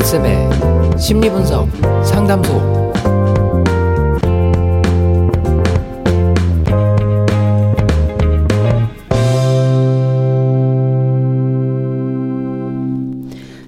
앤쌤의 0.00 0.98
심리분석 0.98 1.68
상담소. 2.06 2.92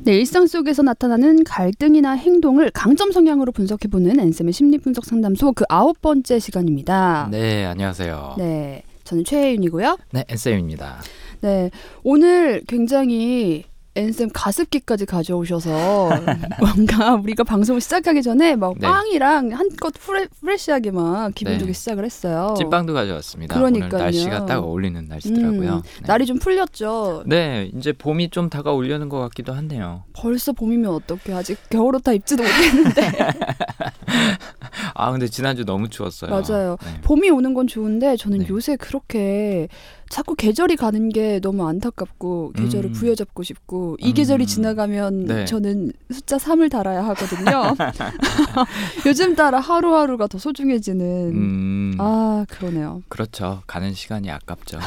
네, 0.05 0.15
일상 0.15 0.47
속에서 0.47 0.83
나타나는 0.83 1.45
갈등이나 1.45 2.13
행동을 2.13 2.71
강점 2.71 3.13
성향으로 3.13 3.53
분석해보는 3.53 4.19
앤쌤의 4.19 4.55
심리분석 4.55 5.05
상담소 5.05 5.53
그 5.53 5.65
아홉 5.69 6.01
번째 6.01 6.39
시간입니다. 6.39 7.29
네, 7.31 7.67
안녕하세요. 7.67 8.37
네, 8.39 8.85
저는 9.05 9.25
최혜윤이고요. 9.25 9.99
네, 10.13 10.25
앤쌤입니다. 10.29 10.97
네, 11.43 11.71
오늘 12.03 12.63
굉장히 12.67 13.65
앤쌤 13.95 14.31
가습기까지 14.33 15.05
가져오셔서 15.05 16.09
뭔가 16.61 17.15
우리가 17.15 17.45
방송을 17.45 17.81
시작하기 17.83 18.23
전에 18.23 18.57
막 18.57 18.75
네. 18.79 18.87
빵이랑 18.87 19.53
한껏 19.53 19.93
프레, 19.93 20.27
프레시하게 20.41 20.91
막 20.93 21.35
기분 21.35 21.55
네. 21.55 21.59
좋게 21.59 21.75
시작을 21.75 22.05
했어요. 22.05 22.55
찐빵도 22.57 22.95
가져왔습니다. 22.95 23.55
그러니까요. 23.55 23.91
오늘 23.93 23.99
날씨가 23.99 24.47
딱 24.47 24.61
어울리는 24.61 25.07
날씨더라고요. 25.07 25.75
음, 25.75 25.83
네. 25.83 26.07
날이 26.07 26.25
좀 26.25 26.39
풀렸죠. 26.39 27.25
네, 27.27 27.71
이제 27.77 27.93
봄이 27.93 28.31
좀 28.31 28.49
다가오려는 28.49 29.11
것 29.11 29.19
같기도 29.21 29.53
하네요. 29.53 30.05
벌써 30.15 30.53
봄이면 30.53 30.91
어떡해. 30.91 31.37
아직 31.37 31.59
겨울옷 31.69 32.03
다 32.03 32.13
입지도 32.13 32.43
못했는데. 32.43 33.11
아, 34.95 35.11
근데 35.11 35.29
지난주 35.29 35.65
너무 35.65 35.89
추웠어요. 35.89 36.31
맞아요. 36.31 36.77
네. 36.83 37.01
봄이 37.03 37.31
오는 37.31 37.53
건 37.55 37.67
좋은데 37.67 38.17
저는 38.17 38.39
네. 38.39 38.47
요새 38.49 38.77
그렇게 38.77 39.69
자꾸 40.13 40.35
계절이 40.35 40.77
가는 40.77 41.09
게 41.09 41.41
너무 41.41 41.67
안타깝고 41.67 42.53
계절을 42.53 42.91
음. 42.91 42.93
부여잡고 42.93 43.43
싶고 43.43 43.97
이 43.99 44.09
음. 44.09 44.13
계절이 44.13 44.47
지나가면 44.47 45.25
네. 45.25 45.45
저는 45.47 45.91
숫자 46.13 46.37
3을 46.37 46.71
달아야 46.71 47.03
하거든요. 47.07 47.75
요즘 49.07 49.35
따라 49.35 49.59
하루하루가 49.59 50.27
더 50.27 50.37
소중해지는 50.37 51.07
음, 51.33 51.97
아 51.99 52.45
그러네요. 52.51 53.01
그렇죠. 53.09 53.63
가는 53.67 53.95
시간이 53.95 54.31
아깝죠. 54.31 54.79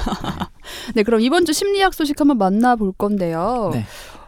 네 0.94 1.02
그럼 1.02 1.22
이번 1.22 1.46
주 1.46 1.54
심리학 1.54 1.96
소식 1.96 2.22
한번 2.22 2.38
만나볼 2.38 2.94
건데요. 2.96 3.72
네. 3.74 3.84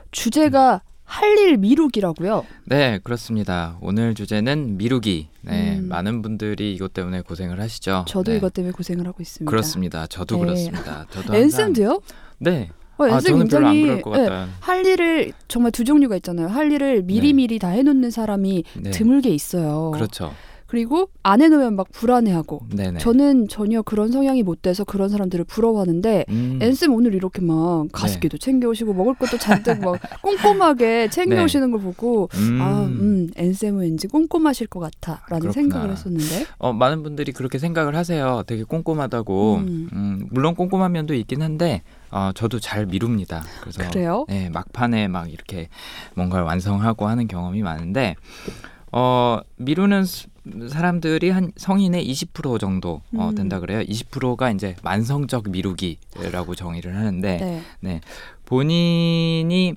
주제가 0.09 0.82
할 1.08 1.38
일 1.38 1.58
미루기라고요. 1.58 2.46
네, 2.66 3.00
그렇습니다. 3.04 3.78
오늘 3.82 4.14
주제는 4.14 4.78
미루기. 4.78 5.30
네, 5.42 5.78
음. 5.78 5.88
많은 5.88 6.22
분들이 6.22 6.74
이것 6.74 6.94
때문에 6.94 7.22
고생을 7.22 7.62
하시죠. 7.62 8.06
저도 8.08 8.32
네. 8.32 8.38
이것 8.38 8.54
때문에 8.54 8.74
고생을 8.74 9.08
하고 9.08 9.22
있습니다. 9.22 9.50
그렇습니다. 9.50 10.06
저도 10.08 10.36
네. 10.36 10.42
그렇습니다. 10.42 11.06
저도 11.10 11.34
앤쌤도요? 11.36 12.02
네. 12.40 12.70
어, 12.98 13.06
아, 13.06 13.20
저는 13.20 13.48
별로 13.48 13.68
안 13.68 13.74
굉장히 13.74 13.82
그럴 13.84 14.02
것 14.02 14.20
예, 14.20 14.24
같아요. 14.26 14.50
할 14.60 14.86
일을 14.86 15.32
정말 15.48 15.72
두 15.72 15.84
종류가 15.86 16.16
있잖아요. 16.18 16.48
할 16.48 16.72
일을 16.72 17.04
미리미리 17.04 17.60
다 17.60 17.70
해놓는 17.70 18.10
사람이 18.12 18.64
네. 18.82 18.92
드물게 18.92 19.30
있어요. 19.30 19.92
그렇죠. 19.92 20.34
그리고 20.68 21.10
안 21.23 21.42
해놓으면 21.42 21.76
막 21.76 21.88
불안해하고. 21.92 22.62
네네. 22.76 23.00
저는 23.00 23.48
전혀 23.48 23.82
그런 23.82 24.12
성향이 24.12 24.44
못 24.44 24.62
돼서 24.62 24.84
그런 24.84 25.08
사람들을 25.10 25.46
부러워하는데 25.46 26.26
음, 26.30 26.60
앤쌤 26.62 26.94
오늘 26.94 27.14
이렇게 27.16 27.42
막 27.42 27.88
가습기도 27.94 28.38
챙겨오시고 28.38 28.94
먹을 28.94 29.14
것도 29.16 29.38
잔뜩 29.38 29.80
막 29.80 29.95
꼼꼼하게 30.22 31.10
챙겨오시는 31.10 31.72
걸 31.72 31.82
보고 31.82 32.30
네. 32.34 32.40
음, 32.40 32.62
아, 32.62 32.84
음, 32.86 33.30
앤쌤은 33.38 33.80
왠지 33.82 34.08
꼼꼼하실 34.08 34.68
것 34.68 34.80
같아라는. 34.80 35.52
생각을 35.54 35.92
했었는데 35.92 36.45
어, 36.58 36.73
많은 36.73 37.02
분들이 37.04 37.32
그렇게 37.32 37.58
생각을 37.60 37.95
하세요. 37.95 38.44
되게 38.45 38.64
꼼꼼하다고. 38.64 39.56
음. 39.56 39.90
음, 39.94 40.28
물론 40.32 40.54
꼼꼼한 40.56 40.92
면도 40.92 41.14
있긴 41.14 41.42
한데 41.42 41.82
어, 42.12 42.32
저도 42.36 42.60
잘 42.60 42.86
미룹니다. 42.86 43.44
그래서 43.62 43.88
그래요? 43.90 44.26
네, 44.28 44.50
막판에 44.50 45.08
막 45.08 45.32
이렇게 45.32 45.70
뭔가를 46.16 46.45
완성하고 46.45 47.08
하는 47.08 47.28
경험이 47.28 47.62
많은데 47.62 48.16
어, 48.92 49.40
미루는 49.58 50.05
스- 50.05 50.28
사람들이 50.70 51.30
한 51.30 51.52
성인의 51.56 52.10
20% 52.12 52.60
정도 52.60 53.02
어, 53.16 53.30
음. 53.30 53.36
된다 53.36 53.60
그래요. 53.60 53.82
20%가 53.82 54.52
이제 54.52 54.76
만성적 54.84 55.50
미루기라고 55.50 56.56
정의를 56.56 56.96
하는데 56.96 57.64
네. 57.80 58.02
본인이 58.46 59.76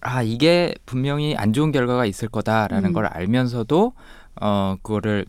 아 0.00 0.22
이게 0.22 0.74
분명히 0.86 1.36
안 1.36 1.52
좋은 1.52 1.72
결과가 1.72 2.06
있을 2.06 2.28
거다라는 2.28 2.90
음. 2.90 2.92
걸 2.92 3.06
알면서도 3.06 3.92
어 4.40 4.76
그거를 4.82 5.26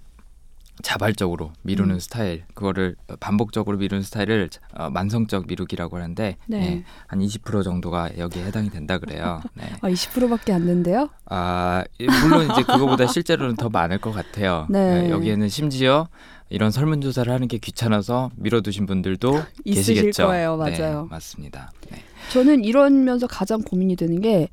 자발적으로 0.81 1.51
미루는 1.63 1.95
음. 1.95 2.00
스타일 2.00 2.44
그거를 2.53 2.95
반복적으로 3.19 3.78
미루는 3.78 4.03
스타일을 4.03 4.50
어, 4.73 4.90
만성적 4.90 5.47
미루기라고 5.47 5.97
하는데 5.97 6.38
네. 6.47 6.59
네, 6.59 6.84
한20% 7.09 7.63
정도가 7.63 8.17
여기에 8.17 8.45
해당이 8.45 8.69
된다 8.69 8.97
그래요. 8.97 9.41
네. 9.53 9.69
아, 9.81 9.90
20%밖에 9.90 10.53
안 10.53 10.66
된대요? 10.66 11.09
아 11.25 11.84
예, 12.00 12.06
물론 12.23 12.50
이제 12.51 12.63
그거보다 12.63 13.07
실제로는 13.07 13.56
더 13.56 13.69
많을 13.69 14.00
것 14.00 14.12
같아요. 14.12 14.66
네. 14.69 15.03
네, 15.03 15.09
여기에는 15.09 15.50
심지어 15.50 16.07
이런 16.50 16.72
설문조사를 16.72 17.31
하는 17.31 17.47
게 17.47 17.57
귀찮아서 17.57 18.31
미뤄두신 18.35 18.85
분들도 18.85 19.44
있으실 19.66 19.96
계시겠죠. 19.96 20.28
거예요. 20.28 20.57
네, 20.63 20.78
맞아요. 20.79 21.07
맞습니다. 21.09 21.72
네. 21.91 22.01
저는 22.31 22.63
이러면서 22.63 23.28
가장 23.28 23.61
고민이 23.61 23.96
되는 23.96 24.22
게 24.22 24.50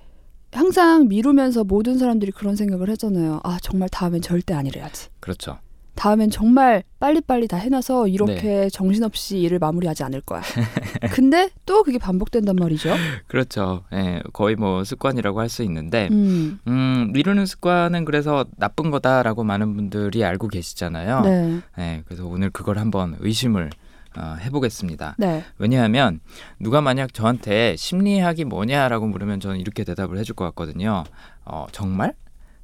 항상 0.52 1.08
미루면서 1.08 1.64
모든 1.64 1.98
사람들이 1.98 2.32
그런 2.32 2.56
생각을 2.56 2.88
하잖아요. 2.90 3.40
아 3.44 3.58
정말 3.62 3.88
다음엔 3.88 4.22
절대 4.22 4.54
안 4.54 4.66
이래야지. 4.66 5.08
그렇죠. 5.20 5.58
다음엔 5.96 6.30
정말 6.30 6.82
빨리빨리 7.00 7.48
다 7.48 7.56
해놔서 7.56 8.08
이렇게 8.08 8.42
네. 8.42 8.68
정신없이 8.70 9.38
일을 9.40 9.58
마무리하지 9.58 10.04
않을 10.04 10.20
거야. 10.20 10.42
근데 11.12 11.50
또 11.64 11.82
그게 11.82 11.98
반복된단 11.98 12.54
말이죠. 12.56 12.94
그렇죠. 13.26 13.82
예, 13.92 14.22
거의 14.32 14.56
뭐 14.56 14.84
습관이라고 14.84 15.40
할 15.40 15.48
수 15.48 15.62
있는데, 15.62 16.08
음, 16.10 16.58
음, 16.66 17.10
미루는 17.12 17.46
습관은 17.46 18.04
그래서 18.04 18.44
나쁜 18.56 18.90
거다라고 18.90 19.42
많은 19.44 19.74
분들이 19.76 20.24
알고 20.24 20.48
계시잖아요. 20.48 21.20
네, 21.22 21.60
예, 21.78 22.02
그래서 22.04 22.26
오늘 22.26 22.50
그걸 22.50 22.78
한번 22.78 23.16
의심을 23.20 23.70
어, 24.18 24.36
해보겠습니다. 24.40 25.14
네, 25.18 25.44
왜냐하면 25.58 26.20
누가 26.58 26.80
만약 26.80 27.14
저한테 27.14 27.76
심리학이 27.76 28.44
뭐냐라고 28.44 29.06
물으면 29.06 29.40
저는 29.40 29.58
이렇게 29.60 29.84
대답을 29.84 30.18
해줄 30.18 30.34
것 30.34 30.44
같거든요. 30.46 31.04
어, 31.44 31.66
정말? 31.72 32.14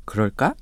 그럴까? 0.04 0.54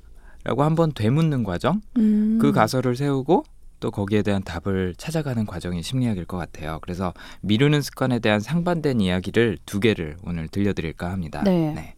라고 0.43 0.63
한번 0.63 0.91
되묻는 0.93 1.43
과정, 1.43 1.81
음, 1.97 2.39
그 2.41 2.51
가설을 2.51 2.95
세우고 2.95 3.43
또 3.79 3.91
거기에 3.91 4.21
대한 4.21 4.43
답을 4.43 4.93
찾아가는 4.97 5.45
과정이 5.45 5.81
심리학일 5.83 6.25
것 6.25 6.37
같아요. 6.37 6.79
그래서 6.81 7.13
미루는 7.41 7.81
습관에 7.81 8.19
대한 8.19 8.39
상반된 8.39 9.01
이야기를 9.01 9.57
두 9.65 9.79
개를 9.79 10.17
오늘 10.23 10.47
들려드릴까 10.47 11.11
합니다. 11.11 11.41
네. 11.43 11.95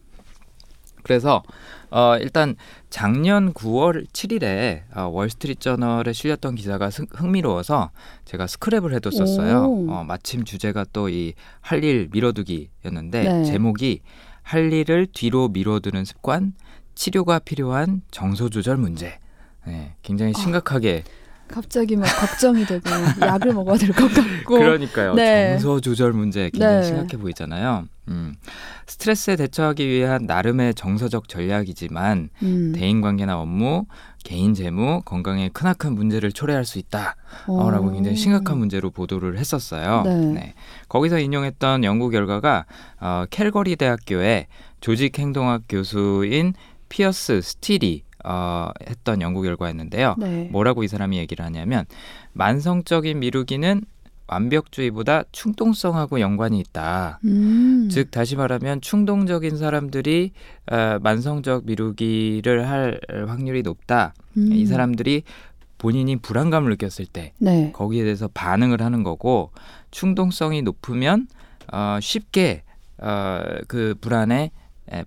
그래서 1.02 1.42
어, 1.90 2.16
일단 2.18 2.56
작년 2.88 3.52
9월 3.52 4.06
7일에 4.10 4.84
어, 4.96 5.02
월스트리트 5.12 5.60
저널에 5.60 6.14
실렸던 6.14 6.54
기사가 6.54 6.88
승- 6.90 7.04
흥미로워서 7.12 7.90
제가 8.24 8.46
스크랩을 8.46 8.94
해뒀었어요. 8.94 9.64
오. 9.66 9.90
어, 9.90 10.04
마침 10.04 10.44
주제가 10.44 10.86
또 10.94 11.08
이 11.10 11.34
할 11.60 11.84
일 11.84 12.08
미뤄두기였는데 12.10 13.22
네. 13.24 13.44
제목이 13.44 14.00
할 14.42 14.72
일을 14.72 15.06
뒤로 15.12 15.48
미뤄두는 15.48 16.06
습관 16.06 16.54
치료가 16.94 17.38
필요한 17.38 18.02
정서 18.10 18.48
조절 18.48 18.76
문제. 18.76 19.18
네, 19.66 19.94
굉장히 20.02 20.32
아. 20.36 20.38
심각하게 20.38 21.04
갑자기 21.46 21.94
막 21.96 22.06
걱정이 22.06 22.64
되고 22.64 22.82
약을 23.20 23.52
먹어야 23.52 23.76
될 23.76 23.92
것 23.92 24.08
같고. 24.12 24.58
그러니까요. 24.58 25.14
네. 25.14 25.50
정서 25.58 25.80
조절 25.80 26.12
문제 26.12 26.50
굉장히 26.50 26.76
네. 26.76 26.82
심각해 26.84 27.16
보이잖아요. 27.18 27.84
음. 28.08 28.34
스트레스에 28.86 29.36
대처하기 29.36 29.86
위한 29.88 30.24
나름의 30.26 30.74
정서적 30.74 31.28
전략이지만 31.28 32.30
음, 32.42 32.72
대인 32.74 33.00
관계나 33.00 33.38
업무, 33.40 33.84
개인 34.24 34.54
재무, 34.54 35.02
건강에 35.04 35.48
크나큰 35.50 35.94
문제를 35.94 36.32
초래할 36.32 36.64
수 36.64 36.78
있다. 36.78 37.16
어. 37.46 37.70
라고 37.70 37.92
굉장히 37.92 38.16
심각한 38.16 38.58
문제로 38.58 38.90
보도를 38.90 39.38
했었어요. 39.38 40.02
네. 40.34 40.54
거기서 40.88 41.18
인용했던 41.18 41.84
연구 41.84 42.08
결과가 42.10 42.64
어, 43.00 43.24
캘거리 43.30 43.76
대학교의 43.76 44.46
조직행동학 44.80 45.62
교수인 45.68 46.52
피어스 46.88 47.40
스틸이 47.40 48.04
어, 48.24 48.70
했던 48.88 49.20
연구 49.20 49.42
결과였는데요. 49.42 50.16
네. 50.18 50.48
뭐라고 50.50 50.82
이 50.82 50.88
사람이 50.88 51.18
얘기를 51.18 51.44
하냐면 51.44 51.84
만성적인 52.32 53.18
미루기는 53.18 53.82
완벽주의보다 54.26 55.24
충동성하고 55.32 56.20
연관이 56.20 56.58
있다. 56.58 57.20
음, 57.24 57.88
즉 57.90 58.10
다시 58.10 58.36
말하면 58.36 58.80
충동적인 58.80 59.58
사람들이 59.58 60.32
어, 60.70 60.98
만성적 61.02 61.66
미루기를 61.66 62.68
할 62.68 63.00
확률이 63.26 63.62
높다. 63.62 64.14
음, 64.38 64.52
이 64.52 64.64
사람들이 64.64 65.22
본인이 65.76 66.16
불안감을 66.16 66.70
느꼈을 66.70 67.04
때 67.04 67.34
네. 67.38 67.70
거기에 67.74 68.04
대해서 68.04 68.28
반응을 68.32 68.80
하는 68.80 69.02
거고 69.02 69.50
충동성이 69.90 70.62
높으면 70.62 71.28
어, 71.70 71.98
쉽게 72.00 72.62
어, 72.98 73.42
그 73.68 73.94
불안에 74.00 74.44
에, 74.44 74.50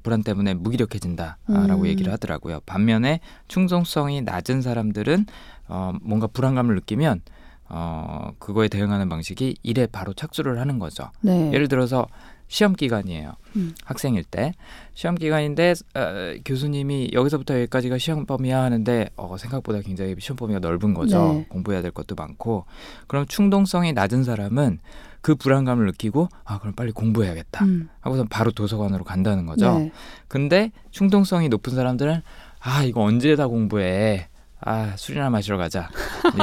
불안 0.04 0.24
때문에 0.24 0.54
무기력해진다라고 0.56 1.82
음. 1.82 1.88
얘기를 1.88 2.12
하더라고요. 2.12 2.60
반면에 2.66 3.20
충동성이 3.48 4.22
낮은 4.22 4.62
사람들은 4.62 5.26
어, 5.68 5.94
뭔가 6.02 6.28
불안감을 6.28 6.76
느끼면 6.76 7.22
어, 7.70 8.32
그거에 8.40 8.68
대응하는 8.70 9.10
방식이 9.10 9.58
일에 9.62 9.88
바로 9.88 10.14
착수를 10.14 10.60
하는 10.60 10.80
거죠. 10.80 11.12
네. 11.22 11.52
예를 11.54 11.68
들어서 11.68 12.08
시험 12.48 12.74
기간이에요. 12.74 13.34
음. 13.58 13.76
학생일 13.84 14.24
때 14.24 14.54
시험 14.94 15.16
기간인데 15.16 15.74
어, 15.96 16.36
교수님이 16.46 17.10
여기서부터 17.12 17.56
여기까지가 17.56 17.98
시험 17.98 18.26
범위야 18.26 18.62
하는데 18.62 19.10
어, 19.18 19.36
생각보다 19.38 19.82
굉장히 19.82 20.16
시험 20.20 20.38
범위가 20.38 20.60
넓은 20.60 20.94
거죠. 20.94 21.34
네. 21.34 21.46
공부해야 21.50 21.82
될 21.82 21.92
것도 21.92 22.16
많고 22.16 22.66
그럼 23.08 23.26
충동성이 23.28 23.92
낮은 23.92 24.24
사람은 24.24 24.80
그 25.28 25.36
불안감을 25.36 25.86
느끼고 25.88 26.30
아 26.46 26.58
그럼 26.58 26.74
빨리 26.74 26.94
공부해야겠다 26.94 27.66
음. 27.66 27.90
하고서 28.00 28.24
바로 28.30 28.50
도서관으로 28.50 29.04
간다는 29.04 29.46
거죠. 29.46 29.78
네. 29.78 29.92
근데 30.30 30.72
충동성이 30.90 31.50
높은 31.50 31.76
사람들은 31.76 32.22
아 32.62 32.84
이거 32.84 33.02
언제 33.02 33.36
다 33.36 33.48
공부해 33.48 34.30
아 34.62 34.94
술이나 34.96 35.30
마시러 35.30 35.58
가자 35.58 35.90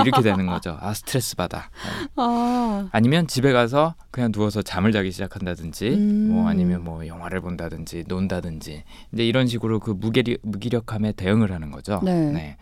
이렇게 0.04 0.20
되는 0.20 0.44
거죠. 0.44 0.76
아 0.82 0.92
스트레스 0.92 1.34
받아. 1.34 1.70
아. 2.16 2.90
아니면 2.92 3.26
집에 3.26 3.54
가서 3.54 3.94
그냥 4.10 4.32
누워서 4.32 4.60
잠을 4.60 4.92
자기 4.92 5.10
시작한다든지 5.12 5.88
음. 5.88 6.28
뭐 6.32 6.46
아니면 6.46 6.84
뭐 6.84 7.06
영화를 7.06 7.40
본다든지 7.40 8.04
논다든지 8.06 8.84
이제 9.14 9.24
이런 9.24 9.46
식으로 9.46 9.80
그 9.80 9.92
무기력, 9.92 10.40
무기력함에 10.42 11.12
대응을 11.12 11.52
하는 11.52 11.70
거죠. 11.70 12.02
네. 12.04 12.58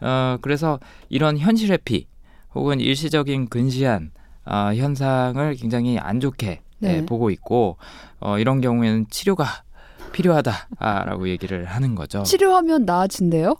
어 0.00 0.38
그래서 0.40 0.80
이런 1.10 1.36
현실 1.36 1.72
회피 1.72 2.06
혹은 2.54 2.80
일시적인 2.80 3.50
근시안 3.50 4.12
어, 4.48 4.72
현상을 4.74 5.54
굉장히 5.56 5.98
안 5.98 6.20
좋게 6.20 6.60
네. 6.80 6.96
예, 6.96 7.06
보고 7.06 7.30
있고 7.30 7.76
어, 8.20 8.38
이런 8.38 8.60
경우에는 8.60 9.06
치료가 9.10 9.46
필요하다라고 10.12 11.28
얘기를 11.28 11.66
하는 11.66 11.94
거죠. 11.94 12.22
치료하면 12.22 12.84
나아진대요? 12.86 13.56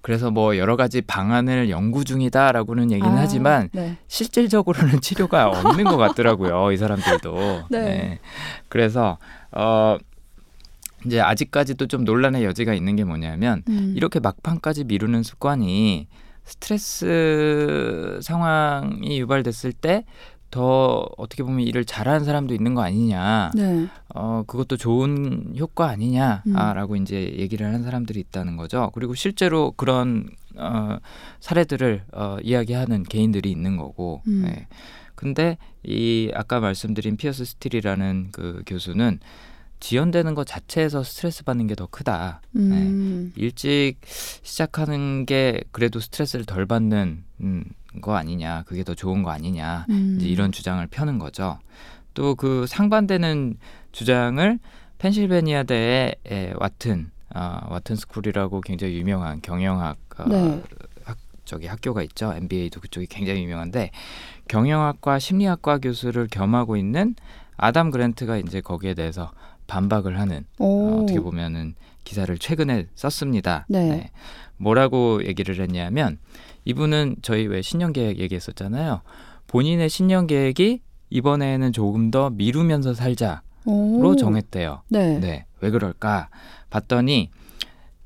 그래서 0.00 0.30
뭐 0.30 0.58
여러 0.58 0.76
가지 0.76 1.00
방안을 1.00 1.70
연구 1.70 2.04
중이다라고는 2.04 2.90
얘기는 2.90 3.10
아, 3.10 3.20
하지만 3.20 3.70
네. 3.72 3.96
실질적으로는 4.06 5.00
치료가 5.00 5.48
없는 5.48 5.84
것 5.84 5.96
같더라고요. 5.96 6.72
이 6.72 6.76
사람들도. 6.76 7.64
네. 7.70 8.18
그래서 8.68 9.16
어 9.50 9.96
이제 11.06 11.20
아직까지도 11.20 11.86
좀 11.86 12.04
논란의 12.04 12.44
여지가 12.44 12.74
있는 12.74 12.96
게 12.96 13.04
뭐냐면 13.04 13.62
음. 13.68 13.94
이렇게 13.96 14.20
막판까지 14.20 14.84
미루는 14.84 15.22
습관이 15.22 16.06
스트레스 16.44 18.18
상황이 18.22 19.20
유발됐을 19.20 19.72
때 19.72 20.04
더 20.54 21.04
어떻게 21.16 21.42
보면 21.42 21.66
일을 21.66 21.84
잘하는 21.84 22.24
사람도 22.24 22.54
있는 22.54 22.74
거 22.74 22.82
아니냐. 22.82 23.50
네. 23.56 23.88
어 24.14 24.44
그것도 24.46 24.76
좋은 24.76 25.52
효과 25.58 25.86
음. 25.86 25.90
아니냐라고 25.90 26.94
이제 26.94 27.34
얘기를 27.36 27.66
하는 27.66 27.82
사람들이 27.82 28.20
있다는 28.20 28.56
거죠. 28.56 28.92
그리고 28.94 29.16
실제로 29.16 29.72
그런 29.72 30.28
어 30.56 30.98
사례들을 31.40 32.04
어 32.12 32.36
이야기하는 32.40 33.02
개인들이 33.02 33.50
있는 33.50 33.76
거고. 33.76 34.22
음. 34.28 34.42
네. 34.46 34.68
근데 35.16 35.58
이 35.82 36.30
아까 36.34 36.60
말씀드린 36.60 37.16
피어스 37.16 37.44
스틸이라는 37.44 38.28
그 38.30 38.62
교수는 38.64 39.18
지연되는 39.88 40.34
것 40.34 40.46
자체에서 40.46 41.02
스트레스 41.02 41.44
받는 41.44 41.66
게 41.66 41.74
더 41.74 41.86
크다. 41.86 42.40
음. 42.56 43.32
일찍 43.36 43.96
시작하는 44.42 45.26
게 45.26 45.60
그래도 45.72 46.00
스트레스를 46.00 46.46
덜 46.46 46.64
받는 46.64 47.22
음, 47.42 47.64
거 48.00 48.14
아니냐. 48.16 48.62
그게 48.62 48.82
더 48.82 48.94
좋은 48.94 49.22
거 49.22 49.30
아니냐. 49.30 49.84
음. 49.90 50.16
이제 50.18 50.26
이런 50.26 50.52
주장을 50.52 50.86
펴는 50.86 51.18
거죠. 51.18 51.58
또 52.14 52.34
그 52.34 52.64
상반되는 52.66 53.58
주장을 53.92 54.58
펜실베니아 54.98 55.64
대의 55.64 56.14
에, 56.30 56.54
와튼 56.56 57.10
아, 57.34 57.66
와튼 57.68 57.96
스쿨이라고 57.96 58.62
굉장히 58.62 58.94
유명한 58.96 59.42
경영학 59.42 59.98
어, 60.18 60.24
네. 60.28 60.62
학, 61.04 61.18
저기 61.44 61.66
학교가 61.66 62.02
있죠. 62.04 62.32
MBA도 62.32 62.80
그쪽이 62.80 63.06
굉장히 63.08 63.42
유명한데 63.42 63.90
경영학과 64.48 65.18
심리학과 65.18 65.76
교수를 65.78 66.28
겸하고 66.30 66.78
있는 66.78 67.16
아담 67.56 67.90
그랜트가 67.90 68.38
이제 68.38 68.60
거기에 68.62 68.94
대해서 68.94 69.30
반박을 69.66 70.18
하는 70.18 70.44
어, 70.58 70.64
오. 70.64 71.02
어떻게 71.02 71.20
보면은 71.20 71.74
기사를 72.04 72.36
최근에 72.38 72.88
썼습니다. 72.94 73.66
네. 73.68 74.10
뭐라고 74.56 75.24
얘기를 75.24 75.58
했냐면 75.60 76.18
이분은 76.64 77.16
저희 77.22 77.46
왜 77.46 77.62
신년 77.62 77.92
계획 77.92 78.18
얘기했었잖아요. 78.18 79.00
본인의 79.46 79.88
신년 79.88 80.26
계획이 80.26 80.80
이번에는 81.10 81.72
조금 81.72 82.10
더 82.10 82.30
미루면서 82.30 82.94
살자로 82.94 83.40
오. 83.66 84.16
정했대요. 84.16 84.82
네. 84.88 85.18
네, 85.18 85.46
왜 85.60 85.70
그럴까? 85.70 86.28
봤더니 86.70 87.30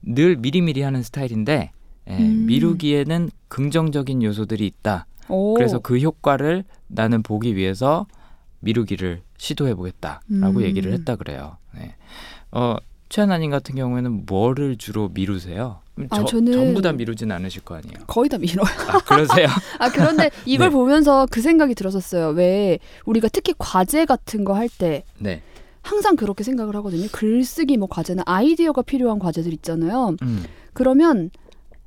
늘 0.03 0.37
미리미리 0.37 0.83
하는 0.83 1.03
스타일인데 1.03 1.73
예, 2.09 2.17
음. 2.17 2.47
미루기에는 2.47 3.31
긍정적인 3.49 4.23
요소들이 4.23 4.67
있다. 4.67 5.07
오. 5.29 5.55
그래서 5.55 5.79
그 5.79 5.99
효과를 5.99 6.65
나는 6.87 7.23
보기 7.23 7.57
위해서 7.57 8.07
미루기를 8.61 9.23
시도해 9.37 9.75
보겠다라고 9.75 10.59
음. 10.59 10.63
얘기를 10.63 10.93
했다 10.93 11.17
그래요. 11.17 11.57
네. 11.75 11.95
어, 12.51 12.77
최하나님 13.09 13.51
같은 13.51 13.75
경우에는 13.75 14.27
뭐를 14.27 14.77
주로 14.77 15.09
미루세요? 15.09 15.81
아, 16.11 16.19
저, 16.19 16.25
저는- 16.25 16.53
전부 16.53 16.83
다 16.83 16.93
미루진 16.93 17.33
않으실 17.33 17.63
거 17.63 17.75
아니에요. 17.77 18.05
거의 18.07 18.29
다 18.29 18.39
밀어요. 18.39 18.67
아, 18.89 18.99
그러세요? 18.99 19.47
아 19.81 19.89
그런데 19.91 20.31
이걸 20.47 20.69
네. 20.69 20.73
보면서 20.73 21.27
그 21.31 21.41
생각이 21.41 21.75
들었었어요. 21.75 22.29
왜 22.31 22.79
우리가 23.07 23.29
특히 23.33 23.55
과제 23.59 24.05
같은 24.05 24.45
거 24.45 24.55
할때 24.55 25.05
네. 25.19 25.43
항상 25.83 26.17
그렇게 26.17 26.45
생각을 26.45 26.77
하거든요. 26.77 27.09
글쓰기 27.11 27.79
뭐 27.79 27.89
과제나 27.89 28.23
아이디어가 28.27 28.83
필요한 28.83 29.19
과제들 29.19 29.53
있잖아요. 29.55 30.17
음, 30.23 30.45
그러면 30.75 31.31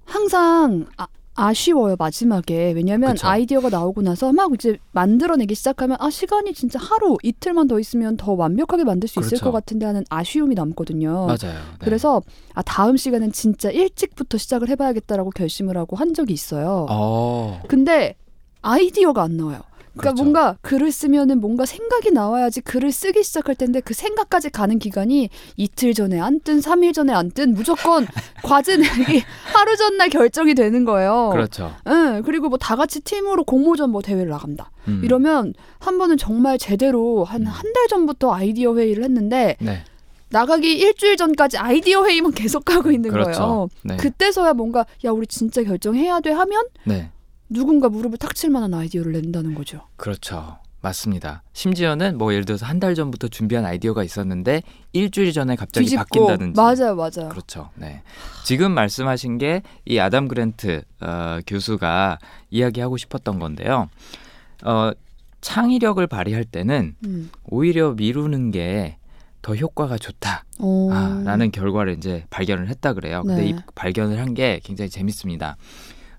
항상 0.06 0.88
아, 0.98 1.08
아쉬워요 1.36 1.96
마지막에 1.98 2.72
왜냐하면 2.74 3.14
그쵸. 3.14 3.28
아이디어가 3.28 3.70
나오고 3.70 4.02
나서 4.02 4.34
막 4.34 4.52
이제 4.54 4.78
만들어내기 4.92 5.56
시작하면 5.56 5.98
아 6.00 6.10
시간이 6.10 6.54
진짜 6.54 6.78
하루 6.80 7.18
이틀만 7.24 7.68
더 7.68 7.80
있으면 7.80 8.18
더 8.18 8.34
완벽하게 8.34 8.84
만들 8.84 9.08
수 9.08 9.20
있을 9.20 9.30
그렇죠. 9.30 9.46
것 9.46 9.52
같은데 9.52 9.86
하는 9.86 10.04
아쉬움이 10.10 10.56
남거든요. 10.56 11.28
맞아요. 11.28 11.38
네. 11.54 11.86
그래서 11.86 12.22
아 12.54 12.62
다음 12.62 12.98
시간은 12.98 13.32
진짜 13.32 13.72
일찍부터 13.72 14.38
시작을 14.38 14.70
해봐야겠다라고 14.70 15.30
결심을 15.32 15.78
하고 15.78 15.96
한 15.96 16.14
적이 16.14 16.34
있어요. 16.34 16.86
어, 16.90 17.62
근데 17.68 18.16
아이디어가 18.62 19.24
안 19.24 19.38
나와요. 19.38 19.62
그러니까 19.94 20.12
그렇죠. 20.14 20.24
뭔가 20.24 20.58
글을 20.62 20.92
쓰면은 20.92 21.42
뭔가 21.42 21.66
생각이 21.66 22.12
나와야지 22.12 22.62
글을 22.62 22.92
쓰기 22.92 23.24
시작할 23.24 23.56
텐데 23.56 23.82
그 23.82 23.94
생각까지 23.94 24.50
가는 24.50 24.80
기간이 24.80 25.30
이틀 25.58 25.94
전에 25.94 26.20
안 26.20 26.40
뜬, 26.40 26.62
삼일 26.62 26.94
전에 26.94 27.12
안 27.14 27.30
뜬, 27.32 27.54
무조건 27.54 28.08
과제 28.44 28.78
내기 28.78 29.24
하루 29.54 29.76
전날 29.76 30.10
결정이 30.10 30.56
되는 30.56 30.86
거예요. 30.86 31.30
그렇죠. 31.34 31.74
응, 31.88 32.22
그리고 32.26 32.48
뭐 32.50 32.58
다 32.62 32.76
같이 32.76 33.02
팀으로 33.02 33.44
공모전 33.44 33.90
뭐 33.90 34.02
대회를 34.02 34.30
나간다. 34.30 34.72
음, 34.88 35.02
이러면 35.04 35.54
한 35.80 35.98
번은 35.98 36.18
정말 36.18 36.58
제대로 36.58 37.24
한 37.24 37.42
음. 37.42 37.48
한달 37.48 37.88
전부터 37.90 38.34
아이디어 38.34 38.76
회의를 38.76 39.04
했는데 39.04 39.58
네, 39.60 39.84
나가기 40.30 40.72
일주일 40.78 41.18
전까지 41.18 41.58
아이디어 41.58 42.06
회의만 42.06 42.32
계속하고 42.34 42.92
있는 42.92 43.10
그렇죠. 43.12 43.40
거예요. 43.40 43.68
네, 43.84 43.98
그때서야 43.98 44.54
뭔가 44.54 44.86
야 45.04 45.12
우리 45.12 45.28
진짜 45.28 45.64
결정해야 45.64 46.20
돼 46.22 46.32
하면 46.32 46.64
네, 46.86 47.10
누군가 47.52 47.90
무릎을 47.90 48.18
탁 48.18 48.34
칠 48.36 48.50
만한 48.50 48.74
아이디어를 48.74 49.12
낸다는 49.12 49.54
거죠. 49.56 49.82
그렇죠. 49.98 50.58
맞습니다. 50.82 51.44
심지어는 51.54 52.18
뭐 52.18 52.34
예를 52.34 52.44
들어서 52.46 52.66
한 52.66 52.80
달 52.80 52.96
전부터 52.96 53.28
준비한 53.28 53.66
아이디어가 53.66 54.04
있었는데 54.04 54.64
일주일 54.94 55.32
전에 55.32 55.56
갑자기 55.56 55.86
뒤집고 55.86 56.26
바뀐다든지. 56.28 56.60
맞아요, 56.60 56.96
맞아요. 56.96 57.30
그렇죠. 57.30 57.70
네. 57.76 58.02
지금 58.46 58.72
말씀하신 58.72 59.38
게 59.38 59.62
이 59.86 60.00
아담 60.00 60.28
그랜트 60.28 60.82
어, 61.02 61.40
교수가 61.46 62.18
이야기하고 62.50 62.98
싶었던 62.98 63.38
건데요. 63.38 63.90
어, 64.64 64.92
창의력을 65.42 66.06
발휘할 66.08 66.46
때는 66.46 66.96
음. 67.06 67.30
오히려 67.46 67.92
미루는 67.94 68.52
게 68.52 68.98
더 69.44 69.56
효과가 69.56 69.98
좋다. 69.98 70.46
오. 70.60 70.92
아, 70.94 71.20
라는 71.26 71.50
결과를 71.52 71.96
이제 71.98 72.26
발견을 72.30 72.70
했다 72.70 72.94
그래요. 72.94 73.24
근데 73.24 73.42
네. 73.42 73.50
이 73.50 73.56
발견을 73.74 74.20
한 74.20 74.36
게 74.36 74.60
굉장히 74.64 74.90
재밌습니다. 74.92 75.58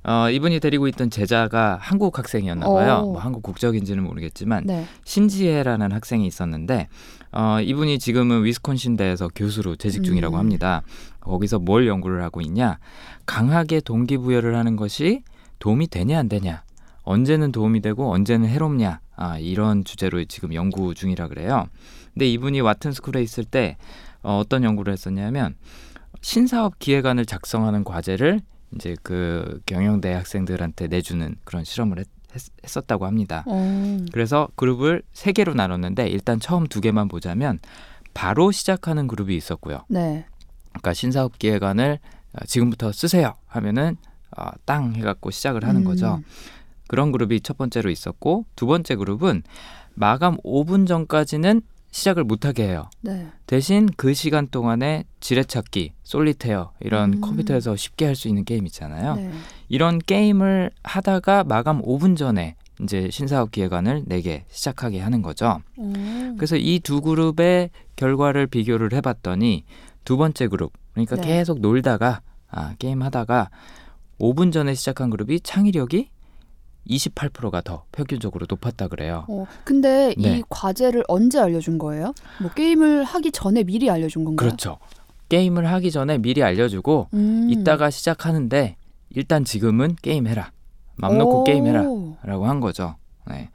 어, 0.05 0.29
이분이 0.31 0.61
데리고 0.61 0.89
있던 0.89 1.11
제자가 1.11 1.79
한국 1.81 2.19
학생이었나 2.19 2.67
봐요. 2.67 3.03
오. 3.05 3.13
뭐 3.13 3.21
한국 3.21 3.43
국적인지는 3.43 4.03
모르겠지만 4.03 4.65
네. 4.67 4.85
신지혜라는 5.05 5.93
학생이 5.93 6.27
있었는데 6.27 6.89
어, 7.31 7.61
이분이 7.61 7.99
지금은 7.99 8.45
위스콘신대에서 8.45 9.29
교수로 9.35 9.77
재직 9.77 10.03
중이라고 10.03 10.37
음. 10.37 10.39
합니다. 10.39 10.83
거기서 11.21 11.61
뭘 11.61 11.87
연구를 11.87 12.23
하고 12.23 12.41
있냐? 12.41 12.79
강하게 13.27 13.81
동기부여를 13.81 14.57
하는 14.57 14.77
것이 14.77 15.23
도움이 15.61 15.87
되냐 15.87 16.19
안 16.19 16.29
되냐? 16.29 16.65
언제는 17.05 17.53
도움이 17.53 17.81
되고 17.81 18.13
언제는 18.13 18.49
해롭냐? 18.49 19.01
아, 19.17 19.39
이런 19.39 19.85
주제로 19.85 20.23
지금 20.25 20.53
연구 20.53 20.95
중이라 20.95 21.29
그래요. 21.29 21.67
근데 22.13 22.29
이분이 22.29 22.61
와튼 22.61 22.93
스쿨에 22.93 23.23
있을 23.23 23.45
때 23.45 23.77
어, 24.23 24.39
어떤 24.39 24.65
연구를 24.65 24.93
했었냐면 24.93 25.55
신사업 26.21 26.79
기획안을 26.79 27.25
작성하는 27.25 27.85
과제를 27.85 28.41
이제 28.75 28.97
그 29.03 29.61
경영대 29.67 30.13
학생들한테 30.13 30.89
내주는 30.89 31.35
그런 31.45 31.65
실험을 31.65 31.99
했, 31.99 32.07
했, 32.35 32.77
었다고 32.77 33.07
합니다. 33.07 33.45
어. 33.47 33.99
그래서 34.13 34.49
그룹을 34.57 35.03
세 35.13 35.33
개로 35.33 35.55
나눴는데 35.55 36.09
일단 36.09 36.41
처음 36.41 36.67
두 36.67 36.81
개만 36.81 37.09
보자면 37.09 37.59
바로 38.15 38.51
시작하는 38.51 39.07
그룹이 39.07 39.37
있었고요. 39.37 39.85
네. 39.89 40.27
그러니까 40.71 40.95
신사업 40.95 41.39
기획안을 41.39 41.99
어, 42.33 42.45
지금부터 42.47 42.93
쓰세요 42.93 43.35
하면은 43.47 43.97
어, 44.37 44.47
땅 44.65 44.95
해갖고 44.95 45.31
시작을 45.31 45.65
하는 45.65 45.83
음. 45.83 45.85
거죠. 45.85 46.23
그런 46.89 47.13
그룹이 47.13 47.41
첫 47.41 47.57
번째로 47.57 47.91
있었고 47.91 48.47
두 48.57 48.67
번째 48.67 48.97
그룹은 48.97 49.43
마감 49.95 50.37
5분 50.39 50.87
전까지는 50.87 51.63
시작을 51.93 52.25
못하게 52.25 52.65
해요. 52.69 52.91
네. 53.03 53.29
대신 53.47 53.89
그 53.97 54.15
시간 54.15 54.49
동안에 54.49 55.05
지뢰찾기, 55.21 55.93
솔리테어 56.03 56.73
이런 56.81 57.15
음. 57.15 57.21
컴퓨터에서 57.21 57.77
쉽게 57.77 58.07
할 58.07 58.17
수 58.17 58.29
있는 58.29 58.45
게임 58.45 58.67
있잖아요. 58.67 59.15
네. 59.15 59.31
이런 59.69 59.99
게임을 59.99 60.71
하다가 60.83 61.45
마감 61.45 61.81
5분 61.83 62.17
전에 62.17 62.57
이제 62.83 63.09
신사업 63.11 63.51
기획안을 63.53 64.05
내게 64.07 64.45
시작하게 64.51 65.01
하는 65.01 65.23
거죠. 65.23 65.61
오. 65.77 65.93
그래서 66.37 66.57
이 66.57 66.81
두 66.81 67.01
그룹의 67.03 67.71
결과를 67.97 68.47
비교를 68.49 68.93
해봤더니 68.95 69.65
두 70.05 70.17
번째 70.17 70.49
그룹 70.49 70.73
그러니까 70.93 71.17
네. 71.17 71.23
계속 71.39 71.61
놀다가 71.61 72.23
아, 72.51 72.75
게임 72.79 73.03
하다가 73.03 73.51
5분 74.19 74.53
전에 74.53 74.75
시작한 74.75 75.11
그룹이 75.11 75.41
창의력이 75.41 76.09
28%가 76.89 77.61
더 77.61 77.85
평균적으로 77.93 78.47
높았다 78.49 78.89
그래요. 78.89 79.25
어, 79.29 79.47
근데 79.65 80.15
네. 80.19 80.39
이 80.39 80.43
과제를 80.49 81.05
언제 81.09 81.39
알려준 81.39 81.79
거예요? 81.79 82.13
뭐 82.41 82.51
게임을 82.53 83.05
하기 83.05 83.33
전에 83.33 83.63
미리 83.65 83.89
알려준 83.91 84.25
건가요? 84.25 84.49
그렇죠. 84.49 84.79
게임을 85.29 85.67
하기 85.73 85.91
전에 85.91 86.19
미리 86.19 86.43
알려주고 86.43 87.09
음. 87.15 87.49
이따가 87.51 87.91
시작하는데 87.91 88.77
일단 89.11 89.45
지금은 89.45 89.97
게임해라. 90.03 90.53
맘 90.97 91.19
놓고 91.19 91.41
오. 91.41 91.45
게임해라라고 91.45 92.47
한 92.47 92.61
거죠. 92.61 92.97
네. 93.29 93.51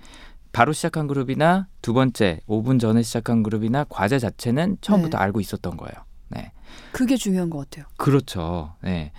바로 0.52 0.74
시작한 0.74 1.08
그룹이나 1.08 1.68
두 1.82 1.94
번째 1.94 2.40
5분 2.48 2.80
전에 2.80 3.04
시작한 3.04 3.44
그룹이나 3.44 3.86
과제 3.90 4.18
자체는 4.18 4.78
처음부터 4.82 5.18
네. 5.18 5.24
알고 5.24 5.40
있었던 5.40 5.78
거예요. 5.78 5.94
네. 6.30 6.52
그게 6.92 7.16
중요한 7.16 7.50
것 7.50 7.60
같아요. 7.60 7.86
그렇죠. 7.98 8.74
네. 8.82 9.12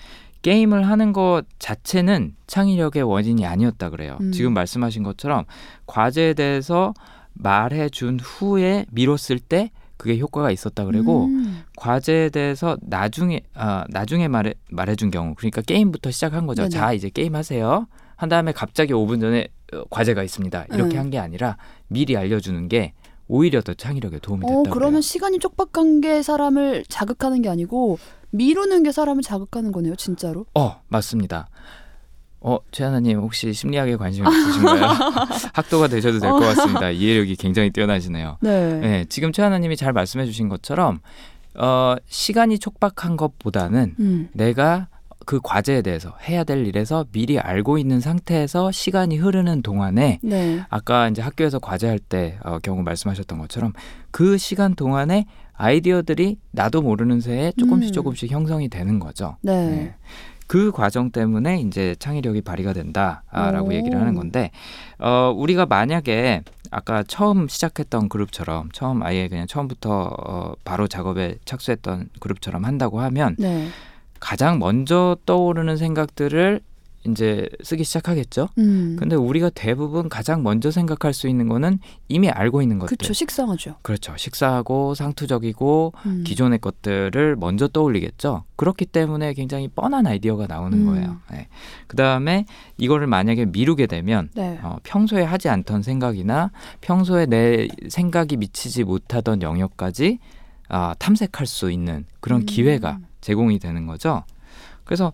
게임을 0.43 0.87
하는 0.87 1.13
것 1.13 1.43
자체는 1.59 2.35
창의력의 2.47 3.03
원인이 3.03 3.45
아니었다 3.45 3.91
그래요. 3.91 4.19
음. 4.21 4.33
지금 4.33 4.55
말씀하신 4.55 5.03
것처럼 5.03 5.45
과제에 5.87 6.35
대해서 6.35 6.95
말해 7.33 7.89
준 7.89 8.19
후에 8.21 8.87
미뤘을 8.91 9.39
때 9.41 9.71
그게 9.97 10.19
효과가 10.19 10.51
있었다 10.51 10.85
그리고 10.85 11.27
음. 11.27 11.63
과제에 11.77 12.31
대해서 12.31 12.77
나중에 12.83 13.41
아 13.55 13.85
나중에 13.89 14.29
말해 14.29 14.55
말해 14.71 14.95
준 14.95 15.11
경우 15.11 15.35
그러니까 15.35 15.61
게임부터 15.63 16.11
시작한 16.11 16.47
거죠. 16.47 16.63
네네. 16.63 16.71
자 16.71 16.93
이제 16.93 17.11
게임 17.11 17.35
하세요. 17.35 17.87
한 18.17 18.29
다음에 18.29 18.53
갑자기 18.53 18.93
5분 18.93 19.21
전에 19.21 19.49
어, 19.73 19.85
과제가 19.91 20.23
있습니다. 20.23 20.67
이렇게 20.73 20.97
음. 20.97 21.01
한게 21.01 21.19
아니라 21.19 21.57
미리 21.89 22.17
알려 22.17 22.41
주는 22.41 22.69
게 22.69 22.95
오히려 23.27 23.61
더 23.61 23.75
창의력에 23.75 24.21
도움이 24.21 24.43
됐다 24.43 24.53
어, 24.53 24.63
그래요. 24.63 24.73
그러면 24.73 25.01
시간이 25.03 25.39
촉박한 25.39 26.01
게 26.01 26.23
사람을 26.23 26.85
자극하는 26.89 27.43
게 27.43 27.49
아니고 27.49 27.99
미루는 28.31 28.83
게 28.83 28.93
사람을 28.93 29.23
자극하는 29.23 29.73
거네요, 29.73 29.97
진짜로. 29.97 30.47
어 30.55 30.81
맞습니다. 30.89 31.49
어 32.41 32.59
최하나님 32.71 33.19
혹시 33.19 33.53
심리학에 33.53 33.97
관심 33.97 34.25
있으신가요? 34.27 34.87
학도가 35.55 35.89
되셔도 35.89 36.21
될 36.21 36.31
것 36.31 36.39
같습니다. 36.41 36.91
이해력이 36.91 37.35
굉장히 37.37 37.71
뛰어나시네요. 37.71 38.39
네. 38.41 38.75
네, 38.81 39.05
지금 39.09 39.33
최하나님이 39.33 39.77
잘 39.77 39.93
말씀해주신 39.93 40.49
것처럼 40.49 41.01
어, 41.57 41.97
시간이 42.07 42.61
촉박한 42.61 43.17
것보다는 43.17 43.95
음. 43.99 44.29
내가 44.33 44.87
그 45.27 45.41
과제에 45.43 45.83
대해서 45.83 46.15
해야 46.29 46.45
될 46.45 46.65
일에서 46.67 47.05
미리 47.13 47.39
알고 47.41 47.77
있는 47.77 48.01
상태에서 48.01 48.71
시간이 48.71 49.17
흐르는 49.17 49.63
동안에 49.63 50.21
네. 50.23 50.65
아까 50.71 51.09
이제 51.09 51.21
학교에서 51.21 51.59
과제할 51.59 51.99
때 51.99 52.39
어, 52.45 52.59
경우 52.63 52.83
말씀하셨던 52.83 53.39
것처럼 53.39 53.73
그 54.13 54.39
시간 54.39 54.75
동안에 54.77 55.27
아이디어들이 55.59 56.39
나도 56.53 56.83
모르는 56.83 57.21
새에 57.21 57.53
조금씩 57.59 57.91
음. 57.91 57.93
조금씩 57.93 58.31
형성이 58.31 58.69
되는 58.69 58.99
거죠. 58.99 59.37
네. 59.43 59.67
네. 59.67 59.95
그 60.47 60.73
과정 60.73 61.11
때문에 61.11 61.61
이제 61.61 61.95
창의력이 61.99 62.41
발휘가 62.41 62.73
된다라고 62.73 63.69
오. 63.69 63.73
얘기를 63.75 64.01
하는 64.01 64.15
건데 64.15 64.51
어 64.99 65.31
우리가 65.37 65.67
만약에 65.67 66.43
아까 66.71 67.03
처음 67.03 67.49
시작했던 67.49 68.09
그룹처럼 68.09 68.71
처음 68.73 69.03
아예 69.03 69.29
그냥 69.29 69.47
처음부터 69.47 70.05
어 70.17 70.55
바로 70.65 70.89
작업에 70.89 71.37
착수했던 71.45 72.09
그룹처럼 72.21 72.65
한다고 72.65 73.01
하면 73.03 73.37
네. 73.39 73.69
가장 74.21 74.59
먼저 74.59 75.19
떠오르는 75.27 75.77
생각들을 75.77 76.61
이제 77.11 77.49
쓰기 77.63 77.85
시작하겠죠. 77.85 78.49
음. 78.59 78.97
근데 78.99 79.17
우리가 79.17 79.51
대부분 79.51 80.09
가장 80.09 80.43
먼저 80.43 80.71
생각할 80.71 81.13
수 81.13 81.29
있는 81.29 81.49
거는 81.49 81.79
이미 82.09 82.29
알고 82.29 82.63
있는 82.63 82.79
것들. 82.79 82.97
그쵸, 82.97 83.13
식상하죠. 83.13 83.77
그렇죠. 83.83 84.15
식사하고 84.17 84.95
상투적이고 84.95 85.93
음. 86.07 86.25
기존의 86.25 86.61
것들을 86.61 87.37
먼저 87.37 87.69
떠올리겠죠. 87.69 88.45
그렇기 88.57 88.87
때문에 88.87 89.35
굉장히 89.35 89.69
뻔한 89.69 90.07
아이디어가 90.07 90.47
나오는 90.47 90.79
음. 90.79 90.87
거예요. 90.87 91.17
네. 91.31 91.49
그 91.87 91.97
다음에 91.97 92.45
이거를 92.77 93.07
만약에 93.07 93.47
미루게 93.47 93.87
되면 93.87 94.31
네. 94.35 94.59
어, 94.63 94.79
평소에 94.83 95.23
하지 95.23 95.49
않던 95.49 95.83
생각이나 95.83 96.51
평소에 96.81 97.27
내 97.27 97.69
생각이 97.89 98.37
미치지 98.37 98.85
못하던 98.85 99.43
영역까지 99.43 100.19
아, 100.69 100.95
탐색할 100.99 101.47
수 101.47 101.71
있는 101.71 102.05
그런 102.21 102.43
음. 102.43 102.47
기회가 102.47 102.99
제공이 103.21 103.59
되는 103.59 103.87
거죠. 103.87 104.25
그래서 104.85 105.13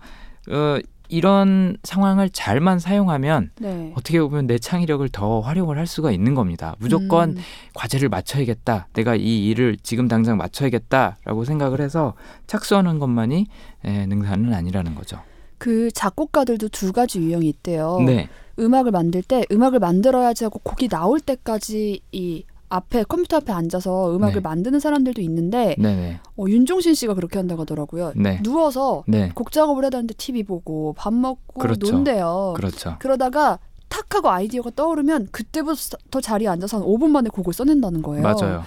어, 0.51 0.79
이런 1.09 1.77
상황을 1.83 2.31
잘만 2.31 2.79
사용하면 2.79 3.51
네. 3.61 3.93
어떻게 3.95 4.21
보면 4.21 4.47
내 4.47 4.59
창의력을 4.59 5.07
더 5.11 5.41
활용을 5.41 5.79
할 5.79 5.87
수가 5.87 6.11
있는 6.11 6.35
겁니다. 6.35 6.77
무조건 6.79 7.31
음. 7.31 7.37
과제를 7.75 8.09
맞춰야겠다. 8.09 8.89
내가 8.95 9.15
이 9.15 9.47
일을 9.47 9.77
지금 9.83 10.09
당장 10.09 10.37
맞춰야겠다라고 10.37 11.45
생각을 11.45 11.81
해서 11.81 12.15
착수하는 12.47 12.99
것만이 12.99 13.47
에, 13.85 14.07
능사는 14.07 14.53
아니라는 14.53 14.95
거죠. 14.95 15.21
그 15.59 15.91
작곡가들도 15.93 16.69
두 16.69 16.93
가지 16.93 17.21
유형이 17.21 17.49
있대요. 17.49 18.01
네, 18.01 18.29
음악을 18.59 18.91
만들 18.91 19.23
때 19.23 19.45
음악을 19.51 19.79
만들어야지 19.79 20.45
하고 20.45 20.59
곡이 20.59 20.89
나올 20.89 21.21
때까지 21.21 22.01
이 22.13 22.45
앞에 22.75 23.05
컴퓨터 23.05 23.37
앞에 23.37 23.53
앉아서 23.53 24.15
음악을 24.15 24.35
네. 24.35 24.41
만드는 24.41 24.81
사람들도 24.81 25.21
있는데 25.23 25.77
네, 25.79 25.97
네, 25.97 26.21
어, 26.37 26.45
윤종신 26.49 26.95
씨가 26.95 27.15
그렇게 27.15 27.39
한다고 27.39 27.63
하더라고요. 27.63 28.13
네, 28.17 28.41
누워서 28.43 29.05
네, 29.07 29.31
곡 29.35 29.53
작업을 29.53 29.85
해야 29.85 29.91
되는데 29.91 30.15
TV 30.15 30.43
보고 30.43 30.93
밥 30.95 31.15
먹고 31.15 31.61
그렇죠. 31.61 31.91
논대요. 31.91 32.55
그렇죠. 32.57 32.97
그러다가 32.99 33.59
탁 33.89 34.13
하고 34.15 34.29
아이디어가 34.31 34.71
떠오르면 34.75 35.29
그때부터 35.31 36.21
자리에 36.21 36.49
앉아서 36.49 36.79
한 36.79 36.85
5분 36.85 37.11
만에 37.11 37.29
곡을 37.29 37.53
써낸다는 37.53 38.03
거예요. 38.03 38.23
맞아요. 38.23 38.65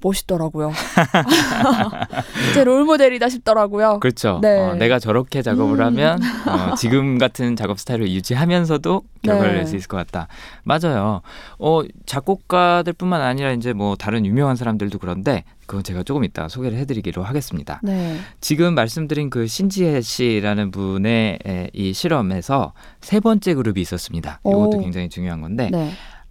멋있더라고요. 0.00 0.72
제 2.54 2.64
롤모델이다 2.64 3.28
싶더라고요. 3.28 4.00
그렇죠. 4.00 4.38
네. 4.42 4.58
어, 4.60 4.74
내가 4.74 4.98
저렇게 4.98 5.42
작업을 5.42 5.80
음. 5.80 5.86
하면 5.86 6.20
어, 6.46 6.74
지금 6.76 7.18
같은 7.18 7.56
작업 7.56 7.78
스타일을 7.80 8.10
유지하면서도 8.10 9.02
결과를 9.22 9.52
네. 9.52 9.58
낼수 9.58 9.76
있을 9.76 9.88
것 9.88 9.96
같다. 9.96 10.28
맞아요. 10.62 11.22
어, 11.58 11.82
작곡가들뿐만 12.06 13.20
아니라 13.20 13.52
이제 13.52 13.72
뭐 13.72 13.96
다른 13.96 14.24
유명한 14.24 14.56
사람들도 14.56 14.98
그런데 14.98 15.44
그건 15.66 15.82
제가 15.82 16.02
조금 16.02 16.24
이따 16.24 16.48
소개를 16.48 16.78
해드리기로 16.78 17.22
하겠습니다. 17.22 17.80
네. 17.82 18.18
지금 18.40 18.74
말씀드린 18.74 19.28
그 19.28 19.46
신지혜 19.46 20.00
씨라는 20.00 20.70
분의 20.70 21.38
에, 21.46 21.70
이 21.74 21.92
실험에서 21.92 22.72
세 23.00 23.20
번째 23.20 23.54
그룹이 23.54 23.80
있었습니다. 23.80 24.40
이것도 24.46 24.78
오. 24.78 24.80
굉장히 24.80 25.08
중요한 25.08 25.40
건데 25.40 25.68
네. 25.70 25.90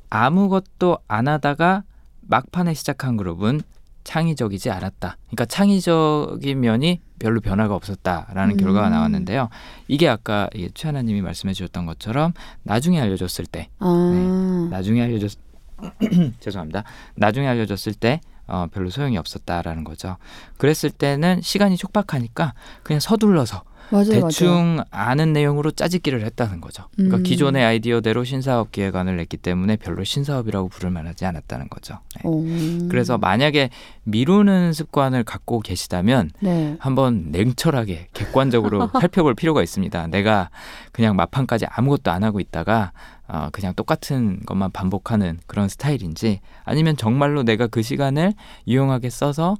아무것도 0.10 1.00
안 1.08 1.28
하다가 1.28 1.84
막판에 2.28 2.74
시작한 2.74 3.18
그룹은 3.18 3.62
창의적이지 4.04 4.72
않았다. 4.72 5.18
그러니까 5.26 5.46
창의적인 5.46 6.60
면이 6.60 7.02
별로 7.20 7.42
변화가 7.42 7.76
없었다라는 7.76 8.56
음. 8.56 8.58
결과가 8.58 8.90
나왔는데요. 8.90 9.50
이게 9.90 10.08
아까 10.08 10.50
이 10.56 10.70
최하나님이 10.74 11.22
말씀해 11.22 11.54
주셨던 11.54 11.86
것처럼 11.86 12.32
나중에 12.64 13.02
알려줬을 13.02 13.46
때, 13.46 13.70
아. 13.80 14.68
나중에 14.72 15.02
알려줬 15.02 15.38
죄송합니다. 16.40 16.84
나중에 17.16 17.48
알려줬을 17.48 17.94
때 17.94 18.22
어, 18.48 18.68
별로 18.72 18.90
소용이 18.90 19.18
없었다라는 19.18 19.84
거죠. 19.84 20.16
그랬을 20.58 20.90
때는 20.90 21.42
시간이 21.42 21.76
촉박하니까 21.76 22.54
그냥 22.84 23.00
서둘러서 23.02 23.64
맞아요. 23.89 24.27
대충 24.27 24.84
아는 24.91 25.34
내용으로 25.34 25.72
짜집기를 25.72 26.24
했다는 26.25 26.62
거죠. 26.62 26.86
그러니까 26.96 27.17
음. 27.17 27.24
기존의 27.24 27.63
아이디어대로 27.63 28.24
신사업 28.24 28.72
기획안을 28.72 29.17
냈기 29.17 29.38
때문에 29.38 29.77
별로 29.77 30.03
신사업이라고 30.03 30.70
부를 30.70 30.91
만하지 30.91 31.25
않았다는 31.25 31.70
거죠. 31.70 32.00
네. 32.15 32.22
오. 32.25 32.44
그래서 32.89 33.17
만약에 33.17 33.70
미루는 34.03 34.74
습관을 34.74 35.24
갖고 35.24 35.60
계시다면 35.60 36.32
네. 36.39 36.75
한번 36.79 37.32
냉철하게 37.32 38.10
객관적으로 38.13 38.89
살펴볼 39.00 39.36
필요가 39.36 39.63
있습니다. 39.63 40.08
내가 40.08 40.50
그냥 40.91 41.15
마판까지 41.15 41.65
아무것도 41.70 42.12
안 42.12 42.24
하고 42.24 42.39
있다가 42.39 42.91
어, 43.27 43.50
그냥 43.51 43.74
똑같은 43.74 44.39
것만 44.46 44.72
반복하는 44.72 45.39
그런 45.48 45.67
스타일인지 45.67 46.39
아니면 46.63 46.96
정말로 46.96 47.44
내가 47.44 47.67
그 47.67 47.82
시간을 47.82 48.34
유용하게 48.67 49.10
써서 49.10 49.58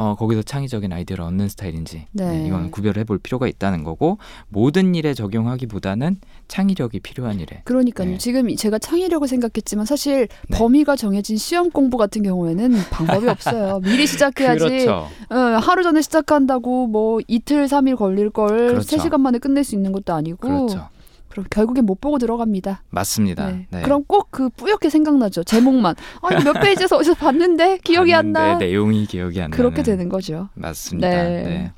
어, 0.00 0.14
거기서 0.14 0.42
창의적인 0.42 0.90
아이디어를 0.94 1.22
얻는 1.24 1.50
스타일인지 1.50 2.06
네. 2.12 2.26
네, 2.26 2.46
이건 2.46 2.70
구별해 2.70 3.04
볼 3.04 3.18
필요가 3.18 3.46
있다는 3.46 3.84
거고 3.84 4.16
모든 4.48 4.94
일에 4.94 5.12
적용하기보다는 5.12 6.16
창의력이 6.48 7.00
필요한 7.00 7.38
일에 7.38 7.60
그러니까요. 7.64 8.12
네. 8.12 8.18
지금 8.18 8.56
제가 8.56 8.78
창의력을 8.78 9.28
생각했지만 9.28 9.84
사실 9.84 10.28
네. 10.48 10.56
범위가 10.56 10.96
정해진 10.96 11.36
시험 11.36 11.70
공부 11.70 11.98
같은 11.98 12.22
경우에는 12.22 12.72
방법이 12.90 13.28
없어요. 13.28 13.80
미리 13.80 14.06
시작해야지. 14.06 14.64
그렇죠. 14.64 15.06
어, 15.28 15.36
하루 15.36 15.82
전에 15.82 16.00
시작한다고 16.00 16.86
뭐 16.86 17.20
이틀 17.28 17.68
삼일 17.68 17.96
걸릴 17.96 18.30
걸 18.30 18.48
그렇죠. 18.68 18.80
세 18.80 18.98
시간 18.98 19.20
만에 19.20 19.38
끝낼 19.38 19.64
수 19.64 19.74
있는 19.74 19.92
것도 19.92 20.14
아니고 20.14 20.38
그렇죠. 20.38 20.88
그럼 21.30 21.46
결국엔 21.48 21.86
못 21.86 22.00
보고 22.00 22.18
들어갑니다. 22.18 22.82
맞습니다. 22.90 23.46
네. 23.46 23.66
네. 23.70 23.82
그럼 23.82 24.04
꼭 24.04 24.28
그 24.30 24.48
뿌옇게 24.50 24.90
생각나죠. 24.90 25.44
제목만. 25.44 25.94
아, 26.22 26.28
이거 26.34 26.52
몇 26.52 26.60
페이지에서 26.60 26.96
어디서 26.96 27.14
봤는데 27.14 27.78
기억이 27.84 28.12
안 28.14 28.32
나. 28.32 28.56
내용이 28.58 29.06
기억이 29.06 29.40
안 29.40 29.50
그렇게 29.50 29.76
나는. 29.82 29.84
되는 29.84 30.08
거죠. 30.08 30.48
맞습니다. 30.54 31.08
네. 31.08 31.42
네. 31.42 31.72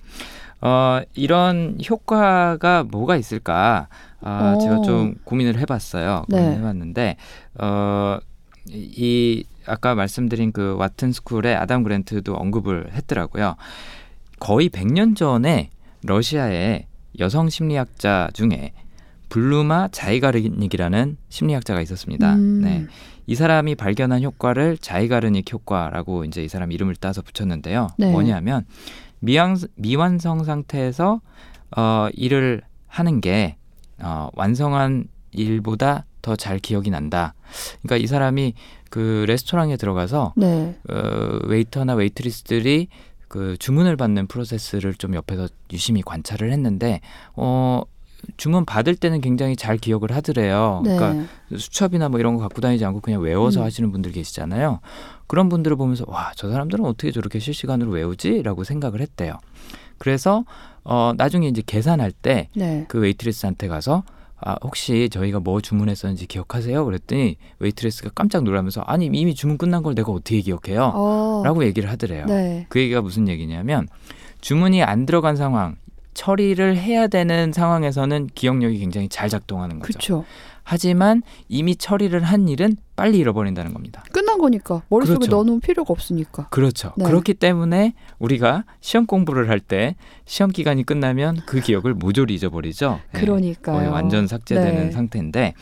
어, 0.61 1.01
이런 1.15 1.79
효과가 1.89 2.85
뭐가 2.85 3.17
있을까? 3.17 3.89
아, 4.21 4.55
오. 4.57 4.61
제가 4.61 4.81
좀 4.83 5.15
고민을 5.25 5.59
해봤어요. 5.59 6.25
네. 6.29 6.39
고민해봤는데, 6.39 7.17
어, 7.59 8.19
이- 8.69 8.93
이 8.97 9.45
아까 9.67 9.95
말씀드린 9.95 10.53
그 10.53 10.77
와튼 10.79 11.11
스쿨의 11.13 11.57
아담 11.57 11.83
그랜트도 11.83 12.35
언급을 12.35 12.93
했더라고요. 12.93 13.57
거의 14.39 14.69
100년 14.69 15.17
전에 15.17 15.71
러시아의 16.05 16.87
여성 17.19 17.49
심리학자 17.49 18.29
중에 18.33 18.73
블루마 19.33 19.89
자이가르닉이라는 19.93 21.17
심리학자가 21.31 21.81
있었습니다. 21.81 22.35
음. 22.35 22.61
네. 22.61 22.87
이 23.27 23.35
사람이 23.35 23.77
발견한 23.77 24.23
효과를 24.23 24.77
자이가르닉 24.77 25.51
효과라고 25.51 26.27
이제 26.27 26.45
이 26.45 26.49
사람 26.49 26.71
이름을 26.71 26.97
따서 26.97 27.23
붙였는데요. 27.23 27.89
네. 27.97 28.13
뭐냐면 28.13 28.67
미완, 29.21 29.57
미완성 29.77 30.45
상태에서 30.45 31.23
어, 31.75 32.09
일을 32.13 32.61
하는 32.89 33.23
게 33.23 33.57
어, 34.03 34.29
완성한 34.35 35.07
일보다 35.31 36.05
더 36.21 36.37
잘 36.37 36.59
기억이 36.59 36.91
난다. 36.91 37.33
그러니까 37.81 38.05
이 38.05 38.07
사람이 38.07 38.53
그 38.91 39.25
레스토랑에 39.27 39.79
들어가서 39.79 40.35
네. 40.37 40.79
어, 40.91 41.39
웨이터나 41.47 41.95
웨이트리스들이 41.95 42.89
그 43.29 43.57
주문을 43.59 43.97
받는 43.97 44.27
프로세스를 44.27 44.93
좀 44.93 45.15
옆에서 45.15 45.49
유심히 45.73 46.03
관찰을 46.03 46.53
했는데 46.53 47.01
어 47.35 47.83
주문 48.37 48.65
받을 48.65 48.95
때는 48.95 49.21
굉장히 49.21 49.57
잘 49.57 49.77
기억을 49.77 50.13
하더래요. 50.13 50.83
네. 50.85 50.97
그러니까 50.97 51.27
수첩이나 51.57 52.09
뭐 52.09 52.21
이런 52.21 52.37
거 52.37 52.43
갖고 52.43 52.61
다니지 52.61 52.85
않고 52.85 53.01
그냥 53.01 53.21
외워서 53.21 53.61
음. 53.61 53.65
하시는 53.65 53.91
분들 53.93 54.13
계시잖아요. 54.13 54.81
그런 55.27 55.49
분들을 55.49 55.77
보면서 55.77 56.05
와, 56.09 56.33
저 56.37 56.51
사람들은 56.51 56.85
어떻게 56.85 57.11
저렇게 57.11 57.39
실시간으로 57.39 57.91
외우지?라고 57.91 58.65
생각을 58.65 59.01
했대요. 59.01 59.39
그래서 59.99 60.45
어 60.85 61.13
나중에 61.17 61.49
이제 61.49 61.63
계산할 61.65 62.13
때 62.13 62.49
네. 62.55 62.85
그 62.89 62.99
웨이트리스한테 62.99 63.69
가서 63.69 64.03
아 64.37 64.57
혹시 64.63 65.09
저희가 65.11 65.39
뭐 65.39 65.61
주문했었는지 65.61 66.27
기억하세요? 66.27 66.85
그랬더니 66.85 67.37
웨이트리스가 67.61 68.11
깜짝 68.15 68.43
놀라면서 68.43 68.81
아니 68.83 69.07
이미 69.07 69.35
주문 69.35 69.59
끝난 69.59 69.83
걸 69.83 69.95
내가 69.95 70.11
어떻게 70.11 70.41
기억해요? 70.41 70.91
어. 70.95 71.43
라고 71.45 71.65
얘기를 71.65 71.89
하더래요. 71.89 72.27
네. 72.27 72.67
그 72.69 72.81
얘기가 72.81 73.01
무슨 73.01 73.29
얘기냐면 73.29 73.87
주문이 74.41 74.83
안 74.83 75.07
들어간 75.07 75.37
상황 75.37 75.77
처리를 76.15 76.77
해야 76.77 77.07
되는 77.07 77.53
상황에서는 77.53 78.29
기억력이 78.35 78.79
굉장히 78.79 79.09
잘 79.09 79.29
작동하는 79.29 79.79
거죠. 79.79 79.87
그렇죠. 79.87 80.25
하지만 80.65 81.23
이미 81.49 81.75
처리를 81.75 82.23
한 82.23 82.49
일은 82.49 82.77
빨리 82.95 83.19
잃어버린다는 83.19 83.73
겁니다. 83.75 84.05
끝난 84.13 84.39
거니까 84.39 84.83
머릿속에 84.91 85.19
그렇죠. 85.19 85.37
넣어놓을 85.37 85.61
필요가 85.61 85.93
없으니까. 85.93 86.47
그렇죠. 86.51 86.93
네. 86.97 87.05
그렇기 87.05 87.35
때문에 87.35 87.95
우리가 88.21 88.65
시험 88.81 89.07
공부를 89.07 89.49
할 89.49 89.59
때 89.59 89.97
시험 90.25 90.51
기간이 90.53 90.85
끝나면 90.85 91.41
그 91.47 91.61
기억을 91.61 91.95
모조리 91.95 92.35
잊어버리죠. 92.35 93.01
네. 93.13 93.21
그러니까요. 93.21 93.77
거의 93.79 93.89
완전 93.91 94.27
삭제되는 94.29 94.85
네. 94.87 94.91
상태인데 94.93 95.55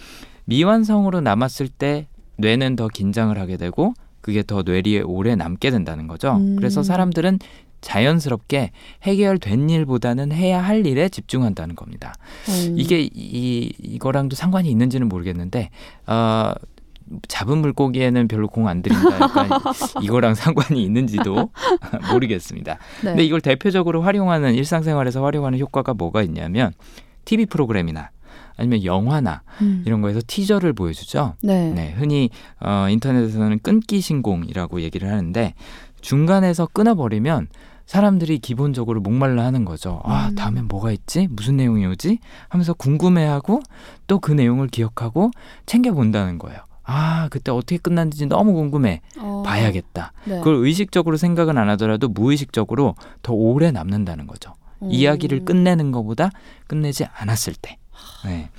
미완성으로 0.45 1.21
남았을 1.21 1.69
때 1.69 2.07
뇌는 2.37 2.77
더 2.77 2.89
긴장을 2.89 3.37
하게 3.39 3.57
되고 3.57 3.95
그게 4.21 4.43
더 4.43 4.63
뇌리에 4.63 5.01
오래 5.01 5.35
남게 5.37 5.71
된다는 5.71 6.09
거죠. 6.09 6.37
음. 6.37 6.57
그래서 6.57 6.83
사람들은 6.83 7.39
자연스럽게 7.81 8.71
해결된 9.03 9.71
일보다는 9.71 10.33
해야 10.33 10.63
할 10.63 10.87
일에 10.87 11.09
집중한다는 11.09 11.75
겁니다. 11.77 12.15
음. 12.49 12.75
이게 12.79 13.01
이 13.13 13.73
이거랑도 13.83 14.37
상관이 14.37 14.71
있는지는 14.71 15.09
모르겠는데 15.09 15.71
어 16.07 16.53
잡은 17.27 17.59
물고기에는 17.59 18.29
별로 18.29 18.47
공 18.49 18.69
안 18.69 18.83
들인다. 18.83 19.21
약간 19.21 19.49
이거랑 20.03 20.35
상관이 20.35 20.83
있는지도 20.85 21.51
모르겠습니다. 22.13 22.75
네. 23.03 23.11
근데 23.11 23.25
이걸 23.25 23.41
대표적으로 23.41 24.03
활용하는 24.03 24.55
일상생활에서 24.55 25.23
활용하는 25.25 25.59
효과가 25.59 25.95
뭐가 25.95 26.23
있냐면 26.23 26.73
TV 27.25 27.47
프로그램이나 27.47 28.11
아니면 28.57 28.85
영화나 28.85 29.43
음. 29.63 29.83
이런 29.87 30.03
거에서 30.03 30.21
티저를 30.27 30.73
보여주죠. 30.75 31.35
네. 31.43 31.73
네, 31.73 31.95
흔히 31.97 32.31
어, 32.61 32.87
인터넷에서는 32.91 33.59
끊기 33.63 34.01
신공이라고 34.01 34.83
얘기를 34.83 35.09
하는데 35.09 35.55
중간에서 36.03 36.69
끊어버리면 36.73 37.49
사람들이 37.95 38.39
기본적으로 38.39 39.01
목말라 39.01 39.45
하는 39.45 39.65
거죠. 39.65 40.01
아, 40.05 40.29
음. 40.29 40.37
다음엔 40.37 40.69
뭐가 40.69 40.93
있지? 40.93 41.27
무슨 41.29 41.57
내용이 41.57 41.85
오지? 41.87 42.21
하면서 42.49 42.73
궁금해하고 42.73 43.63
또 44.07 44.21
그 44.21 44.31
내용을 44.31 44.69
기억하고 44.69 45.33
챙겨본다는 45.67 46.39
거예요. 46.39 46.61
아, 46.85 47.27
그때 47.31 47.51
어떻게 47.51 47.79
끝났는지 47.79 48.27
너무 48.27 48.53
궁금해. 48.53 49.01
어. 49.19 49.43
봐야겠다. 49.45 50.13
네. 50.25 50.39
그걸 50.39 50.55
의식적으로 50.65 51.17
생각은 51.17 51.59
안 51.59 51.69
하더라도 51.71 52.09
무의식적으로 52.09 52.95
더 53.23 53.33
오래 53.33 53.73
남는다는 53.73 54.29
거죠. 54.29 54.55
음. 54.83 54.89
이야기를 54.93 55.45
끝내는 55.45 55.91
것보다 55.91 56.31
끝내지 56.69 57.07
않았을 57.13 57.55
때. 57.61 57.77
네. 58.25 58.51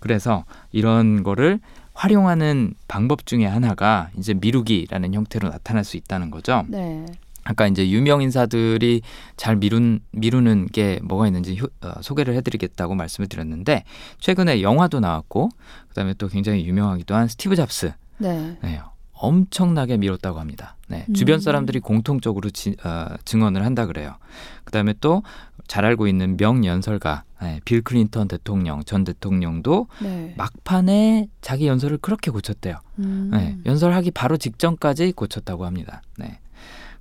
그래서 0.00 0.44
이런 0.72 1.22
거를 1.22 1.60
활용하는 1.94 2.74
방법 2.88 3.24
중에 3.24 3.46
하나가 3.46 4.10
이제 4.18 4.34
미루기라는 4.34 5.14
형태로 5.14 5.48
나타날 5.48 5.84
수 5.84 5.96
있다는 5.96 6.32
거죠. 6.32 6.64
네. 6.66 7.06
아까 7.44 7.66
이제 7.66 7.88
유명 7.90 8.22
인사들이 8.22 9.02
잘 9.36 9.56
미룬 9.56 10.00
미루는 10.12 10.66
게 10.66 11.00
뭐가 11.02 11.26
있는지 11.26 11.58
효- 11.58 11.68
어, 11.86 12.00
소개를 12.02 12.34
해드리겠다고 12.34 12.94
말씀을 12.94 13.28
드렸는데 13.28 13.84
최근에 14.18 14.62
영화도 14.62 15.00
나왔고 15.00 15.48
그다음에 15.88 16.14
또 16.14 16.28
굉장히 16.28 16.66
유명하기도 16.66 17.14
한 17.14 17.28
스티브 17.28 17.56
잡스 17.56 17.92
네. 18.18 18.58
네, 18.62 18.80
엄청나게 19.12 19.96
미뤘다고 19.96 20.38
합니다. 20.38 20.76
네, 20.88 21.06
음. 21.08 21.14
주변 21.14 21.40
사람들이 21.40 21.80
공통적으로 21.80 22.50
지, 22.50 22.76
어, 22.84 23.06
증언을 23.24 23.64
한다 23.64 23.86
그래요. 23.86 24.16
그다음에 24.64 24.94
또 25.00 25.22
잘 25.66 25.84
알고 25.84 26.08
있는 26.08 26.36
명연설가 26.36 27.22
네, 27.42 27.60
빌 27.64 27.80
클린턴 27.82 28.26
대통령 28.26 28.82
전 28.82 29.04
대통령도 29.04 29.86
네. 30.02 30.34
막판에 30.36 31.28
자기 31.42 31.68
연설을 31.68 31.98
그렇게 31.98 32.32
고쳤대요. 32.32 32.74
음. 32.98 33.30
네, 33.32 33.56
연설하기 33.64 34.10
바로 34.10 34.36
직전까지 34.36 35.12
고쳤다고 35.12 35.64
합니다. 35.66 36.02
네. 36.18 36.40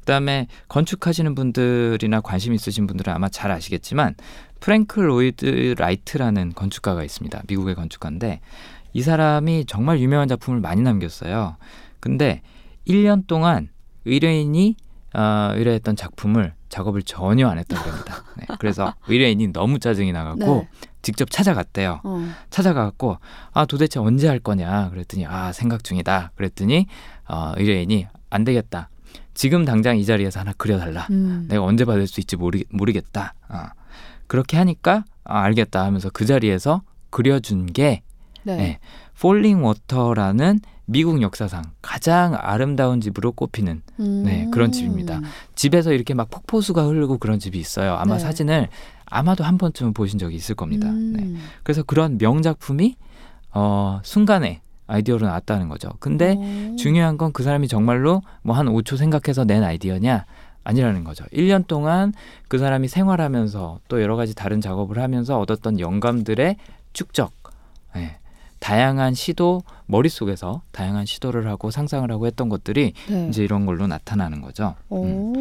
그다음에 0.09 0.47
건축하시는 0.69 1.35
분들이나 1.35 2.21
관심 2.21 2.53
있으신 2.53 2.87
분들은 2.87 3.13
아마 3.13 3.29
잘 3.29 3.51
아시겠지만 3.51 4.15
프랭크 4.59 4.99
로이드 4.99 5.75
라이트라는 5.77 6.53
건축가가 6.55 7.03
있습니다. 7.03 7.43
미국의 7.47 7.75
건축가인데 7.75 8.41
이 8.93 9.01
사람이 9.03 9.65
정말 9.67 9.99
유명한 9.99 10.27
작품을 10.27 10.61
많이 10.61 10.81
남겼어요. 10.81 11.57
근데 11.99 12.41
1년 12.87 13.27
동안 13.27 13.69
의뢰인이 14.05 14.75
어, 15.13 15.51
의뢰했던 15.53 15.95
작품을 15.95 16.53
작업을 16.69 17.03
전혀 17.03 17.47
안 17.47 17.59
했다고 17.59 17.89
합니다. 17.89 18.23
네, 18.37 18.45
그래서 18.59 18.93
의뢰인이 19.07 19.53
너무 19.53 19.77
짜증이 19.77 20.11
나갖고 20.11 20.67
네. 20.71 20.87
직접 21.03 21.29
찾아갔대요. 21.29 22.01
어. 22.03 22.29
찾아가갖고 22.49 23.17
아 23.53 23.65
도대체 23.65 23.99
언제 23.99 24.27
할 24.27 24.39
거냐 24.39 24.89
그랬더니 24.89 25.27
아 25.27 25.51
생각 25.51 25.83
중이다 25.83 26.31
그랬더니 26.35 26.87
어, 27.27 27.53
의뢰인이 27.57 28.07
안 28.31 28.43
되겠다 28.43 28.89
지금 29.33 29.65
당장 29.65 29.97
이 29.97 30.05
자리에서 30.05 30.41
하나 30.41 30.53
그려달라 30.57 31.07
음. 31.11 31.45
내가 31.49 31.63
언제 31.63 31.85
받을 31.85 32.07
수 32.07 32.19
있지 32.19 32.35
모르, 32.35 32.59
모르겠다 32.69 33.33
어. 33.47 33.67
그렇게 34.27 34.57
하니까 34.57 35.05
아, 35.23 35.41
알겠다 35.41 35.83
하면서 35.85 36.09
그 36.11 36.25
자리에서 36.25 36.81
그려준 37.09 37.67
게 37.67 38.01
네. 38.43 38.55
네. 38.55 38.79
폴링 39.19 39.63
워터라는 39.63 40.59
미국 40.85 41.21
역사상 41.21 41.63
가장 41.81 42.35
아름다운 42.39 42.99
집으로 42.99 43.31
꼽히는 43.31 43.81
음. 43.99 44.23
네, 44.23 44.47
그런 44.51 44.71
집입니다. 44.71 45.21
집에서 45.53 45.93
이렇게 45.93 46.13
막 46.13 46.29
폭포수가 46.31 46.83
흐르고 46.83 47.19
그런 47.19 47.37
집이 47.37 47.59
있어요 47.59 47.93
아마 47.93 48.15
네. 48.15 48.19
사진을 48.19 48.69
아마도 49.05 49.43
한 49.43 49.57
번쯤은 49.57 49.93
보신 49.93 50.17
적이 50.19 50.35
있을 50.35 50.55
겁니다 50.55 50.87
음. 50.87 51.13
네. 51.15 51.39
그래서 51.63 51.83
그런 51.83 52.17
명작품이 52.17 52.95
어, 53.51 53.99
순간에 54.03 54.61
아이디어로 54.89 55.25
나왔다는 55.27 55.69
거죠. 55.69 55.89
근데 55.99 56.35
어. 56.37 56.75
중요한 56.77 57.17
건 57.17 57.31
그 57.31 57.43
사람이 57.43 57.67
정말로 57.67 58.21
뭐 58.41 58.55
한 58.55 58.65
5초 58.67 58.97
생각해서 58.97 59.45
낸 59.45 59.63
아이디어냐 59.63 60.25
아니라는 60.63 61.03
거죠. 61.03 61.23
1년 61.33 61.67
동안 61.67 62.11
그 62.47 62.57
사람이 62.57 62.87
생활하면서 62.87 63.79
또 63.87 64.01
여러 64.01 64.15
가지 64.15 64.35
다른 64.35 64.59
작업을 64.61 64.99
하면서 64.99 65.39
얻었던 65.39 65.79
영감들의 65.79 66.57
축적, 66.93 67.31
예, 67.95 68.17
다양한 68.59 69.13
시도 69.13 69.61
머릿속에서 69.85 70.61
다양한 70.71 71.05
시도를 71.05 71.47
하고 71.47 71.71
상상을 71.71 72.11
하고 72.11 72.25
했던 72.27 72.49
것들이 72.49 72.93
네. 73.09 73.27
이제 73.29 73.43
이런 73.43 73.65
걸로 73.65 73.87
나타나는 73.87 74.41
거죠. 74.41 74.75
음. 74.91 74.95
오. 74.97 75.33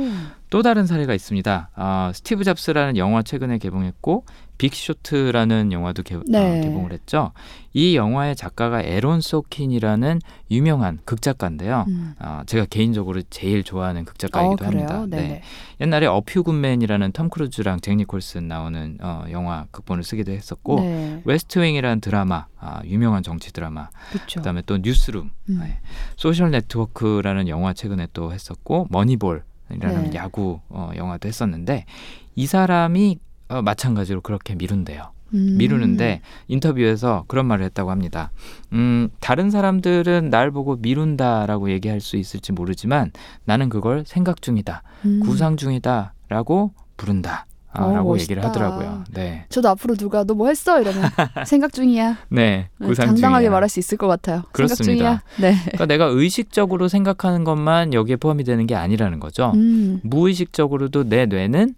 또 0.51 0.63
다른 0.63 0.87
사례가 0.87 1.15
있습니다. 1.15 1.71
아, 1.75 2.13
스티브 2.15 2.45
잡스라는 2.45 2.97
영화 2.97 3.23
최근에 3.23 3.59
개봉했고 3.59 4.25
빅쇼트라는 4.59 5.73
영화도 5.73 6.03
개, 6.03 6.17
네. 6.27 6.59
어, 6.59 6.61
개봉을 6.61 6.93
했죠. 6.93 7.33
이 7.73 7.97
영화의 7.97 8.35
작가가 8.35 8.83
에론 8.83 9.21
소킨이라는 9.21 10.21
유명한 10.51 10.99
극작가인데요. 11.05 11.85
음. 11.89 12.15
어, 12.19 12.43
제가 12.47 12.67
개인적으로 12.67 13.23
제일 13.31 13.63
좋아하는 13.63 14.03
어, 14.03 14.05
극작가이기도 14.05 14.67
그래요? 14.67 14.87
합니다. 14.87 15.17
네네. 15.17 15.29
네. 15.29 15.43
옛날에 15.81 16.07
어퓨굿맨이라는 16.07 17.13
톰 17.13 17.31
크루즈랑 17.31 17.81
잭 17.81 17.95
니콜슨 17.95 18.49
나오는 18.49 18.99
어, 19.01 19.25
영화 19.31 19.67
극본을 19.71 20.03
쓰기도 20.03 20.33
했었고 20.33 20.81
네. 20.81 21.23
웨스트윙이라는 21.25 22.01
드라마, 22.01 22.47
아, 22.59 22.83
유명한 22.85 23.23
정치 23.23 23.53
드라마, 23.53 23.89
그렇죠. 24.11 24.41
그다음에 24.41 24.63
또 24.67 24.79
뉴스룸, 24.79 25.31
음. 25.51 25.59
네. 25.63 25.79
소셜 26.17 26.51
네트워크라는 26.51 27.49
영화 27.49 27.73
최근에 27.73 28.09
또 28.13 28.33
했었고 28.33 28.89
머니볼 28.91 29.45
이라는 29.71 30.11
네. 30.11 30.17
야구 30.17 30.61
어, 30.69 30.91
영화도 30.97 31.29
했었는데 31.29 31.85
이 32.35 32.47
사람이 32.47 33.19
어, 33.49 33.63
마찬가지로 33.63 34.21
그렇게 34.21 34.55
미룬대요. 34.55 35.11
음. 35.35 35.57
미루는데 35.59 36.23
인터뷰에서 36.47 37.25
그런 37.29 37.45
말을 37.47 37.65
했다고 37.67 37.91
합니다. 37.91 38.31
음, 38.73 39.11
다른 39.21 39.51
사람들은 39.51 40.31
날 40.31 40.51
보고 40.51 40.77
미룬다라고 40.77 41.71
얘기할 41.71 42.01
수 42.01 42.17
있을지 42.17 42.53
모르지만 42.53 43.11
나는 43.45 43.69
그걸 43.69 44.05
생각 44.07 44.41
중이다, 44.41 44.83
음. 45.05 45.21
구상 45.21 45.57
중이다라고 45.59 46.73
부른다. 46.97 47.45
아, 47.71 47.85
어, 47.85 47.93
라고 47.93 48.09
멋있다. 48.13 48.23
얘기를 48.33 48.43
하더라고요. 48.45 49.05
네. 49.13 49.45
저도 49.51 49.69
앞으로 49.69 49.95
누가 49.97 50.25
너 50.25 50.33
뭐 50.35 50.49
했어 50.49 50.81
이러면 50.81 51.03
생각 51.47 51.75
중이야. 51.75 52.17
네. 52.31 52.71
구상 52.83 53.09
당당하게 53.09 53.45
중이야. 53.45 53.51
말할 53.51 53.69
수 53.69 53.79
있을 53.79 53.99
것 53.99 54.07
같아요. 54.09 54.45
그렇습니다. 54.53 54.85
생각 54.85 55.37
중이야. 55.37 55.53
네. 55.53 55.59
그러니까 55.65 55.85
내가 55.87 56.07
의식적으로 56.07 56.89
생각하는 56.89 57.45
것만 57.45 57.93
여기에 57.93 58.17
포함이 58.17 58.45
되는 58.45 58.67
게 58.67 58.75
아니라는 58.75 59.21
거죠. 59.21 59.53
음. 59.55 60.01
무의식적으로도 60.03 61.11
내 61.11 61.27
뇌는 61.27 61.75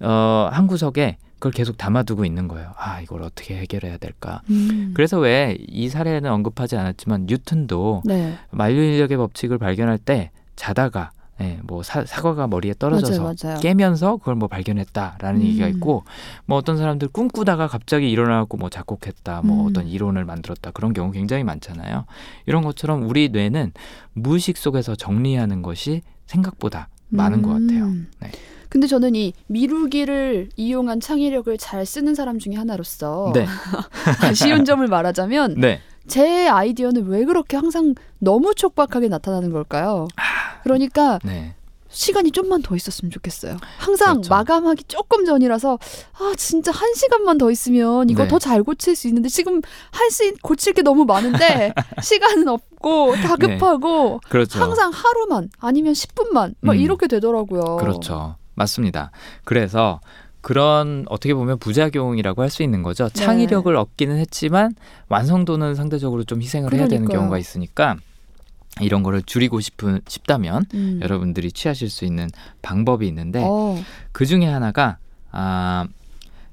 어, 0.00 0.48
한 0.52 0.66
구석에 0.66 1.16
그걸 1.34 1.52
계속 1.52 1.76
담아두고 1.76 2.24
있는 2.24 2.48
거예요. 2.48 2.72
아, 2.78 3.00
이걸 3.00 3.22
어떻게 3.22 3.56
해결해야 3.58 3.98
될까? 3.98 4.40
음. 4.50 4.92
그래서 4.94 5.18
왜 5.18 5.56
이 5.68 5.88
사례는 5.88 6.30
언급하지 6.30 6.76
않았지만 6.76 7.26
뉴턴도 7.26 8.02
네. 8.06 8.38
만유인력의 8.50 9.16
법칙을 9.18 9.58
발견할 9.58 9.98
때 9.98 10.30
자다가 10.56 11.10
예, 11.42 11.60
뭐 11.64 11.82
사, 11.82 12.02
사과가 12.06 12.46
머리에 12.46 12.72
떨어져서 12.78 13.22
맞아요, 13.22 13.34
맞아요. 13.42 13.60
깨면서 13.60 14.16
그걸 14.16 14.36
뭐 14.36 14.48
발견했다라는 14.48 15.42
음. 15.42 15.46
얘기가 15.46 15.68
있고 15.68 16.04
뭐 16.46 16.56
어떤 16.56 16.78
사람들 16.78 17.08
꿈꾸다가 17.08 17.66
갑자기 17.66 18.10
일어나고 18.10 18.56
뭐 18.56 18.70
작곡했다 18.70 19.42
뭐 19.44 19.64
음. 19.64 19.66
어떤 19.68 19.86
이론을 19.86 20.24
만들었다 20.24 20.70
그런 20.70 20.94
경우 20.94 21.12
굉장히 21.12 21.44
많잖아요 21.44 22.06
이런 22.46 22.62
것처럼 22.62 23.06
우리 23.06 23.28
뇌는 23.28 23.72
무의식 24.14 24.56
속에서 24.56 24.94
정리하는 24.94 25.60
것이 25.60 26.00
생각보다 26.24 26.88
많은 27.10 27.42
것 27.42 27.50
같아요 27.50 27.84
음. 27.84 28.08
네. 28.20 28.30
근데 28.68 28.86
저는 28.86 29.14
이 29.14 29.32
미루기를 29.46 30.50
이용한 30.56 31.00
창의력을 31.00 31.56
잘 31.58 31.86
쓰는 31.86 32.14
사람 32.14 32.38
중에 32.38 32.54
하나로서 32.54 33.32
네, 33.34 33.46
아쉬운 34.22 34.64
점을 34.64 34.86
말하자면 34.86 35.54
네, 35.58 35.80
제 36.06 36.48
아이디어는 36.48 37.06
왜 37.06 37.24
그렇게 37.24 37.56
항상 37.56 37.94
너무 38.18 38.54
촉박하게 38.54 39.08
나타나는 39.08 39.52
걸까요? 39.52 40.08
그러니까 40.62 41.18
네, 41.24 41.54
시간이 41.88 42.30
좀만 42.32 42.62
더 42.62 42.74
있었으면 42.76 43.10
좋겠어요. 43.10 43.56
항상 43.78 44.14
그렇죠. 44.14 44.30
마감하기 44.30 44.84
조금 44.88 45.24
전이라서 45.24 45.78
아 46.18 46.32
진짜 46.36 46.70
한 46.72 46.92
시간만 46.94 47.38
더 47.38 47.50
있으면 47.50 48.10
이거 48.10 48.24
네. 48.24 48.28
더잘 48.28 48.62
고칠 48.64 48.94
수 48.96 49.06
있는데 49.08 49.28
지금 49.28 49.62
할 49.92 50.10
수 50.10 50.30
고칠 50.42 50.72
게 50.72 50.82
너무 50.82 51.04
많은데 51.04 51.72
시간은 52.02 52.48
없고 52.48 53.14
다급하고 53.16 54.20
그렇죠 54.28 54.58
항상 54.60 54.90
하루만 54.92 55.48
아니면 55.58 55.92
10분만 55.94 56.54
막 56.60 56.72
음. 56.72 56.80
이렇게 56.80 57.06
되더라고요. 57.06 57.76
그렇죠 57.76 58.36
맞습니다 58.56 59.10
그래서 59.44 60.00
그런 60.40 61.04
어떻게 61.08 61.34
보면 61.34 61.58
부작용이라고 61.58 62.42
할 62.42 62.50
수 62.50 62.62
있는 62.62 62.82
거죠. 62.82 63.08
네. 63.08 63.14
창의력을 63.14 63.74
얻기는 63.74 64.16
했지만 64.18 64.74
완성도는 65.08 65.74
상대적으로 65.74 66.22
좀 66.24 66.40
희생을 66.40 66.72
해야 66.72 66.82
되는 66.86 67.04
그러니까요. 67.06 67.18
경우가 67.18 67.38
있으니까 67.38 67.96
이런 68.80 69.02
거를 69.02 69.22
줄이고 69.22 69.58
싶은 69.60 70.00
싶다면 70.06 70.66
음. 70.74 71.00
여러분들이 71.02 71.50
취하실 71.50 71.88
수 71.90 72.04
있는 72.04 72.28
방법이 72.62 73.06
있는데 73.08 73.42
어, 73.44 73.82
그 74.12 74.24
중에 74.26 74.44
하나가 74.46 74.98
아 75.32 75.86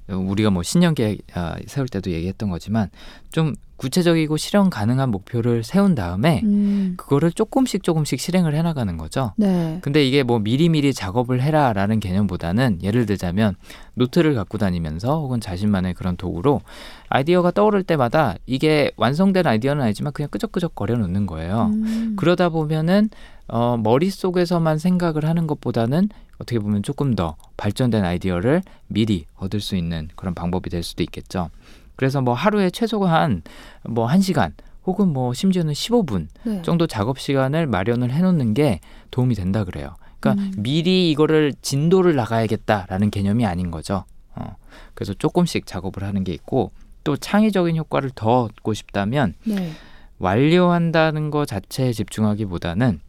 우리가 0.07 0.49
뭐 0.49 0.63
신년 0.63 0.95
계획 0.95 1.19
아, 1.33 1.55
세울 1.65 1.87
때도 1.87 2.11
얘기했던 2.11 2.49
거지만 2.49 2.89
좀 3.31 3.53
구체적이고 3.77 4.37
실현 4.37 4.69
가능한 4.69 5.09
목표를 5.09 5.63
세운 5.63 5.93
다음에 5.95 6.41
음, 6.43 6.93
그거를 6.95 7.31
조금씩 7.31 7.83
조금씩 7.83 8.19
실행을 8.19 8.55
해나가는 8.55 8.95
거죠. 8.95 9.33
네. 9.35 9.79
근데 9.81 10.05
이게 10.05 10.23
뭐 10.23 10.39
미리미리 10.39 10.93
작업을 10.93 11.41
해라라는 11.41 11.99
개념보다는 11.99 12.79
예를 12.81 13.05
들자면 13.05 13.55
노트를 13.95 14.35
갖고 14.35 14.57
다니면서 14.57 15.19
혹은 15.19 15.41
자신만의 15.41 15.95
그런 15.95 16.15
도구로 16.15 16.61
아이디어가 17.09 17.51
떠오를 17.51 17.83
때마다 17.83 18.35
이게 18.45 18.91
완성된 18.95 19.45
아이디어는 19.45 19.83
아니지만 19.83 20.13
그냥 20.13 20.29
끄적끄적 20.29 20.75
거려 20.75 20.95
놓는 20.95 21.25
거예요. 21.25 21.71
음, 21.73 22.13
그러다 22.15 22.49
보면은 22.49 23.09
어, 23.47 23.77
머릿속에서만 23.77 24.77
생각을 24.77 25.25
하는 25.25 25.45
것보다는 25.47 26.09
어떻게 26.37 26.59
보면 26.59 26.83
조금 26.83 27.15
더 27.15 27.35
발전된 27.57 28.03
아이디어를 28.03 28.61
미리 28.87 29.25
얻을 29.35 29.59
수 29.61 29.75
있는 29.75 30.09
그런 30.15 30.33
방법이 30.33 30.69
될 30.69 30.83
수도 30.83 31.03
있겠죠. 31.03 31.49
그래서 31.95 32.21
뭐 32.21 32.33
하루에 32.33 32.69
최소한 32.69 33.43
뭐 33.83 34.07
1시간 34.07 34.53
혹은 34.85 35.09
뭐 35.09 35.33
심지어는 35.33 35.73
15분 35.73 36.27
네. 36.43 36.61
정도 36.61 36.87
작업 36.87 37.19
시간을 37.19 37.67
마련을 37.67 38.11
해 38.11 38.21
놓는 38.21 38.53
게 38.53 38.79
도움이 39.11 39.35
된다 39.35 39.63
그래요. 39.63 39.95
그러니까 40.19 40.43
음. 40.43 40.53
미리 40.57 41.11
이거를 41.11 41.53
진도를 41.61 42.15
나가야겠다라는 42.15 43.09
개념이 43.09 43.45
아닌 43.45 43.71
거죠. 43.71 44.05
어, 44.35 44.55
그래서 44.93 45.13
조금씩 45.13 45.65
작업을 45.65 46.03
하는 46.03 46.23
게 46.23 46.33
있고 46.33 46.71
또 47.03 47.17
창의적인 47.17 47.75
효과를 47.77 48.11
더 48.15 48.43
얻고 48.43 48.73
싶다면 48.73 49.35
네. 49.45 49.71
완료한다는 50.19 51.31
것 51.31 51.45
자체에 51.47 51.91
집중하기보다는 51.91 53.01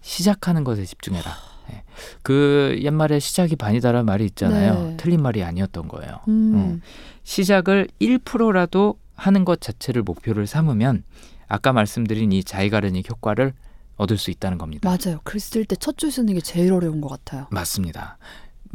시작하는 0.00 0.64
것에 0.64 0.84
집중해라. 0.84 1.55
예. 1.72 1.82
그 2.22 2.78
옛말에 2.82 3.18
시작이 3.18 3.56
반이다라는 3.56 4.04
말이 4.06 4.24
있잖아요. 4.26 4.74
네. 4.90 4.96
틀린 4.96 5.22
말이 5.22 5.42
아니었던 5.42 5.88
거예요. 5.88 6.20
음, 6.28 6.80
시작을 7.24 7.88
1%라도 8.00 8.98
하는 9.14 9.44
것 9.44 9.60
자체를 9.60 10.02
목표를 10.02 10.46
삼으면 10.46 11.02
아까 11.48 11.72
말씀드린 11.72 12.32
이 12.32 12.44
자이가르닉 12.44 13.08
효과를 13.10 13.52
얻을 13.96 14.18
수 14.18 14.30
있다는 14.30 14.58
겁니다. 14.58 14.88
맞아요. 14.88 15.20
글 15.24 15.38
쓸 15.40 15.64
때 15.64 15.74
첫 15.76 15.96
줄 15.96 16.10
쓰는 16.12 16.34
게 16.34 16.40
제일 16.40 16.72
어려운 16.72 17.00
것 17.00 17.08
같아요. 17.08 17.46
맞습니다. 17.50 18.18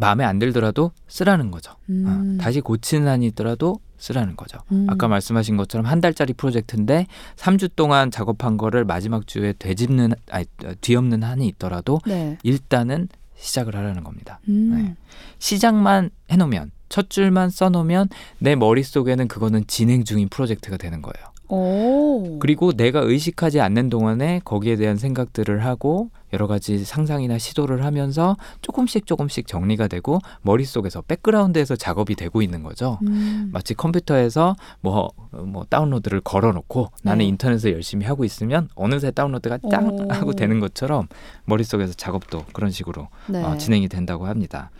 마음에 0.02 0.26
안 0.26 0.40
들더라도 0.40 0.92
쓰라는 1.08 1.52
거죠. 1.52 1.76
음, 1.90 2.38
어, 2.40 2.44
다시 2.44 2.60
고치는 2.60 3.08
한이 3.08 3.28
있더라도 3.28 3.80
쓰라는 3.98 4.36
거죠. 4.36 4.58
음. 4.72 4.88
아까 4.90 5.08
말씀하신 5.08 5.58
것처럼 5.58 5.86
한 5.86 6.02
달짜리 6.02 6.34
프로젝트인데 6.34 7.06
3주 7.36 7.76
동안 7.76 8.10
작업한 8.10 8.58
거를 8.58 8.84
마지막 8.84 9.28
주에 9.28 9.54
되짚는 9.54 10.14
아니 10.32 10.46
뒤엎는 10.82 11.22
한이 11.22 11.48
있더라도 11.50 12.02
네. 12.08 12.40
일단은 12.42 13.10
시작을 13.36 13.76
하라는 13.76 14.04
겁니다. 14.04 14.40
음, 14.50 14.74
네. 14.76 14.96
시작만 15.38 16.10
해놓으면 16.32 16.72
첫 16.90 17.12
줄만 17.12 17.52
써놓으면 17.52 18.10
내 18.40 18.56
머릿속에는 18.56 19.28
그거는 19.28 19.66
진행 19.68 20.04
중인 20.04 20.30
프로젝트가 20.30 20.78
되는 20.78 21.04
거예요. 21.04 21.31
오. 21.52 22.40
그리고 22.40 22.72
내가 22.72 23.02
의식하지 23.02 23.60
않는 23.60 23.90
동안에 23.90 24.42
거기에 24.46 24.78
대한 24.78 24.96
생각들을 24.98 25.66
하고 25.66 26.10
여러 26.34 26.48
가지 26.48 26.84
상상이나 26.84 27.38
시도를 27.38 27.84
하면서 27.84 28.38
조금씩 28.62 29.06
조금씩 29.06 29.48
정리가 29.48 29.88
되고 29.88 30.20
머릿속에서 30.44 31.02
백그라운드에서 31.02 31.76
작업이 31.76 32.16
되고 32.16 32.42
있는 32.42 32.64
거죠. 32.64 33.00
음, 33.06 33.50
마치 33.52 33.74
컴퓨터에서 33.74 34.56
뭐, 34.80 35.12
뭐 35.32 35.66
다운로드를 35.70 36.22
걸어놓고 36.22 36.92
나는 37.04 37.20
네. 37.20 37.26
인터넷을 37.26 37.74
열심히 37.74 38.06
하고 38.06 38.24
있으면 38.24 38.70
어느새 38.76 39.12
다운로드가 39.12 39.60
짱 39.70 39.90
오. 39.90 40.08
하고 40.10 40.34
되는 40.34 40.60
것처럼 40.62 41.08
머릿속에서 41.46 41.94
작업도 41.94 42.46
그런 42.54 42.72
식으로 42.72 43.10
네. 43.28 43.44
어, 43.44 43.58
진행이 43.58 43.90
된다고 43.90 44.26
합니다. 44.26 44.72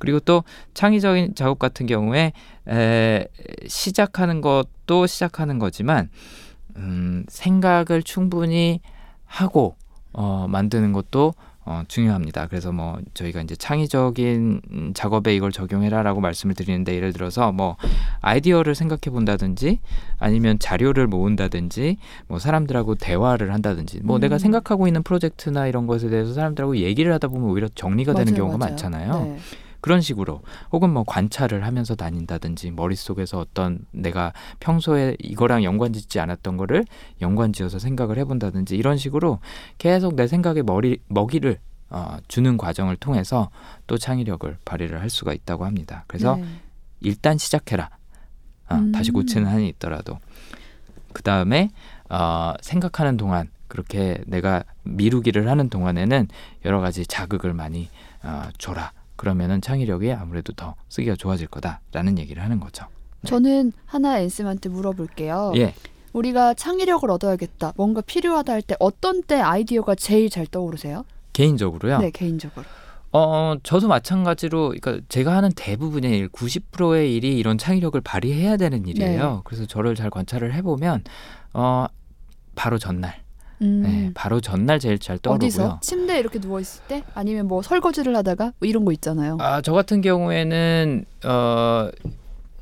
그리고 0.00 0.18
또 0.18 0.42
창의적인 0.74 1.36
작업 1.36 1.60
같은 1.60 1.86
경우에 1.86 2.32
에, 2.68 3.26
시작하는 3.68 4.40
것도 4.40 5.06
시작하는 5.06 5.58
거지만 5.60 6.10
음, 6.76 7.24
생각을 7.28 8.02
충분히 8.02 8.80
하고 9.26 9.76
어, 10.12 10.46
만드는 10.48 10.92
것도 10.92 11.34
어, 11.66 11.82
중요합니다. 11.86 12.46
그래서 12.48 12.72
뭐 12.72 12.98
저희가 13.14 13.42
이제 13.42 13.54
창의적인 13.54 14.62
음, 14.72 14.92
작업에 14.94 15.36
이걸 15.36 15.52
적용해라라고 15.52 16.20
말씀을 16.20 16.54
드리는데 16.54 16.94
예를 16.96 17.12
들어서 17.12 17.52
뭐 17.52 17.76
아이디어를 18.22 18.74
생각해 18.74 19.12
본다든지 19.12 19.78
아니면 20.18 20.58
자료를 20.58 21.06
모은다든지 21.06 21.98
뭐 22.28 22.38
사람들하고 22.38 22.94
대화를 22.96 23.52
한다든지 23.52 24.00
뭐 24.02 24.16
음. 24.16 24.20
내가 24.20 24.38
생각하고 24.38 24.86
있는 24.88 25.02
프로젝트나 25.02 25.66
이런 25.66 25.86
것에 25.86 26.08
대해서 26.08 26.32
사람들하고 26.32 26.78
얘기를 26.78 27.12
하다 27.12 27.28
보면 27.28 27.50
오히려 27.50 27.68
정리가 27.68 28.14
되는 28.14 28.32
맞아요, 28.32 28.36
경우가 28.42 28.58
맞아요. 28.58 28.70
많잖아요. 28.70 29.24
네. 29.26 29.36
그런 29.80 30.00
식으로 30.00 30.42
혹은 30.72 30.90
뭐 30.90 31.04
관찰을 31.04 31.64
하면서 31.64 31.94
다닌다든지 31.94 32.70
머릿속에서 32.72 33.38
어떤 33.38 33.86
내가 33.92 34.32
평소에 34.60 35.16
이거랑 35.18 35.64
연관 35.64 35.92
짓지 35.92 36.20
않았던 36.20 36.56
거를 36.56 36.84
연관 37.20 37.52
지어서 37.52 37.78
생각을 37.78 38.18
해본다든지 38.18 38.76
이런 38.76 38.96
식으로 38.96 39.40
계속 39.78 40.14
내 40.14 40.26
생각에 40.26 40.62
머리 40.62 41.00
먹이를 41.08 41.58
어, 41.90 42.18
주는 42.28 42.56
과정을 42.56 42.96
통해서 42.96 43.50
또 43.86 43.98
창의력을 43.98 44.58
발휘를 44.64 45.00
할 45.00 45.10
수가 45.10 45.32
있다고 45.32 45.64
합니다. 45.64 46.04
그래서 46.06 46.36
네. 46.36 46.44
일단 47.00 47.36
시작해라. 47.36 47.90
어, 48.68 48.76
음. 48.76 48.92
다시 48.92 49.10
고치는 49.10 49.48
한이 49.48 49.68
있더라도 49.70 50.18
그 51.12 51.22
다음에 51.22 51.70
어, 52.08 52.54
생각하는 52.60 53.16
동안 53.16 53.50
그렇게 53.66 54.22
내가 54.26 54.64
미루기를 54.84 55.48
하는 55.48 55.68
동안에는 55.68 56.28
여러 56.64 56.80
가지 56.80 57.06
자극을 57.06 57.54
많이 57.54 57.88
어, 58.22 58.48
줘라. 58.58 58.92
그러면은 59.24 59.60
창의력이 59.60 60.10
아무래도 60.12 60.54
더 60.54 60.74
쓰기가 60.88 61.14
좋아질 61.14 61.48
거다라는 61.48 62.18
얘기를 62.18 62.42
하는 62.42 62.58
거죠. 62.58 62.86
저는 63.26 63.74
하나 63.84 64.18
앤쌤한테 64.18 64.70
물어볼게요. 64.70 65.52
예. 65.56 65.74
우리가 66.14 66.54
창의력을 66.54 67.08
얻어야겠다. 67.10 67.74
뭔가 67.76 68.00
필요하다 68.00 68.50
할 68.54 68.62
때 68.62 68.76
어떤 68.80 69.22
때 69.22 69.38
아이디어가 69.38 69.94
제일 69.96 70.30
잘 70.30 70.46
떠오르세요? 70.46 71.04
개인적으로요. 71.34 71.98
네, 71.98 72.10
개인적으로. 72.10 72.64
어, 73.12 73.56
저도 73.62 73.88
마찬가지로, 73.88 74.68
그러니까 74.80 75.04
제가 75.10 75.36
하는 75.36 75.50
대부분의 75.54 76.16
일, 76.16 76.28
90%의 76.30 77.14
일이 77.14 77.36
이런 77.36 77.58
창의력을 77.58 78.00
발휘해야 78.00 78.56
되는 78.56 78.86
일이에요. 78.86 79.32
네. 79.34 79.40
그래서 79.44 79.66
저를 79.66 79.94
잘 79.96 80.08
관찰을 80.08 80.54
해보면, 80.54 81.04
어, 81.52 81.84
바로 82.54 82.78
전날, 82.78 83.20
음. 83.62 83.82
네, 83.82 84.10
바로 84.14 84.40
전날 84.40 84.78
제일 84.78 84.98
잘 84.98 85.18
떠오르고요. 85.18 85.46
어디서? 85.46 85.78
침대에 85.82 86.18
이렇게 86.18 86.38
누워 86.38 86.60
있을 86.60 86.82
때? 86.88 87.02
아니면 87.14 87.46
뭐 87.46 87.62
설거지를 87.62 88.16
하다가 88.16 88.52
뭐 88.58 88.68
이런 88.68 88.84
거 88.84 88.92
있잖아요. 88.92 89.36
아, 89.40 89.60
저 89.60 89.72
같은 89.72 90.00
경우에는 90.00 91.04
어, 91.24 91.90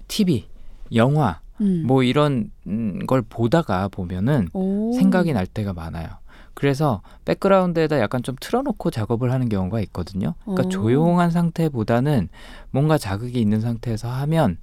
TV, 0.08 0.46
영화, 0.94 1.40
음. 1.60 1.84
뭐 1.86 2.02
이런 2.02 2.50
음, 2.66 3.00
걸 3.06 3.22
보다가 3.22 3.88
보면은 3.88 4.48
오. 4.52 4.92
생각이 4.94 5.32
날 5.32 5.46
때가 5.46 5.72
많아요. 5.72 6.08
그래서 6.54 7.02
백그라운드에다 7.24 8.00
약간 8.00 8.24
좀 8.24 8.34
틀어놓고 8.40 8.90
작업을 8.90 9.30
하는 9.30 9.48
경우가 9.48 9.80
있거든요. 9.82 10.34
그러니까 10.44 10.66
오. 10.66 10.68
조용한 10.68 11.30
상태보다는 11.30 12.28
뭔가 12.72 12.98
자극이 12.98 13.40
있는 13.40 13.60
상태에서 13.60 14.08
하면 14.08 14.56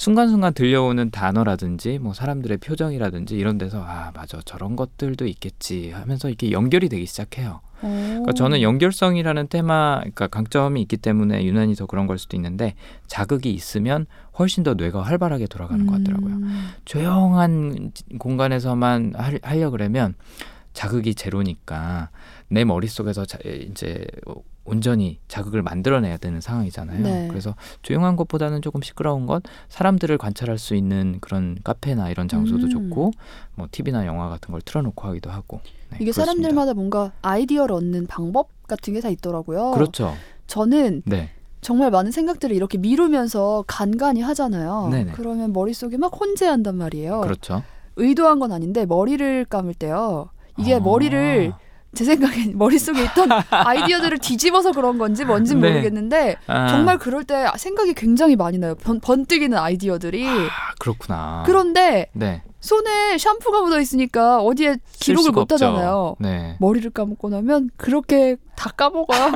순간순간 0.00 0.54
들려오는 0.54 1.10
단어라든지 1.10 1.98
뭐 1.98 2.14
사람들의 2.14 2.56
표정이라든지 2.56 3.36
이런 3.36 3.58
데서 3.58 3.84
아 3.84 4.12
맞아 4.14 4.40
저런 4.46 4.74
것들도 4.74 5.26
있겠지 5.26 5.90
하면서 5.90 6.28
이렇게 6.28 6.52
연결이 6.52 6.88
되기 6.88 7.04
시작해요. 7.04 7.60
오. 7.82 7.86
그러니까 7.86 8.32
저는 8.32 8.62
연결성이라는 8.62 9.48
테마, 9.48 9.98
그러니까 9.98 10.28
강점이 10.28 10.80
있기 10.80 10.96
때문에 10.96 11.44
유난히 11.44 11.74
더 11.74 11.84
그런 11.84 12.06
걸 12.06 12.16
수도 12.16 12.34
있는데 12.38 12.76
자극이 13.08 13.52
있으면 13.52 14.06
훨씬 14.38 14.62
더 14.62 14.72
뇌가 14.72 15.02
활발하게 15.02 15.48
돌아가는 15.48 15.84
것 15.84 15.98
같더라고요. 15.98 16.34
음. 16.34 16.68
조용한 16.86 17.92
공간에서만 18.18 19.12
할, 19.16 19.38
하려 19.42 19.68
그러면 19.68 20.14
자극이 20.72 21.14
제로니까 21.14 22.08
내 22.48 22.64
머릿속에서 22.64 23.26
자, 23.26 23.38
이제 23.44 24.06
온전히 24.70 25.18
자극을 25.28 25.62
만들어내야 25.62 26.16
되는 26.18 26.40
상황이잖아요. 26.40 27.02
네. 27.02 27.26
그래서 27.28 27.54
조용한 27.82 28.16
것보다는 28.16 28.62
조금 28.62 28.82
시끄러운 28.82 29.26
것, 29.26 29.42
사람들을 29.68 30.16
관찰할 30.18 30.58
수 30.58 30.74
있는 30.74 31.18
그런 31.20 31.58
카페나 31.64 32.10
이런 32.10 32.28
장소도 32.28 32.66
음. 32.66 32.70
좋고, 32.70 33.10
뭐 33.56 33.68
TV나 33.70 34.06
영화 34.06 34.28
같은 34.28 34.52
걸 34.52 34.60
틀어놓고 34.62 35.08
하기도 35.08 35.30
하고. 35.30 35.60
네, 35.90 35.96
이게 35.96 36.04
그렇습니다. 36.12 36.24
사람들마다 36.26 36.74
뭔가 36.74 37.12
아이디어를 37.22 37.74
얻는 37.74 38.06
방법 38.06 38.48
같은 38.66 38.94
게 38.94 39.00
다 39.00 39.08
있더라고요. 39.08 39.72
그렇죠. 39.72 40.14
저는 40.46 41.02
네. 41.06 41.30
정말 41.60 41.90
많은 41.90 42.10
생각들을 42.10 42.54
이렇게 42.54 42.78
미루면서 42.78 43.64
간간히 43.66 44.20
하잖아요. 44.22 44.88
네네. 44.90 45.12
그러면 45.12 45.52
머릿속에 45.52 45.96
막 45.96 46.12
혼재한단 46.18 46.76
말이에요. 46.76 47.20
그렇죠. 47.22 47.62
의도한 47.96 48.38
건 48.38 48.52
아닌데 48.52 48.86
머리를 48.86 49.44
감을 49.46 49.74
때요. 49.74 50.30
이게 50.58 50.74
아. 50.74 50.80
머리를 50.80 51.52
제 51.94 52.04
생각엔 52.04 52.52
머릿속에 52.58 53.02
있던 53.04 53.28
아이디어들을 53.50 54.18
뒤집어서 54.18 54.72
그런 54.72 54.98
건지 54.98 55.24
뭔지 55.24 55.54
네. 55.54 55.68
모르겠는데 55.70 56.36
아, 56.46 56.68
정말 56.68 56.98
그럴 56.98 57.24
때 57.24 57.46
생각이 57.56 57.94
굉장히 57.94 58.36
많이 58.36 58.58
나요. 58.58 58.74
번, 58.76 59.00
번뜩이는 59.00 59.56
아이디어들이. 59.58 60.26
아, 60.26 60.48
그렇구나. 60.78 61.42
그런데 61.46 62.08
네. 62.12 62.42
손에 62.60 63.16
샴푸가 63.16 63.62
묻어 63.62 63.80
있으니까 63.80 64.40
어디에 64.42 64.76
쓸 64.92 65.14
기록을 65.14 65.32
못. 65.32 65.50
하잖아요. 65.50 66.16
네. 66.20 66.56
머리를 66.60 66.90
감고 66.90 67.30
나면 67.30 67.70
그렇게 67.78 68.36
다 68.54 68.70
까먹어요. 68.76 69.32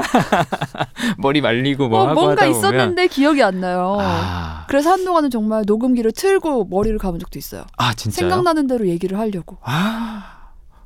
머리 1.18 1.40
말리고 1.40 1.88
뭐 1.88 2.02
어, 2.02 2.14
뭔가 2.14 2.44
있었는데 2.44 3.06
기억이 3.08 3.42
안 3.42 3.60
나요. 3.60 3.96
아, 3.98 4.66
그래서 4.68 4.90
한동안은 4.90 5.30
정말 5.30 5.64
녹음기를 5.66 6.12
틀고 6.12 6.66
머리를 6.66 6.98
감은 6.98 7.18
적도 7.18 7.38
있어요. 7.38 7.64
아 7.78 7.94
진짜요? 7.94 8.28
생각나는 8.28 8.66
대로 8.66 8.86
얘기를 8.86 9.18
하려고. 9.18 9.56
아. 9.62 10.33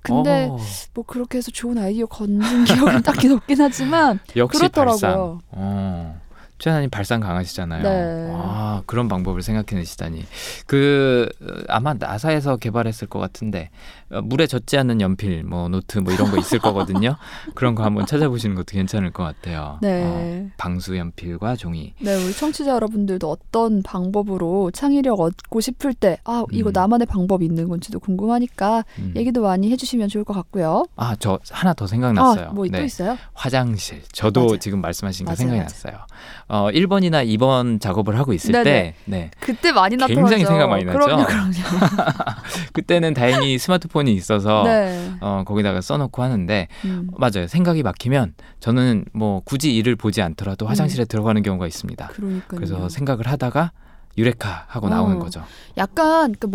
근데 0.02 0.48
어, 0.50 0.58
뭐 0.94 1.04
그렇게 1.06 1.38
해서 1.38 1.50
좋은 1.50 1.78
아이디어 1.78 2.06
건진 2.06 2.64
기억은 2.64 3.02
딱히 3.02 3.28
없긴 3.32 3.60
하지만 3.60 4.20
역시 4.36 4.58
그렇더라고요. 4.58 5.00
발상. 5.00 5.40
어. 5.50 6.20
최하나님 6.58 6.90
발상 6.90 7.20
강하시잖아요. 7.20 7.82
네. 7.84 8.32
아 8.34 8.82
그런 8.86 9.06
방법을 9.08 9.42
생각해내시다니. 9.42 10.24
그 10.66 11.28
어, 11.40 11.46
아마 11.68 11.94
나사에서 11.94 12.56
개발했을 12.56 13.06
것 13.06 13.20
같은데 13.20 13.70
어, 14.07 14.07
물에 14.10 14.46
젖지 14.46 14.78
않는 14.78 15.00
연필, 15.00 15.44
뭐 15.44 15.68
노트, 15.68 15.98
뭐 15.98 16.12
이런 16.12 16.30
거 16.30 16.38
있을 16.38 16.58
거거든요. 16.58 17.16
그런 17.54 17.74
거 17.74 17.84
한번 17.84 18.06
찾아보시는 18.06 18.54
것도 18.56 18.66
괜찮을 18.68 19.10
것 19.10 19.22
같아요. 19.22 19.78
네. 19.82 20.02
어, 20.04 20.50
방수 20.56 20.96
연필과 20.96 21.56
종이. 21.56 21.94
네, 22.00 22.14
우리 22.24 22.32
청취자 22.32 22.70
여러분들도 22.70 23.28
어떤 23.30 23.82
방법으로 23.82 24.70
창의력 24.70 25.20
얻고 25.20 25.60
싶을 25.60 25.92
때, 25.92 26.18
아, 26.24 26.44
이거 26.52 26.70
음. 26.70 26.72
나만의 26.72 27.06
방법이 27.06 27.44
있는 27.44 27.68
건지도 27.68 28.00
궁금하니까 28.00 28.84
음. 28.98 29.12
얘기도 29.14 29.42
많이 29.42 29.70
해주시면 29.70 30.08
좋을 30.08 30.24
것 30.24 30.32
같고요. 30.32 30.86
아, 30.96 31.14
저 31.18 31.38
하나 31.50 31.74
더 31.74 31.86
생각났어요. 31.86 32.46
아, 32.48 32.52
뭐또 32.52 32.78
네. 32.78 32.84
있어요? 32.84 33.18
화장실. 33.34 34.02
저도 34.12 34.46
맞아요. 34.46 34.58
지금 34.58 34.80
말씀하신 34.80 35.26
거 35.26 35.30
맞아요, 35.30 35.36
생각이 35.36 35.58
맞아요. 35.58 35.64
났어요. 35.64 36.06
어, 36.48 36.70
1번이나 36.72 37.26
2번 37.36 37.80
작업을 37.80 38.18
하고 38.18 38.32
있을 38.32 38.52
네네. 38.52 38.64
때, 38.64 38.94
네. 39.04 39.30
그때 39.40 39.72
많이 39.72 39.96
나타나죠. 39.96 40.20
굉장히 40.20 40.44
생각 40.46 40.68
많이 40.68 40.84
나죠? 40.84 40.98
그럼요, 40.98 41.24
그럼요. 41.26 41.52
그때는 42.72 43.12
다행히 43.12 43.58
스마트폰 43.58 43.97
이 44.06 44.12
있어서 44.14 44.62
네. 44.64 45.10
어, 45.20 45.42
거기다가 45.46 45.80
써놓고 45.80 46.22
하는데, 46.22 46.68
음, 46.84 47.08
맞아요. 47.16 47.48
생각이 47.48 47.82
막히면 47.82 48.34
저는 48.60 49.06
뭐 49.12 49.40
굳이 49.44 49.74
일을 49.74 49.96
보지 49.96 50.22
않더라도 50.22 50.66
음. 50.66 50.68
화장실에 50.68 51.04
들어가는 51.06 51.42
경우가 51.42 51.66
있습니다. 51.66 52.06
그러니까요. 52.08 52.42
그래서 52.48 52.88
생각을 52.88 53.26
하다가 53.26 53.72
유레카 54.16 54.64
하고 54.68 54.88
나오는 54.88 55.16
어. 55.16 55.18
거죠. 55.20 55.42
약간 55.76 56.34
그 56.38 56.46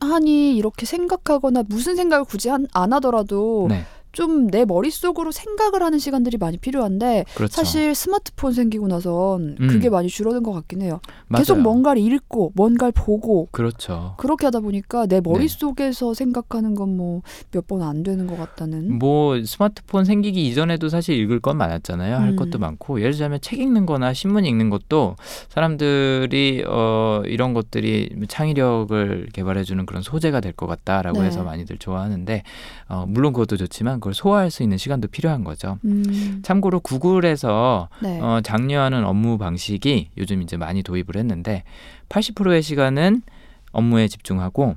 멍하니 0.00 0.56
이렇게 0.56 0.86
생각하거나 0.86 1.64
무슨 1.68 1.96
생각을 1.96 2.24
굳이 2.24 2.48
한- 2.48 2.66
안 2.72 2.92
하더라도 2.94 3.66
네. 3.68 3.84
좀 4.12 4.42
내 4.52 4.64
머릿속으로 4.64 5.30
생각을 5.32 5.82
하는 5.82 5.98
시간들이 5.98 6.36
많이 6.36 6.56
필요한데 6.58 7.24
그렇죠. 7.34 7.52
사실 7.54 7.94
스마트폰 7.94 8.52
생기고 8.52 8.88
나선 8.88 9.56
음. 9.60 9.68
그게 9.68 9.88
많이 9.88 10.08
줄어든 10.08 10.42
것 10.42 10.52
같긴 10.52 10.82
해요. 10.82 11.00
맞아요. 11.28 11.40
계속 11.42 11.60
뭔가를 11.60 12.02
읽고 12.02 12.52
뭔가를 12.54 12.92
보고 12.92 13.48
그렇죠. 13.52 14.14
그렇게 14.18 14.46
하다 14.46 14.60
보니까 14.60 15.06
네. 15.06 15.16
내 15.16 15.20
머릿속에서 15.20 16.12
생각하는 16.14 16.74
건 16.74 16.96
뭐 16.96 17.22
몇 17.52 17.66
번 17.66 17.82
안 17.82 18.02
되는 18.02 18.26
것 18.26 18.36
같다는. 18.36 18.98
뭐 18.98 19.42
스마트폰 19.44 20.04
생기기 20.04 20.46
이전에도 20.48 20.88
사실 20.88 21.16
읽을 21.16 21.40
건 21.40 21.56
많았잖아요. 21.56 22.16
할 22.16 22.30
음. 22.30 22.36
것도 22.36 22.58
많고 22.58 23.00
예를 23.00 23.12
들자면 23.12 23.38
책 23.40 23.60
읽는 23.60 23.86
거나 23.86 24.12
신문 24.12 24.44
읽는 24.44 24.68
것도 24.70 25.16
사람들이 25.48 26.64
어 26.66 27.22
이런 27.26 27.54
것들이 27.54 28.10
창의력을 28.28 29.28
개발해 29.32 29.64
주는 29.64 29.86
그런 29.86 30.02
소재가 30.02 30.40
될 30.40 30.52
것 30.52 30.66
같다라고 30.66 31.20
네. 31.20 31.26
해서 31.28 31.42
많이들 31.44 31.78
좋아하는데 31.78 32.42
어 32.88 33.06
물론 33.08 33.32
그것도 33.32 33.56
좋지만 33.56 34.00
그걸 34.02 34.14
소화할 34.14 34.50
수 34.50 34.64
있는 34.64 34.76
시간도 34.76 35.08
필요한 35.08 35.44
거죠. 35.44 35.78
음, 35.84 36.40
참고로 36.42 36.80
구글에서 36.80 37.88
네. 38.02 38.20
어, 38.20 38.40
장려하는 38.42 39.04
업무 39.04 39.38
방식이 39.38 40.10
요즘 40.18 40.42
이제 40.42 40.56
많이 40.56 40.82
도입을 40.82 41.16
했는데 41.16 41.62
80%의 42.08 42.62
시간은 42.62 43.22
업무에 43.70 44.08
집중하고 44.08 44.74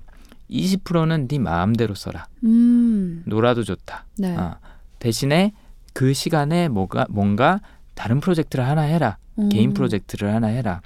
20%는 0.52 1.28
네 1.28 1.40
마음대로 1.40 1.96
써라. 1.96 2.28
음, 2.44 3.24
놀아도 3.26 3.64
좋다. 3.64 4.06
네. 4.20 4.36
아, 4.38 4.60
대신에 5.00 5.54
그 5.94 6.14
시간에 6.14 6.68
뭐가 6.68 7.08
뭔가 7.10 7.62
다른 7.96 8.20
프로젝트를 8.20 8.68
하나 8.68 8.82
해라. 8.82 9.18
음. 9.40 9.50
개인 9.50 9.74
프로젝트를 9.74 10.34
하나 10.34 10.48
해라. 10.48 10.82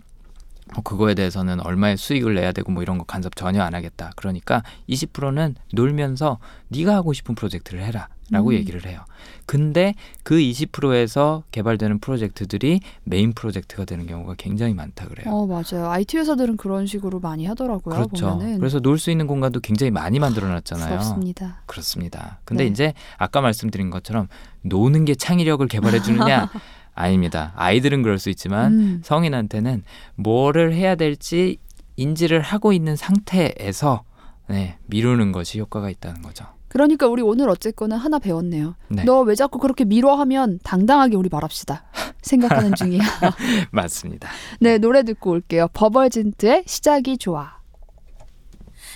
뭐 0.73 0.84
그거에 0.84 1.13
대해서는 1.13 1.60
얼마의 1.60 1.97
수익을 1.97 2.36
내야 2.36 2.54
되고 2.54 2.71
뭐 2.71 2.84
이런 2.84 2.97
거 2.97 3.04
간섭 3.04 3.36
전혀 3.36 3.62
안 3.62 3.75
하겠다. 3.75 4.12
그러니까 4.15 4.63
20%는 4.88 5.56
놀면서 5.73 6.39
네가 6.69 6.95
하고 6.95 7.12
싶은 7.12 7.36
프로젝트를 7.36 7.84
해라 7.84 8.08
라고 8.32 8.50
음. 8.50 8.54
얘기를 8.54 8.86
해요. 8.86 9.02
근데 9.46 9.96
그 10.24 10.36
20%에서 10.38 11.44
개발되는 11.52 12.00
프로젝트들이 12.00 12.82
메인 13.04 13.34
프로젝트가 13.34 13.86
되는 13.86 14.06
경우가 14.06 14.36
굉장히 14.38 14.74
많다 14.76 15.08
그래요. 15.08 15.34
어 15.34 15.48
맞아요. 15.48 15.89
IT 15.89 16.18
회사들은 16.18 16.58
그런 16.58 16.86
식으로 16.86 17.20
많이 17.20 17.46
하더라고요. 17.48 17.96
그렇죠. 17.96 18.38
보면은. 18.38 18.60
그래서 18.60 18.80
놀 18.80 19.00
수 19.00 19.10
있는 19.12 19.28
공간도 19.28 19.62
굉장히 19.62 19.92
많이 19.92 20.20
만들어 20.20 20.48
놨잖아요. 20.48 20.89
부럽습니다. 20.89 21.62
그렇습니다. 21.65 22.39
근데 22.46 22.65
네. 22.65 22.70
이제 22.70 22.94
아까 23.18 23.42
말씀드린 23.42 23.89
것처럼 23.89 24.28
노는 24.62 25.06
게 25.06 25.15
창의력을 25.15 25.65
개발해 25.68 26.02
주느냐 26.02 26.50
아닙니다. 26.94 27.54
아이들은 27.56 28.04
그럴 28.04 28.20
수 28.20 28.30
있지만 28.30 28.74
음, 28.74 29.02
성인한테는 29.04 29.84
뭐를 30.15 30.74
해야 30.74 30.96
될지 30.96 31.58
인지를 31.96 32.42
하고 32.42 32.74
있는 32.74 32.96
상태에서 32.96 34.04
네, 34.48 34.78
미루는 34.88 35.32
것이 35.32 35.60
효과가 35.60 35.89
있다는 35.89 36.22
거죠. 36.22 36.46
그러니까 36.69 37.08
우리 37.08 37.21
오늘 37.21 37.49
어쨌거나 37.49 37.97
하나 37.97 38.19
배웠네요. 38.19 38.75
네. 38.89 39.03
너왜 39.03 39.36
자꾸 39.36 39.60
그렇게 39.60 39.84
미뤄하면 39.86 40.60
당당하게 40.63 41.15
우리 41.15 41.27
말합시다. 41.32 41.84
생각하는 42.21 42.75
중이야. 42.75 43.01
맞습니다. 43.71 44.29
네, 44.60 44.77
노래 44.77 45.03
듣고 45.03 45.32
올게요. 45.32 45.67
버벌진트의 45.73 46.63
시작이 46.67 47.17
좋아. 47.17 47.53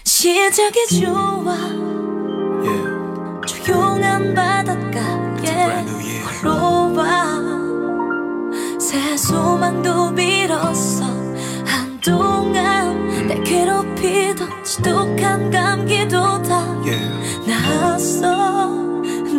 시작이 0.03 0.88
좋아 1.01 1.53
Yeah, 2.63 3.47
조용한 3.47 4.33
바닷가에 4.33 5.41
brand 5.41 5.91
new 5.91 5.99
year. 5.99 6.23
걸어와 6.41 7.23
새 8.79 9.17
소망도 9.17 10.13
빌었어 10.15 11.05
한동안 11.65 13.27
날 13.27 13.43
괴롭히던 13.43 14.63
지독한 14.63 15.49
감기도 15.51 16.41
다 16.43 16.59
Yeah, 16.86 17.12
나았어 18.23 18.69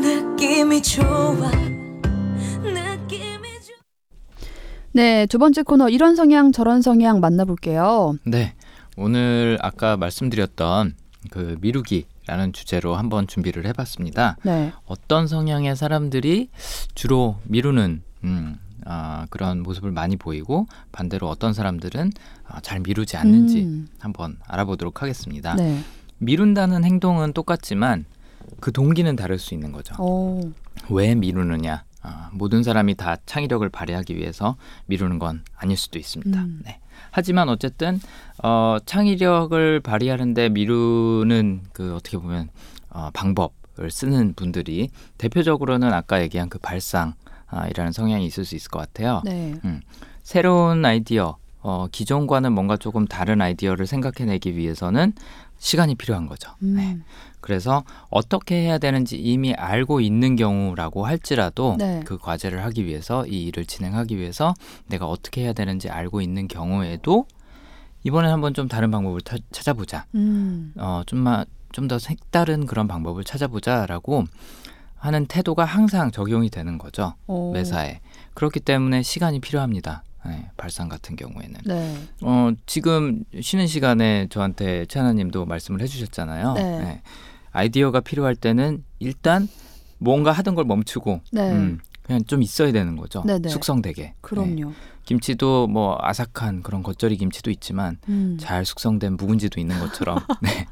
느낌이 0.01 0.83
좋아 0.83 1.51
느낌이 2.63 3.49
좋아 3.63 3.77
네, 4.93 5.27
두 5.27 5.39
번째 5.39 5.63
코너 5.63 5.89
이런 5.89 6.15
성향 6.15 6.53
저런 6.53 6.83
성향 6.83 7.21
만나볼게요. 7.21 8.17
네. 8.25 8.55
오늘 8.97 9.59
아까 9.61 9.97
말씀드렸던 9.97 10.95
그 11.31 11.57
미루기라는 11.61 12.53
주제로 12.53 12.95
한번 12.95 13.27
준비를 13.27 13.67
해봤습니다. 13.67 14.37
네. 14.45 14.73
어떤 14.85 15.27
성향의 15.27 15.75
사람들이 15.75 16.51
주로 16.95 17.37
미루는 17.45 18.03
음, 18.23 18.57
아, 18.85 19.27
그런 19.31 19.63
모습을 19.63 19.91
많이 19.91 20.17
보이고 20.17 20.67
반대로 20.93 21.29
어떤 21.29 21.55
사람들은 21.55 22.13
아, 22.47 22.61
잘 22.61 22.81
미루지 22.81 23.17
않는지 23.17 23.63
음, 23.63 23.89
한번 23.99 24.37
알아보도록 24.47 25.03
하겠습니다. 25.03 25.55
네. 25.55 25.81
미룬다는 26.19 26.85
행동은 26.85 27.33
똑같지만 27.33 28.05
그 28.61 28.73
동기는 28.73 29.15
다를 29.17 29.39
수 29.39 29.55
있는 29.55 29.73
거죠. 29.73 29.95
오, 30.03 30.53
왜 30.91 31.15
미루느냐? 31.15 31.85
아, 32.03 32.29
모든 32.33 32.63
사람이 32.63 32.97
다 32.97 33.17
창의력을 33.25 33.67
발휘하기 33.69 34.17
위해서 34.17 34.57
미루는 34.87 35.19
건 35.19 35.43
아닐 35.57 35.77
수도 35.77 35.99
있습니다. 35.99 36.39
음. 36.39 36.61
네. 36.65 36.81
하지만 37.11 37.49
어쨌든 37.49 38.01
어, 38.43 38.77
창의력을 38.85 39.81
발휘하는데 39.81 40.51
미루는 40.51 41.63
그 41.73 41.95
어떻게 41.95 42.19
보면 42.19 42.49
어, 42.91 43.11
방법을 43.15 43.91
쓰는 43.91 44.35
분들이 44.35 44.91
대표적으로는 45.19 45.93
아까 45.93 46.21
얘기한 46.21 46.49
그 46.49 46.59
발상 46.59 47.15
아, 47.47 47.69
이라는 47.69 47.93
성향이 47.93 48.27
있을 48.27 48.45
수 48.45 48.55
있을 48.55 48.71
것 48.71 48.81
같아요. 48.81 49.23
네. 49.25 49.55
새로운 50.23 50.85
아이디어, 50.85 51.37
어, 51.61 51.87
기존과는 51.91 52.53
뭔가 52.53 52.77
조금 52.77 53.07
다른 53.07 53.41
아이디어를 53.41 53.87
생각해내기 53.87 54.57
위해서는 54.57 55.13
시간이 55.59 55.95
필요한 55.95 56.27
거죠. 56.27 56.51
음, 56.63 56.75
네. 56.77 56.99
그래서 57.41 57.85
어떻게 58.11 58.57
해야 58.63 58.79
되는지 58.79 59.17
이미 59.19 59.53
알고 59.55 60.01
있는 60.01 60.37
경우라고 60.37 61.07
할지라도 61.07 61.77
네. 61.79 62.03
그 62.05 62.19
과제를 62.19 62.65
하기 62.65 62.87
위해서 62.87 63.27
이 63.27 63.45
일을 63.45 63.67
진행하기 63.67 64.17
위해서 64.19 64.55
내가 64.87 65.07
어떻게 65.07 65.43
해야 65.43 65.53
되는지 65.53 65.89
알고 65.91 66.21
있는 66.21 66.49
경우에도 66.49 67.27
이번에 68.03 68.29
한번 68.29 68.53
좀 68.55 68.69
다른 68.69 68.91
방법을 68.91 69.21
타- 69.23 69.37
찾아보자. 69.53 70.07
음, 70.15 70.73
어, 70.77 71.03
좀만 71.07 71.45
좀 71.73 71.89
더 71.89 71.99
색다른 71.99 72.67
그런 72.67 72.87
방법을 72.87 73.25
찾아보자라고 73.25 74.25
하는 74.97 75.27
태도가 75.27 75.65
항상 75.65 76.11
적용이 76.13 76.49
되는 76.49 76.79
거죠. 76.79 77.15
오, 77.27 77.53
매사에. 77.53 78.01
그렇기 78.35 78.61
때문에 78.61 79.03
시간이 79.03 79.41
필요합니다. 79.41 80.03
네, 80.27 80.51
발상 80.57 80.89
같은 80.89 81.17
경우에는. 81.17 81.61
네. 81.67 81.97
어, 82.23 82.51
지금 82.67 83.25
쉬는 83.41 83.67
시간에 83.67 84.27
저한테 84.31 84.87
최하나님도 84.87 85.45
말씀을 85.45 85.81
해주셨잖아요. 85.83 86.55
네. 86.55 87.03
아이디어가 87.53 88.01
필요할 88.01 88.35
때는 88.35 88.85
일단 88.99 89.49
뭔가 89.99 90.33
하던 90.33 90.55
걸 90.55 90.65
멈추고 90.65 91.21
네. 91.33 91.53
음, 91.53 91.81
그냥 92.05 92.23
좀 92.25 92.43
있어야 92.43 92.71
되는 92.71 92.97
거죠. 92.97 93.23
네네. 93.25 93.49
숙성되게. 93.49 94.03
네. 94.03 94.15
그럼요. 94.21 94.73
김치도 95.05 95.67
뭐 95.67 95.99
아삭한 96.01 96.63
그런 96.63 96.83
겉절이 96.83 97.17
김치도 97.17 97.51
있지만 97.51 97.99
음. 98.09 98.37
잘 98.41 98.65
숙성된 98.65 99.17
묵은지도 99.17 99.61
있는 99.61 99.79
것처럼. 99.79 100.19
네. 100.41 100.67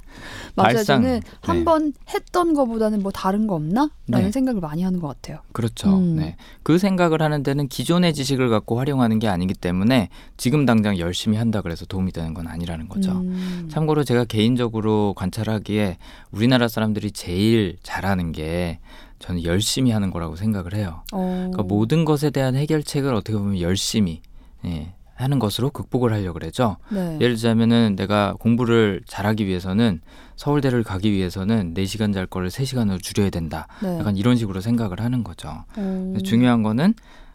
맞아요. 0.55 0.75
발상, 0.75 1.03
저는 1.03 1.21
네. 1.21 1.31
한번 1.41 1.93
했던 2.09 2.55
거보다는 2.55 3.03
뭐 3.03 3.13
다른 3.13 3.47
거 3.47 3.55
없나? 3.55 3.91
라는 4.09 4.27
네. 4.27 4.33
생각을 4.33 4.61
많이 4.61 4.83
하는 4.83 5.01
것 5.01 5.09
같아요. 5.09 5.41
그렇죠. 5.53 5.97
음. 5.97 6.17
네. 6.17 6.37
그 6.63 6.79
생각을 6.79 7.23
하는 7.23 7.43
데는 7.43 7.69
기존의 7.69 8.15
지식을 8.15 8.49
갖고 8.49 8.79
활용하는 8.79 9.19
게 9.19 9.29
아니기 9.29 9.55
때문에 9.55 10.09
지금 10.37 10.67
당장 10.67 10.99
열심히 10.99 11.37
한다 11.37 11.61
그래서 11.63 11.85
도움이 11.87 12.13
되는 12.13 12.35
건 12.35 12.47
아니라는 12.47 12.89
거죠. 12.89 13.13
음. 13.13 13.69
참고로 13.71 14.05
제가 14.05 14.25
개인적으로 14.25 15.15
관찰하기에 15.17 15.99
우리나라 16.31 16.69
사람들이 16.69 17.13
제일 17.13 17.77
잘하는 17.83 18.33
게 18.33 18.81
저는 19.23 19.45
열심히 19.45 19.93
하는 19.93 20.11
거라고 20.11 20.37
생각을 20.37 20.75
해요. 20.75 21.03
어. 21.13 21.19
그러니까 21.19 21.63
모든 21.63 22.05
것에 22.05 22.31
대한 22.31 22.57
해결책을 22.57 23.15
어떻게 23.15 23.39
보면 23.39 23.61
열심히 23.61 24.21
예, 24.65 24.95
하는 25.15 25.39
것으로 25.39 25.71
극복을 25.71 26.13
하려고 26.13 26.35
그러죠. 26.35 26.77
네. 26.91 27.19
예를 27.21 27.37
들자면은 27.37 27.95
내가 27.97 28.35
공부를 28.41 29.03
잘하기 29.07 29.47
위해서는 29.47 30.01
서울대를 30.37 30.83
가기 30.83 31.13
위해서는 31.13 31.75
4시간 31.75 32.13
잘 32.13 32.27
거를 32.27 32.51
3시간으로 32.51 33.01
줄여야 33.01 33.31
된다. 33.31 33.69
네. 33.81 33.99
약간 33.99 34.17
이런 34.17 34.37
식으로 34.37 34.61
생각을 34.61 35.01
하는 35.01 35.23
거죠. 35.23 35.49
어. 35.49 35.65
근데 35.77 36.21
중요한 36.21 36.63
거는 36.65 36.95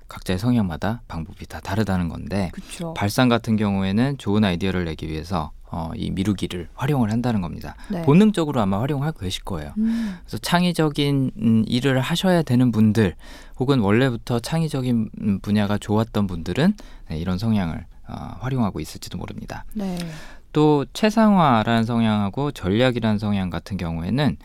각자의 0.09 0.39
성향마다 0.39 1.01
방법이 1.07 1.45
다 1.47 1.59
다르다는 1.61 2.09
건데 2.09 2.49
그렇죠. 2.53 2.93
발상 2.93 3.29
같은 3.29 3.55
경우에는 3.55 4.17
좋은 4.17 4.43
아이디어를 4.43 4.85
내기 4.85 5.07
위해서 5.07 5.51
어, 5.69 5.91
이 5.95 6.11
미루기를 6.11 6.69
활용을 6.75 7.11
한다는 7.11 7.41
겁니다. 7.41 7.75
네. 7.89 8.01
본능적으로 8.03 8.61
아마 8.61 8.79
활용하고 8.81 9.19
계실 9.19 9.43
거예요. 9.43 9.73
음. 9.77 10.15
그래서 10.21 10.37
창의적인 10.37 11.31
음, 11.41 11.63
일을 11.67 11.99
하셔야 11.99 12.41
되는 12.41 12.71
분들 12.71 13.15
혹은 13.59 13.79
원래부터 13.79 14.39
창의적인 14.39 15.09
음, 15.21 15.39
분야가 15.41 15.77
좋았던 15.77 16.27
분들은 16.27 16.73
네, 17.09 17.17
이런 17.17 17.37
성향을 17.37 17.85
어, 18.07 18.37
활용하고 18.39 18.79
있을지도 18.79 19.17
모릅니다. 19.17 19.65
네. 19.73 19.97
또 20.53 20.85
최상화라는 20.93 21.83
성향하고 21.83 22.51
전략이라는 22.51 23.19
성향 23.19 23.49
같은 23.49 23.75
경우에는 23.75 24.37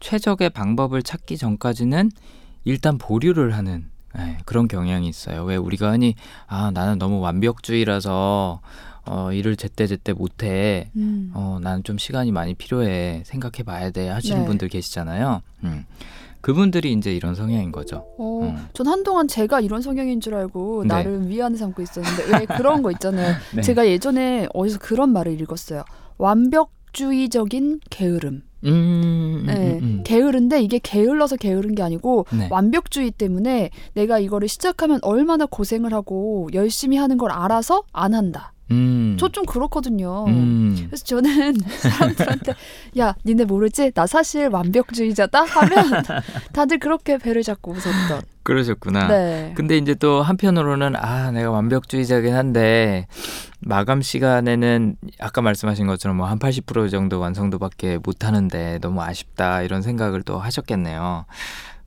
최적의 0.00 0.50
방법을 0.50 1.02
찾기 1.02 1.36
전까지는 1.36 2.10
일단 2.64 2.98
보류를 2.98 3.54
하는 3.54 3.90
예, 4.18 4.38
그런 4.44 4.68
경향이 4.68 5.08
있어요. 5.08 5.44
왜 5.44 5.56
우리가 5.56 5.90
흔히 5.92 6.14
아 6.46 6.70
나는 6.72 6.98
너무 6.98 7.20
완벽주의라서 7.20 8.60
어, 9.06 9.32
일을 9.32 9.56
제때 9.56 9.86
제때 9.86 10.12
못해. 10.12 10.90
음. 10.96 11.30
어, 11.34 11.58
나는 11.60 11.82
좀 11.84 11.98
시간이 11.98 12.32
많이 12.32 12.54
필요해. 12.54 13.22
생각해 13.26 13.62
봐야 13.64 13.90
돼. 13.90 14.08
하시는 14.08 14.40
네. 14.40 14.46
분들 14.46 14.68
계시잖아요. 14.68 15.42
음. 15.64 15.84
그분들이 16.40 16.92
이제 16.92 17.14
이런 17.14 17.34
성향인 17.34 17.70
거죠. 17.72 18.04
어, 18.18 18.40
음. 18.42 18.66
전 18.72 18.88
한동안 18.88 19.28
제가 19.28 19.60
이런 19.60 19.80
성향인 19.80 20.20
줄 20.20 20.34
알고 20.34 20.82
네. 20.82 20.88
나름 20.88 21.28
위안을 21.28 21.56
삼고 21.56 21.82
있었는데 21.82 22.38
왜 22.38 22.46
그런 22.46 22.82
거 22.82 22.90
있잖아요. 22.92 23.34
네. 23.54 23.62
제가 23.62 23.86
예전에 23.86 24.48
어디서 24.52 24.78
그런 24.80 25.12
말을 25.12 25.40
읽었어요. 25.40 25.84
완벽주의적인 26.18 27.80
게으름. 27.90 28.42
음, 28.64 28.68
음, 28.68 29.42
네, 29.46 29.78
음, 29.78 29.82
음. 29.82 30.02
게으른데 30.04 30.62
이게 30.62 30.78
게을러서 30.80 31.36
게으른 31.36 31.74
게 31.74 31.82
아니고 31.82 32.26
네. 32.32 32.48
완벽주의 32.50 33.10
때문에 33.10 33.70
내가 33.94 34.18
이거를 34.18 34.48
시작하면 34.48 35.00
얼마나 35.02 35.46
고생을 35.46 35.92
하고 35.92 36.48
열심히 36.54 36.96
하는 36.96 37.18
걸 37.18 37.32
알아서 37.32 37.82
안 37.92 38.14
한다. 38.14 38.52
음. 38.72 39.16
저좀 39.18 39.44
그렇거든요. 39.46 40.24
음. 40.26 40.84
그래서 40.86 41.04
저는 41.04 41.54
사람들한테 41.68 42.54
야 42.98 43.14
니네 43.24 43.44
모르지 43.44 43.92
나 43.92 44.06
사실 44.06 44.48
완벽주의자다 44.48 45.42
하면 45.44 46.02
다들 46.52 46.78
그렇게 46.78 47.18
배를 47.18 47.42
잡고 47.42 47.72
웃었던. 47.72 48.22
그러셨구나. 48.44 49.06
네. 49.06 49.52
근데 49.56 49.76
이제 49.78 49.94
또 49.94 50.20
한편으로는 50.22 50.96
아 50.96 51.30
내가 51.30 51.50
완벽주의자긴 51.52 52.34
한데 52.34 53.06
마감 53.60 54.02
시간에는 54.02 54.96
아까 55.20 55.42
말씀하신 55.42 55.86
것처럼 55.86 56.16
뭐 56.16 56.26
한 56.26 56.40
80% 56.40 56.90
정도 56.90 57.20
완성도밖에 57.20 57.98
못 58.02 58.24
하는데 58.24 58.78
너무 58.80 59.00
아쉽다 59.02 59.62
이런 59.62 59.82
생각을 59.82 60.22
또 60.22 60.38
하셨겠네요. 60.38 61.26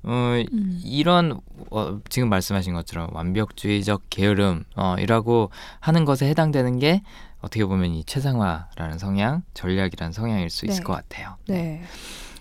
어, 0.08 0.36
음. 0.54 0.80
이런 0.84 1.40
어, 1.72 2.00
지금 2.10 2.30
말씀하신 2.30 2.74
것처럼 2.74 3.10
완벽주의적 3.14 4.04
게으름 4.10 4.64
어, 4.76 4.96
이라고 5.00 5.50
하는 5.80 6.06
것에 6.06 6.30
해당되는 6.30 6.80
게 6.80 7.02
어떻게 7.42 7.66
보면 7.66 7.92
이 7.92 8.04
최상화라는 8.04 9.00
성향, 9.00 9.44
전략이라는 9.54 10.14
성향일 10.14 10.50
수 10.50 10.66
있을 10.66 10.80
네. 10.80 10.84
것 10.84 10.94
같아요. 10.94 11.36
네. 11.48 11.82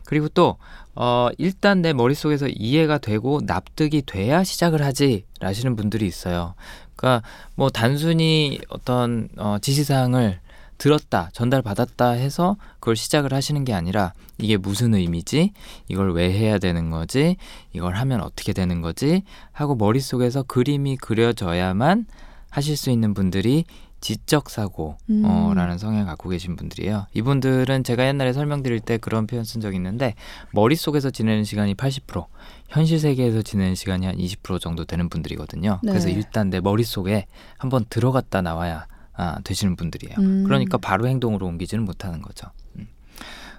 그리고 0.05 0.29
또 0.29 0.59
어, 0.94 1.29
일단 1.38 1.83
내 1.83 1.92
머릿속에서 1.92 2.48
이해가 2.48 2.98
되고 2.98 3.40
납득이 3.44 4.03
돼야 4.03 4.44
시작을 4.44 4.83
하지 4.83 5.24
라시는 5.40 5.74
분들이 5.74 6.07
있어요. 6.07 6.55
그러니까 6.96 7.27
뭐 7.55 7.70
단순히 7.70 8.61
어떤 8.68 9.29
어, 9.37 9.57
지시사항을 9.61 10.40
들었다, 10.84 11.30
전달받았다 11.32 12.10
해서 12.10 12.58
그걸 12.74 12.94
시작을 12.94 13.32
하시는 13.32 13.64
게 13.64 13.72
아니라 13.72 14.12
이게 14.37 14.58
무슨 14.58 14.92
의미지? 14.92 15.54
이걸 15.88 16.12
왜 16.12 16.30
해야 16.30 16.58
되는 16.58 16.90
거지? 16.90 17.38
이걸 17.72 17.94
하면 17.94 18.20
어떻게 18.20 18.52
되는 18.52 18.82
거지? 18.82 19.22
하고 19.50 19.76
머릿속에서 19.76 20.42
그림이 20.42 20.98
그려져야만 20.98 22.04
하실 22.50 22.76
수 22.76 22.90
있는 22.90 23.14
분들이 23.14 23.64
지적 24.02 24.50
사고라는 24.50 24.98
음. 25.08 25.78
성향을 25.78 26.04
갖고 26.04 26.28
계신 26.28 26.54
분들이에요. 26.54 27.06
이분들은 27.14 27.82
제가 27.82 28.06
옛날에 28.06 28.35
설명드릴 28.35 28.80
때 28.80 28.98
그런 28.98 29.26
표현 29.26 29.44
쓴 29.44 29.62
적 29.62 29.74
있는데 29.74 30.14
머릿속에서 30.52 31.08
지내는 31.08 31.44
시간이 31.44 31.76
80%, 31.76 32.26
현실 32.68 33.00
세계에서 33.00 33.40
지내는 33.40 33.74
시간이 33.74 34.04
한 34.04 34.16
20% 34.18 34.60
정도 34.60 34.85
되는 34.85 35.08
분들이거든요. 35.08 35.80
네. 35.82 35.90
그래서 35.90 36.10
일단 36.10 36.50
내 36.50 36.60
머릿속에 36.60 37.24
한번 37.56 37.87
들어갔다 37.88 38.42
나와야 38.42 38.87
아, 39.17 39.38
되시는 39.44 39.77
분들이에요. 39.77 40.17
음. 40.19 40.44
그러니까 40.44 40.79
바로 40.79 41.06
행동으로 41.06 41.46
옮기지는 41.46 41.85
못하는 41.85 42.21
거죠. 42.23 42.48
음. 42.77 42.88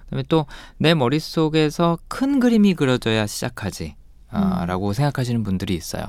그다음에 0.04 0.22
또 0.28 0.46
내 0.78 0.94
머릿속에서 0.94 1.98
큰 2.08 2.40
그림이 2.40 2.74
그려져야 2.74 3.26
시작하지. 3.26 3.96
아, 4.28 4.62
음. 4.62 4.66
라고 4.66 4.92
생각하시는 4.92 5.42
분들이 5.44 5.74
있어요. 5.74 6.04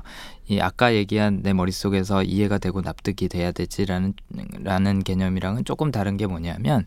이 0.48 0.60
아까 0.60 0.94
얘기한 0.96 1.42
내 1.44 1.54
머릿속에서 1.54 2.24
이해가 2.24 2.58
되고 2.58 2.82
납득이 2.82 3.28
돼야 3.30 3.52
되지라는 3.52 4.14
라는 4.64 5.04
개념이랑은 5.04 5.66
조금 5.66 5.92
다른 5.92 6.18
게 6.18 6.26
뭐냐면 6.26 6.86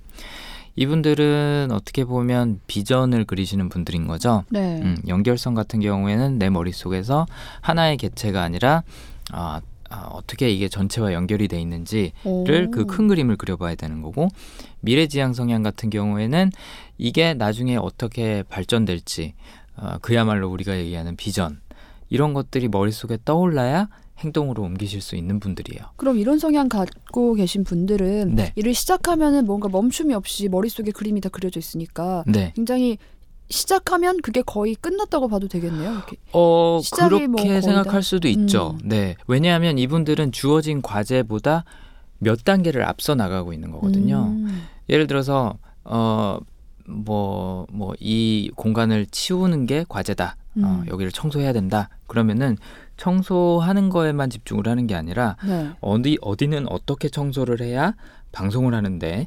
이분들은 0.76 1.68
어떻게 1.72 2.04
보면 2.04 2.60
비전을 2.66 3.24
그리시는 3.24 3.68
분들인 3.68 4.06
거죠. 4.06 4.44
네. 4.50 4.80
음, 4.82 4.96
연결성 5.08 5.54
같은 5.54 5.80
경우에는 5.80 6.38
내 6.38 6.50
머릿속에서 6.50 7.26
하나의 7.60 7.96
개체가 7.96 8.42
아니라 8.42 8.82
아, 9.32 9.60
아, 9.90 10.08
어떻게 10.12 10.48
이게 10.50 10.68
전체와 10.68 11.12
연결이 11.12 11.48
돼 11.48 11.60
있는지를 11.60 12.12
오. 12.24 12.44
그큰 12.70 13.08
그림을 13.08 13.36
그려봐야 13.36 13.74
되는 13.74 14.02
거고 14.02 14.28
미래지향 14.80 15.34
성향 15.34 15.62
같은 15.62 15.90
경우에는 15.90 16.50
이게 16.96 17.34
나중에 17.34 17.76
어떻게 17.76 18.44
발전될지 18.48 19.34
어, 19.76 19.98
그야말로 20.00 20.48
우리가 20.48 20.78
얘기하는 20.78 21.16
비전 21.16 21.60
이런 22.08 22.34
것들이 22.34 22.68
머릿속에 22.68 23.18
떠올라야 23.24 23.88
행동으로 24.18 24.62
옮기실 24.62 25.00
수 25.00 25.16
있는 25.16 25.40
분들이에요. 25.40 25.82
그럼 25.96 26.18
이런 26.18 26.38
성향 26.38 26.68
갖고 26.68 27.34
계신 27.34 27.64
분들은 27.64 28.34
네. 28.34 28.52
일을 28.54 28.74
시작하면은 28.74 29.46
뭔가 29.46 29.68
멈춤이 29.68 30.14
없이 30.14 30.48
머릿속에 30.48 30.92
그림이 30.92 31.20
다 31.20 31.30
그려져 31.30 31.58
있으니까 31.58 32.22
네. 32.26 32.52
굉장히 32.54 32.98
시작하면 33.50 34.20
그게 34.22 34.42
거의 34.42 34.74
끝났다고 34.76 35.28
봐도 35.28 35.48
되겠네요. 35.48 35.92
이렇게. 35.92 36.16
어 36.32 36.80
시작이 36.82 37.08
그렇게 37.26 37.26
뭐 37.26 37.60
생각할 37.60 37.84
다- 37.84 38.00
수도 38.00 38.28
있죠. 38.28 38.78
음. 38.82 38.88
네. 38.88 39.16
왜냐하면 39.26 39.76
이분들은 39.78 40.32
주어진 40.32 40.80
과제보다 40.82 41.64
몇 42.18 42.44
단계를 42.44 42.84
앞서 42.84 43.14
나가고 43.14 43.52
있는 43.52 43.70
거거든요. 43.72 44.26
음. 44.28 44.62
예를 44.88 45.06
들어서 45.06 45.58
어, 45.84 46.38
어뭐뭐 46.88 47.94
이 48.00 48.50
공간을 48.56 49.06
치우는 49.06 49.66
게 49.66 49.84
과제다. 49.88 50.36
어, 50.56 50.82
음. 50.82 50.84
여기를 50.88 51.12
청소해야 51.12 51.52
된다. 51.52 51.88
그러면은 52.06 52.56
청소하는 52.96 53.88
거에만 53.88 54.30
집중을 54.30 54.66
하는 54.68 54.86
게 54.86 54.94
아니라 54.94 55.36
네. 55.46 55.70
어디 55.80 56.18
어디는 56.20 56.68
어떻게 56.70 57.08
청소를 57.08 57.60
해야 57.62 57.94
방송을 58.32 58.74
하는데 58.74 59.26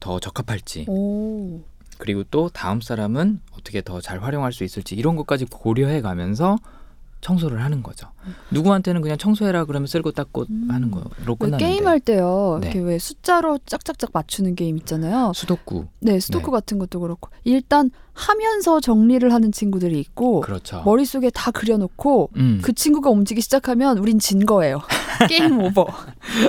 더 0.00 0.18
적합할지 0.20 0.84
오. 0.88 1.62
그리고 1.98 2.24
또 2.30 2.48
다음 2.48 2.80
사람은 2.80 3.40
어떻게 3.52 3.80
더 3.82 4.00
잘 4.00 4.22
활용할 4.22 4.52
수 4.52 4.64
있을지 4.64 4.94
이런 4.94 5.16
것까지 5.16 5.46
고려해 5.46 6.00
가면서 6.00 6.58
청소를 7.24 7.62
하는 7.62 7.82
거죠. 7.82 8.08
누구한테는 8.50 9.00
그냥 9.00 9.16
청소해라 9.16 9.64
그러면 9.64 9.86
쓸고 9.86 10.12
닦고 10.12 10.44
음. 10.50 10.68
하는 10.70 10.90
거로 10.90 11.06
왜 11.26 11.34
끝나는데 11.38 11.64
게임 11.64 11.86
할 11.86 11.98
때요. 11.98 12.58
네. 12.60 12.66
이렇게 12.68 12.80
왜 12.80 12.98
숫자로 12.98 13.60
짝짝짝 13.64 14.10
맞추는 14.12 14.54
게임 14.54 14.76
있잖아요. 14.76 15.32
스도쿠 15.34 15.86
네, 16.00 16.20
스도쿠 16.20 16.46
네. 16.46 16.50
같은 16.50 16.78
것도 16.78 17.00
그렇고 17.00 17.30
일단 17.44 17.90
하면서 18.12 18.78
정리를 18.80 19.32
하는 19.32 19.52
친구들이 19.52 19.98
있고 20.00 20.42
그렇죠. 20.42 20.82
머릿속에 20.84 21.30
다 21.30 21.50
그려놓고 21.50 22.30
음. 22.36 22.60
그 22.62 22.72
친구가 22.72 23.10
움직이기 23.10 23.40
시작하면 23.40 23.98
우린 23.98 24.18
진 24.18 24.44
거예요. 24.44 24.80
game 25.28 25.58
over. 25.58 25.86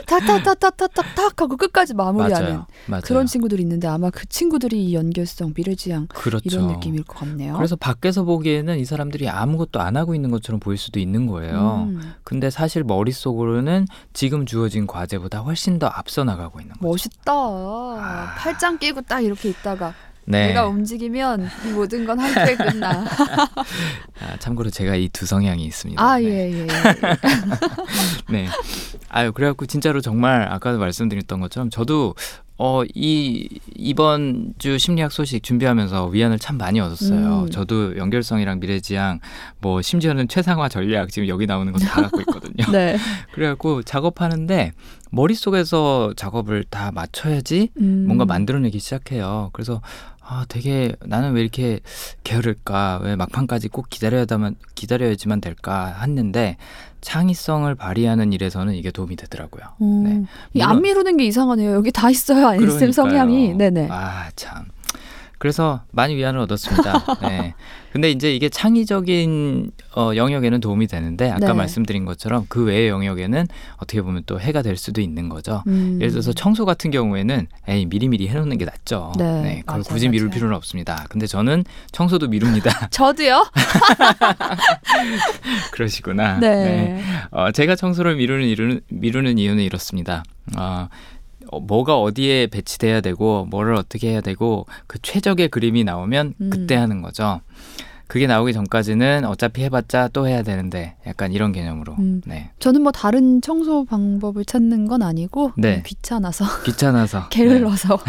탁탁탁탁탁탁탁 0.05 1.41
하고 1.41 1.57
끝까지 1.57 1.93
마무리하는 1.93 2.47
맞아요. 2.47 2.67
맞아요. 2.87 3.01
그런 3.05 3.25
친구들이 3.25 3.63
있는데 3.63 3.87
아마 3.87 4.09
그 4.09 4.25
친구들이 4.27 4.85
이 4.85 4.93
연결성, 4.93 5.53
미래지향 5.55 6.07
그렇죠. 6.07 6.43
이런 6.45 6.67
느낌일 6.67 7.03
것 7.03 7.19
같네요. 7.19 7.55
그래서 7.55 7.75
밖에서 7.75 8.23
보기에는 8.23 8.77
이 8.77 8.85
사람들이 8.85 9.27
아무것도 9.29 9.79
안 9.79 9.97
하고 9.97 10.13
있는 10.13 10.29
것처럼 10.31 10.59
보일 10.65 10.77
수도 10.79 10.99
있는 10.99 11.27
거예요. 11.27 11.85
음, 11.87 12.13
근데 12.23 12.49
사실 12.49 12.83
머릿속으로는 12.83 13.85
지금 14.13 14.45
주어진 14.47 14.87
과제보다 14.87 15.39
훨씬 15.41 15.77
더 15.77 15.85
앞서 15.87 16.23
나가고 16.23 16.59
있는 16.59 16.73
거죠. 16.73 16.87
멋있다. 16.87 18.35
팔짱 18.39 18.79
끼고 18.79 19.01
딱 19.03 19.19
이렇게 19.21 19.49
있다가 19.49 19.87
아. 19.87 19.93
네. 20.27 20.47
내가 20.47 20.65
움직이면 20.65 21.47
이 21.67 21.71
모든 21.71 22.03
건 22.03 22.19
함께 22.19 22.55
끝나. 22.57 23.05
아, 24.21 24.37
참고로 24.39 24.71
제가 24.71 24.95
이 24.95 25.07
두 25.09 25.27
성향이 25.27 25.63
있습니다. 25.65 26.03
아, 26.03 26.17
네. 26.17 26.25
예, 26.51 26.61
예. 26.61 26.67
네. 28.31 28.47
아유, 29.09 29.31
그래갖고 29.31 29.67
진짜로 29.67 30.01
정말 30.01 30.51
아까도 30.51 30.79
말씀드렸던 30.79 31.39
것처럼 31.41 31.69
저도 31.69 32.15
어, 32.57 32.83
이, 32.93 33.49
이번 33.75 34.53
주 34.57 34.77
심리학 34.77 35.11
소식 35.11 35.43
준비하면서 35.43 36.07
위안을 36.07 36.39
참 36.39 36.57
많이 36.57 36.79
얻었어요. 36.79 37.43
음. 37.43 37.49
저도 37.49 37.97
연결성이랑 37.97 38.59
미래지향, 38.61 39.19
뭐, 39.59 39.81
심지어는 39.81 40.27
최상화 40.29 40.69
전략, 40.69 41.09
지금 41.09 41.27
여기 41.27 41.45
나오는 41.47 41.71
거 41.73 41.79
다 41.79 42.03
갖고 42.03 42.21
있거든요. 42.21 42.53
네. 42.71 42.97
그래갖고 43.33 43.83
작업하는데 43.83 44.71
머릿속에서 45.11 46.13
작업을 46.15 46.63
다 46.69 46.91
맞춰야지 46.93 47.69
음. 47.79 48.03
뭔가 48.07 48.25
만들어내기 48.25 48.79
시작해요. 48.79 49.49
그래서 49.53 49.81
아 50.27 50.45
되게 50.49 50.95
나는 51.05 51.33
왜 51.33 51.41
이렇게 51.41 51.79
게으를까? 52.23 52.99
왜 53.03 53.15
막판까지 53.15 53.67
꼭 53.69 53.89
기다려야만 53.89 54.55
기다려야지만 54.73 55.39
될까 55.39 55.95
했는데 56.01 56.57
창의성을 57.01 57.73
발휘하는 57.75 58.33
일에서는 58.33 58.73
이게 58.73 58.89
도움이 58.89 59.15
되더라고요. 59.17 59.63
음. 59.81 60.03
네. 60.03 60.25
이안 60.55 60.81
미루는 60.81 61.17
게 61.17 61.25
이상하네요. 61.25 61.73
여기 61.73 61.91
다 61.91 62.09
있어요. 62.09 62.47
안쌤. 62.47 62.91
성향이. 62.91 63.53
네네. 63.53 63.87
아 63.91 64.29
참. 64.35 64.65
그래서 65.37 65.81
많이 65.91 66.15
위안을 66.15 66.39
얻었습니다. 66.41 67.19
네. 67.21 67.53
근데 67.91 68.11
이제 68.11 68.35
이게 68.35 68.49
창의적인 68.49 69.71
어, 69.95 70.11
영역에는 70.15 70.59
도움이 70.59 70.87
되는데 70.87 71.31
아까 71.31 71.47
네. 71.47 71.53
말씀드린 71.53 72.03
것처럼 72.03 72.45
그 72.49 72.65
외의 72.65 72.89
영역에는 72.89 73.47
어떻게 73.77 74.01
보면 74.01 74.23
또 74.25 74.39
해가 74.39 74.61
될 74.61 74.75
수도 74.75 74.99
있는 74.99 75.29
거죠. 75.29 75.63
음. 75.67 75.97
예를 76.01 76.11
들어서 76.11 76.33
청소 76.33 76.65
같은 76.65 76.91
경우에는 76.91 77.47
에이 77.67 77.85
미리미리 77.85 78.27
해놓는 78.27 78.57
게 78.57 78.65
낫죠. 78.65 79.13
네, 79.17 79.61
그걸 79.61 79.79
맞아요, 79.79 79.83
굳이 79.83 80.09
미룰 80.09 80.27
맞아요. 80.27 80.35
필요는 80.35 80.55
없습니다. 80.57 81.05
근데 81.09 81.25
저는 81.25 81.63
청소도 81.91 82.27
미룹니다. 82.27 82.87
저도요. 82.91 83.45
그러시구나. 85.71 86.39
네. 86.39 87.01
어, 87.31 87.51
제가 87.51 87.75
청소를 87.75 88.15
미루는, 88.15 88.47
이유는, 88.47 88.81
미루는 88.89 89.37
이유는 89.37 89.63
이렇습니다. 89.63 90.23
어, 90.57 90.65
어, 90.65 90.89
뭐가 91.51 91.99
어디에 91.99 92.47
배치돼야 92.47 93.01
되고 93.01 93.45
뭐를 93.45 93.75
어떻게 93.75 94.09
해야 94.09 94.21
되고 94.21 94.65
그 94.87 94.99
최적의 95.01 95.49
그림이 95.49 95.83
나오면 95.83 96.33
음. 96.39 96.49
그때 96.49 96.75
하는 96.75 97.01
거죠. 97.01 97.41
그게 98.07 98.27
나오기 98.27 98.53
전까지는 98.53 99.25
어차피 99.25 99.63
해봤자 99.63 100.09
또 100.13 100.27
해야 100.27 100.43
되는데 100.43 100.95
약간 101.07 101.31
이런 101.31 101.51
개념으로. 101.51 101.95
음. 101.99 102.21
네. 102.25 102.51
저는 102.59 102.81
뭐 102.81 102.91
다른 102.91 103.41
청소 103.41 103.83
방법을 103.85 104.45
찾는 104.45 104.87
건 104.87 105.01
아니고 105.01 105.51
네. 105.57 105.77
음, 105.77 105.83
귀찮아서 105.85 106.45
귀찮아서. 106.65 107.29
게을러서. 107.29 107.99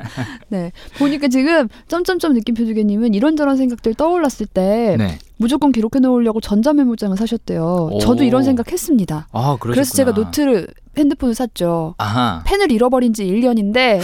네. 0.48 0.72
보니까 0.98 1.28
지금 1.28 1.68
점점점 1.88 2.34
느낌표 2.34 2.66
주개님은 2.66 3.14
이런저런 3.14 3.56
생각들 3.56 3.94
떠올랐을 3.94 4.46
때 4.52 4.96
네. 4.98 5.06
네. 5.06 5.18
무조건 5.38 5.70
기록해 5.72 6.00
놓으려고 6.00 6.40
전자메모장을 6.40 7.16
사셨대요. 7.16 7.90
오. 7.92 7.98
저도 7.98 8.24
이런 8.24 8.42
생각했습니다. 8.42 9.28
아, 9.32 9.56
그러셨구나. 9.60 9.72
그래서 9.74 9.94
제가 9.94 10.12
노트를 10.12 10.68
핸드폰을 10.96 11.34
샀죠. 11.34 11.94
아하. 11.98 12.42
펜을 12.46 12.72
잃어버린 12.72 13.12
지 13.12 13.24
1년인데 13.26 14.00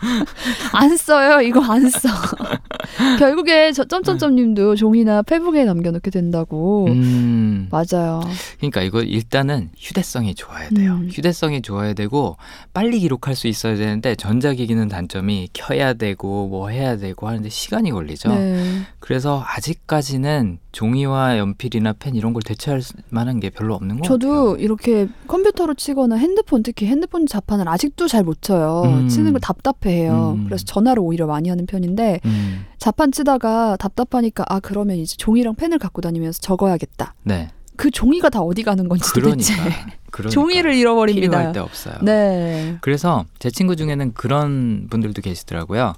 안 0.72 0.96
써요. 0.96 1.40
이거 1.40 1.60
안 1.62 1.88
써. 1.88 2.08
결국에 3.18 3.72
저 3.72 3.84
점점점님도 3.84 4.76
종이나 4.76 5.22
페북에 5.22 5.64
남겨놓게 5.64 6.10
된다고. 6.10 6.86
음. 6.88 7.68
맞아요. 7.70 8.20
그러니까 8.58 8.82
이거 8.82 9.02
일단은 9.02 9.70
휴대성이 9.76 10.34
좋아야 10.34 10.68
돼요. 10.70 10.94
음. 10.94 11.08
휴대성이 11.10 11.62
좋아야 11.62 11.94
되고 11.94 12.36
빨리 12.72 13.00
기록할 13.00 13.34
수 13.34 13.48
있어야 13.48 13.76
되는데 13.76 14.14
전자기기는 14.14 14.88
단점이 14.88 15.48
켜야 15.52 15.94
되고 15.94 16.48
뭐 16.48 16.68
해야 16.68 16.96
되고 16.96 17.28
하는데 17.28 17.48
시간이 17.48 17.90
걸리죠. 17.90 18.28
네. 18.28 18.82
그래서 18.98 19.44
아직까지는 19.46 20.58
종이와 20.76 21.38
연필이나 21.38 21.94
펜 21.94 22.14
이런 22.14 22.34
걸 22.34 22.42
대체할 22.42 22.82
만한 23.08 23.40
게 23.40 23.48
별로 23.48 23.74
없는 23.74 23.98
것 23.98 24.04
저도 24.06 24.28
같아요. 24.28 24.56
이렇게 24.62 25.08
컴퓨터로 25.26 25.72
치거나 25.72 26.16
핸드폰 26.16 26.62
특히 26.62 26.84
핸드폰 26.84 27.26
자판을 27.26 27.66
아직도 27.66 28.08
잘 28.08 28.26
못 28.26 28.42
쳐요. 28.42 28.82
음. 28.84 29.08
치는 29.08 29.32
걸 29.32 29.40
답답해해요. 29.40 30.34
음. 30.36 30.44
그래서 30.44 30.64
전화로 30.66 31.02
오히려 31.02 31.26
많이 31.26 31.48
하는 31.48 31.64
편인데 31.64 32.20
음, 32.24 32.66
자판 32.76 33.10
치다가 33.12 33.76
답답하니까 33.76 34.44
아 34.48 34.58
그러면 34.60 34.96
이제 34.96 35.14
종이랑 35.16 35.54
펜을 35.54 35.78
갖고 35.78 36.02
다니면서 36.02 36.40
적어야겠다. 36.40 37.14
네. 37.22 37.48
그 37.76 37.90
종이가 37.90 38.30
다 38.30 38.40
어디 38.40 38.62
가는 38.62 38.88
건지 38.88 39.04
도대체 39.14 39.54
그러니까, 39.54 39.86
그러니까 40.10 40.30
종이를 40.34 40.74
잃어버립니다. 40.74 41.28
필요할 41.28 41.52
때 41.52 41.60
없어요. 41.60 41.94
네. 42.02 42.76
그래서 42.82 43.24
제 43.38 43.48
친구 43.50 43.76
중에는 43.76 44.12
그런 44.14 44.88
분들도 44.90 45.22
계시더라고요. 45.22 45.94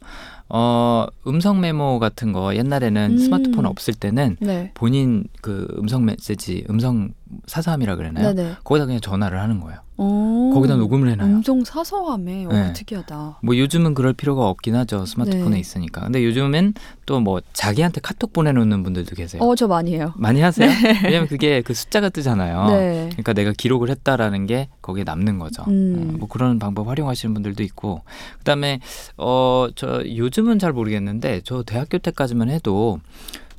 어, 0.51 1.07
음성 1.27 1.61
메모 1.61 1.99
같은 1.99 2.33
거 2.33 2.55
옛날에는 2.55 3.11
음. 3.13 3.19
스마트폰 3.19 3.67
없을 3.67 3.95
때는 3.95 4.37
네. 4.41 4.71
본인 4.75 5.25
그 5.43 5.67
음성 5.79 6.05
메시지, 6.05 6.65
음성 6.71 7.11
사사함이라 7.47 7.97
그러나요? 7.97 8.33
네네. 8.35 8.57
거기다 8.65 8.87
그냥 8.87 9.01
전화를 9.01 9.39
하는 9.41 9.61
거예요. 9.61 9.81
오. 10.01 10.53
거기다 10.55 10.77
녹음을 10.77 11.09
해놔요. 11.11 11.29
음성 11.29 11.65
사서함에 11.65 12.47
어, 12.47 12.49
네. 12.53 12.73
특이하다. 12.73 13.41
뭐 13.43 13.57
요즘은 13.59 13.95
그럴 13.95 14.13
필요가 14.13 14.49
없긴 14.49 14.77
하죠. 14.77 15.05
스마트폰에 15.07 15.51
네. 15.51 15.59
있으니까. 15.59 16.03
근데 16.03 16.25
요즘엔 16.25 16.75
또 17.05 17.19
뭐 17.19 17.41
자기한테 17.53 18.01
카톡 18.01 18.33
보내놓는 18.33 18.83
분들도 18.85 19.17
계세요. 19.17 19.43
어, 19.43 19.57
저 19.57 19.67
많이 19.67 19.95
해요. 19.95 20.13
많이 20.17 20.41
하세요? 20.41 20.71
왜냐면 21.05 21.27
그게 21.27 21.63
그 21.63 21.75
숫자가 21.75 22.11
뜨잖아요. 22.11 22.69
네. 22.71 23.09
그러니까 23.11 23.33
내가 23.33 23.53
기록을 23.53 23.91
했다라는 23.91 24.47
게 24.47 24.69
거기에 24.83 25.03
남는 25.05 25.39
거죠. 25.41 25.65
음. 25.69 26.13
어, 26.15 26.19
뭐 26.19 26.29
그런 26.29 26.59
방법 26.61 26.89
활용하시는 26.89 27.35
분들도 27.35 27.63
있고, 27.65 28.03
그다음에 28.39 28.81
어 29.17 29.69
저 29.75 30.03
요즘은 30.07 30.59
잘 30.61 30.73
모르겠는데 30.73 31.41
저 31.45 31.63
대학교 31.65 31.99
때까지만 31.99 32.49
해도 32.51 33.01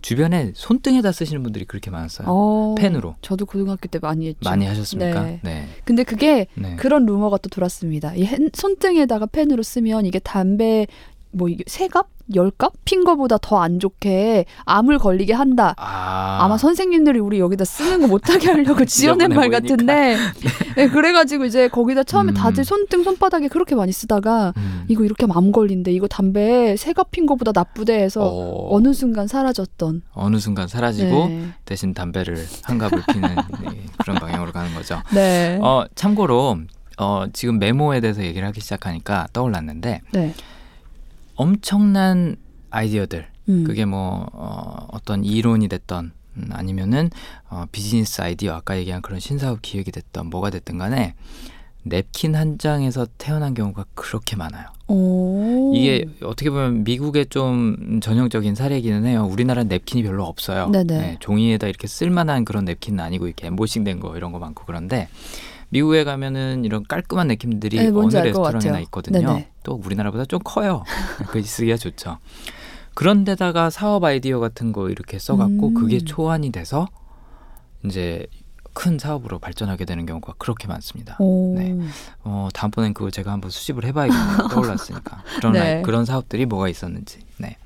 주변에 0.01 0.51
손등에다 0.55 1.11
쓰시는 1.11 1.43
분들이 1.43 1.65
그렇게 1.65 1.91
많았어요. 1.91 2.27
어, 2.29 2.75
펜으로 2.77 3.15
저도 3.21 3.45
고등학교 3.45 3.87
때 3.87 3.99
많이 3.99 4.27
했죠. 4.27 4.39
많이 4.49 4.65
하셨습니까? 4.65 5.23
네. 5.23 5.39
네. 5.43 5.67
근데 5.85 6.03
그게 6.03 6.47
네. 6.55 6.75
그런 6.77 7.05
루머가 7.05 7.37
또 7.37 7.49
돌았습니다. 7.49 8.15
이 8.15 8.23
핸- 8.25 8.49
손등에다가 8.53 9.25
펜으로 9.25 9.63
쓰면 9.63 10.05
이게 10.05 10.19
담배 10.19 10.87
뭐 11.31 11.49
이게 11.49 11.63
세갑, 11.67 12.07
열갑 12.35 12.73
핀 12.85 13.03
거보다 13.03 13.37
더 13.41 13.59
안 13.59 13.79
좋게 13.79 14.45
암을 14.65 14.99
걸리게 14.99 15.33
한다. 15.33 15.73
아, 15.77 16.37
아마 16.41 16.57
선생님들이 16.57 17.19
우리 17.19 17.39
여기다 17.39 17.65
쓰는 17.65 17.99
거 18.01 18.07
못하게 18.07 18.47
하려고 18.51 18.85
지어낸 18.85 19.29
말 19.29 19.49
보이니까. 19.49 19.59
같은데 19.59 20.15
네, 20.77 20.87
그래가지고 20.87 21.45
이제 21.45 21.67
거기다 21.67 22.03
처음에 22.03 22.31
음. 22.31 22.33
다들 22.35 22.63
손등 22.63 23.03
손바닥에 23.03 23.47
그렇게 23.49 23.75
많이 23.75 23.91
쓰다가 23.91 24.53
음. 24.57 24.85
이거 24.87 25.03
이렇게 25.03 25.25
하면 25.25 25.35
암 25.37 25.51
걸린대 25.51 25.91
이거 25.91 26.07
담배 26.07 26.75
세갑 26.77 27.11
핀 27.11 27.25
거보다 27.25 27.51
나쁘대 27.53 27.93
해서 28.01 28.21
어, 28.23 28.75
어느 28.75 28.93
순간 28.93 29.27
사라졌던 29.27 30.03
어느 30.13 30.37
순간 30.37 30.67
사라지고 30.67 31.27
네. 31.27 31.49
대신 31.65 31.93
담배를 31.93 32.37
한 32.63 32.77
갑을 32.77 33.01
피는 33.11 33.29
네, 33.61 33.83
그런 33.97 34.17
방향으로 34.17 34.51
가는 34.53 34.73
거죠. 34.73 35.01
네. 35.13 35.59
어, 35.61 35.83
참고로 35.95 36.59
어, 36.97 37.25
지금 37.33 37.59
메모에 37.59 37.99
대해서 37.99 38.23
얘기를 38.23 38.47
하기 38.47 38.61
시작하니까 38.61 39.27
떠올랐는데 39.33 40.01
네. 40.13 40.33
엄청난 41.39 42.35
아이디어들 42.69 43.25
음. 43.47 43.63
그게 43.63 43.85
뭐 43.85 44.27
어, 44.33 44.87
어떤 44.91 45.23
이론이 45.23 45.69
됐던 45.69 46.11
음, 46.35 46.49
아니면은 46.51 47.09
어, 47.49 47.63
비즈니스 47.71 48.21
아이디어 48.21 48.53
아까 48.53 48.77
얘기한 48.77 49.01
그런 49.01 49.21
신사업 49.21 49.61
기획이 49.61 49.89
됐던 49.91 50.29
뭐가 50.29 50.49
됐든 50.49 50.77
간에 50.77 51.15
냅킨 51.83 52.35
한 52.35 52.57
장에서 52.57 53.07
태어난 53.17 53.53
경우가 53.53 53.85
그렇게 53.93 54.35
많아요. 54.35 54.67
오. 54.87 55.71
이게 55.73 56.05
어떻게 56.23 56.49
보면 56.49 56.83
미국의 56.83 57.27
좀 57.27 58.01
전형적인 58.01 58.53
사례이기는 58.53 59.05
해요. 59.05 59.25
우리나라는 59.31 59.69
냅킨이 59.69 60.03
별로 60.03 60.25
없어요. 60.25 60.67
네, 60.97 61.17
종이에다 61.21 61.67
이렇게 61.67 61.87
쓸만한 61.87 62.43
그런 62.43 62.65
냅킨은 62.65 62.99
아니고 62.99 63.27
이렇게 63.27 63.47
엠보싱된 63.47 64.01
거 64.01 64.17
이런 64.17 64.33
거 64.33 64.39
많고 64.39 64.65
그런데 64.65 65.07
미국에 65.69 66.03
가면은 66.03 66.65
이런 66.65 66.83
깔끔한 66.87 67.27
냅킨들이 67.27 67.77
네, 67.77 67.87
어느 67.93 68.13
레스토랑이나. 68.15 68.79
있거든요. 68.81 69.19
네네. 69.19 69.49
또 69.63 69.73
우리나라보다 69.83 70.25
좀 70.25 70.39
커요. 70.43 70.83
그 71.27 71.41
쓰기가 71.43 71.77
좋죠. 71.77 72.17
그런데다가 72.95 73.69
사업 73.69 74.03
아이디어 74.03 74.39
같은 74.39 74.71
거 74.73 74.89
이렇게 74.89 75.19
써갖고 75.19 75.69
음. 75.69 75.73
그게 75.75 75.99
초안이 75.99 76.51
돼서 76.51 76.87
이제 77.85 78.25
큰 78.73 78.97
사업으로 78.99 79.39
발전하게 79.39 79.85
되는 79.85 80.05
경우가 80.05 80.33
그렇게 80.37 80.67
많습니다. 80.67 81.15
오. 81.19 81.55
네. 81.57 81.77
어, 82.23 82.49
다음번엔 82.53 82.93
그거 82.93 83.09
제가 83.09 83.31
한번 83.31 83.51
수집을 83.51 83.85
해봐야겠네요. 83.85 84.47
떠올랐으니까. 84.51 85.23
그런, 85.37 85.53
네. 85.53 85.59
아이- 85.77 85.81
그런 85.83 86.05
사업들이 86.05 86.45
뭐가 86.45 86.67
있었는지. 86.69 87.19
네. 87.37 87.57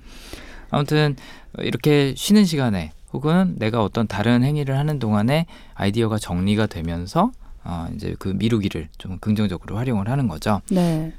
아무튼, 0.70 1.16
이렇게 1.60 2.14
쉬는 2.18 2.46
시간에 2.46 2.92
혹은 3.12 3.56
내가 3.58 3.84
어떤 3.84 4.08
다른 4.08 4.44
행위를 4.44 4.78
하는 4.78 4.98
동안에 4.98 5.46
아이디어가 5.76 6.18
정리가 6.18 6.66
되면서 6.66 7.32
어, 7.64 7.88
이제 7.96 8.16
그 8.20 8.30
미루기를 8.30 8.90
좀 8.98 9.18
긍정적으로 9.20 9.78
활용을 9.78 10.10
하는 10.10 10.28
거죠. 10.28 10.62
네. 10.70 11.14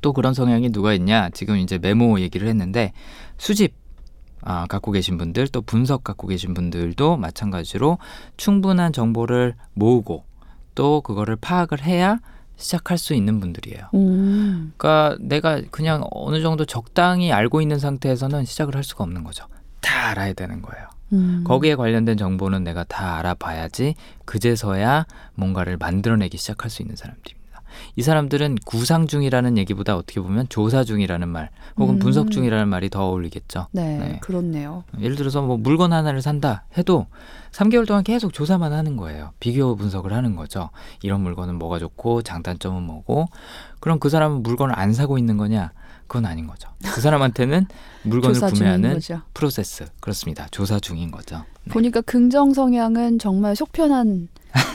또 0.00 0.12
그런 0.12 0.34
성향이 0.34 0.70
누가 0.70 0.94
있냐? 0.94 1.28
지금 1.30 1.58
이제 1.58 1.78
메모 1.78 2.20
얘기를 2.20 2.48
했는데 2.48 2.92
수집 3.36 3.74
아, 4.44 4.66
갖고 4.66 4.90
계신 4.90 5.18
분들 5.18 5.48
또 5.48 5.62
분석 5.62 6.02
갖고 6.02 6.26
계신 6.26 6.52
분들도 6.52 7.16
마찬가지로 7.16 7.98
충분한 8.36 8.92
정보를 8.92 9.54
모으고 9.74 10.24
또 10.74 11.00
그거를 11.00 11.36
파악을 11.36 11.82
해야 11.82 12.18
시작할 12.56 12.98
수 12.98 13.14
있는 13.14 13.40
분들이에요. 13.40 13.88
음. 13.94 14.72
그러니까 14.76 15.16
내가 15.20 15.62
그냥 15.70 16.04
어느 16.10 16.40
정도 16.40 16.64
적당히 16.64 17.32
알고 17.32 17.60
있는 17.60 17.78
상태에서는 17.78 18.44
시작을 18.44 18.74
할 18.74 18.84
수가 18.84 19.04
없는 19.04 19.24
거죠. 19.24 19.46
다 19.80 20.08
알아야 20.10 20.32
되는 20.32 20.60
거예요. 20.62 20.88
음. 21.12 21.44
거기에 21.44 21.74
관련된 21.74 22.16
정보는 22.16 22.64
내가 22.64 22.84
다 22.84 23.18
알아봐야지 23.18 23.94
그제서야 24.24 25.06
뭔가를 25.34 25.76
만들어내기 25.76 26.36
시작할 26.36 26.70
수 26.70 26.82
있는 26.82 26.96
사람들입니다. 26.96 27.42
이 27.96 28.02
사람들은 28.02 28.56
구상 28.64 29.06
중이라는 29.06 29.58
얘기보다 29.58 29.96
어떻게 29.96 30.20
보면 30.20 30.46
조사 30.48 30.84
중이라는 30.84 31.28
말 31.28 31.50
혹은 31.78 31.94
음. 31.94 31.98
분석 31.98 32.30
중이라는 32.30 32.68
말이 32.68 32.90
더 32.90 33.06
어울리겠죠. 33.06 33.68
네, 33.72 33.98
네. 33.98 34.18
그렇네요. 34.20 34.84
예를 35.00 35.16
들어서 35.16 35.42
뭐 35.42 35.56
물건 35.56 35.92
하나를 35.92 36.22
산다 36.22 36.64
해도 36.76 37.06
3개월 37.52 37.86
동안 37.86 38.04
계속 38.04 38.32
조사만 38.32 38.72
하는 38.72 38.96
거예요. 38.96 39.30
비교 39.40 39.74
분석을 39.76 40.12
하는 40.12 40.36
거죠. 40.36 40.70
이런 41.02 41.20
물건은 41.20 41.56
뭐가 41.56 41.78
좋고 41.78 42.22
장단점은 42.22 42.82
뭐고 42.82 43.28
그럼 43.80 43.98
그 43.98 44.08
사람은 44.08 44.42
물건을 44.42 44.78
안 44.78 44.92
사고 44.92 45.18
있는 45.18 45.36
거냐? 45.36 45.72
그건 46.12 46.26
아닌 46.26 46.46
거죠. 46.46 46.68
그 46.84 47.00
사람한테는 47.00 47.68
물건을 48.02 48.38
구매하는. 48.38 49.00
프로세스 49.32 49.86
그렇습니다. 49.98 50.46
조사 50.50 50.78
중인 50.78 51.10
거죠. 51.10 51.42
네. 51.64 51.72
보니까 51.72 52.02
긍정 52.02 52.52
성향은 52.52 53.18
정말 53.18 53.56
속편한 53.56 54.28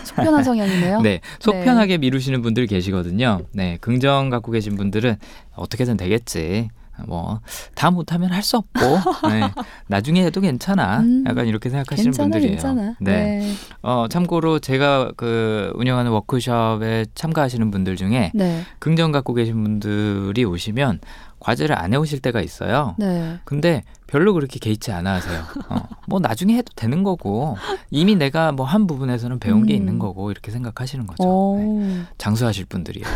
속편한 0.03 0.41
성향이네요. 0.43 1.01
네, 1.01 1.21
속편하게 1.39 1.99
미루시는 1.99 2.41
분들 2.41 2.65
계시거든요. 2.65 3.41
네, 3.51 3.77
긍정 3.81 4.31
갖고 4.31 4.51
계신 4.51 4.75
분들은 4.77 5.17
어떻게든 5.53 5.95
되겠지. 5.97 6.69
뭐 7.05 7.39
다 7.75 7.91
못하면 7.91 8.31
할 8.31 8.41
수 8.41 8.57
없고 8.57 8.79
네, 9.29 9.41
나중에 9.85 10.23
해도 10.25 10.41
괜찮아. 10.41 11.01
음, 11.01 11.23
약간 11.27 11.45
이렇게 11.45 11.69
생각하시는 11.69 12.09
괜찮아, 12.09 12.25
분들이에요. 12.29 12.51
괜찮아. 12.53 12.95
네. 12.99 13.37
네. 13.39 13.53
어, 13.83 14.07
참고로 14.09 14.57
제가 14.57 15.11
그 15.15 15.71
운영하는 15.75 16.09
워크숍에 16.09 17.05
참가하시는 17.13 17.69
분들 17.69 17.97
중에 17.97 18.31
네. 18.33 18.63
긍정 18.79 19.11
갖고 19.11 19.35
계신 19.35 19.61
분들이 19.61 20.43
오시면 20.43 20.99
과제를 21.39 21.77
안 21.77 21.93
해오실 21.93 22.19
때가 22.19 22.41
있어요. 22.41 22.95
네. 22.97 23.39
근데 23.43 23.83
별로 24.07 24.33
그렇게 24.33 24.59
개의치 24.59 24.91
않아 24.91 25.15
하세요. 25.15 25.43
어, 25.69 25.87
뭐 26.07 26.19
나중에 26.19 26.55
해도 26.55 26.71
되는 26.75 27.03
거고 27.03 27.57
이미 27.91 28.15
내가 28.15 28.51
뭐 28.51 28.67
한 28.67 28.85
부분에서는 28.85 29.39
배운 29.39 29.65
게 29.65 29.73
음. 29.73 29.77
있는 29.77 29.99
거고 29.99 30.29
이렇게 30.29 30.51
생각하시는 30.51 31.07
거죠. 31.07 31.23
오. 31.23 31.57
네. 31.79 32.03
장수하실 32.17 32.65
분들이에요. 32.65 33.07
네. 33.07 33.13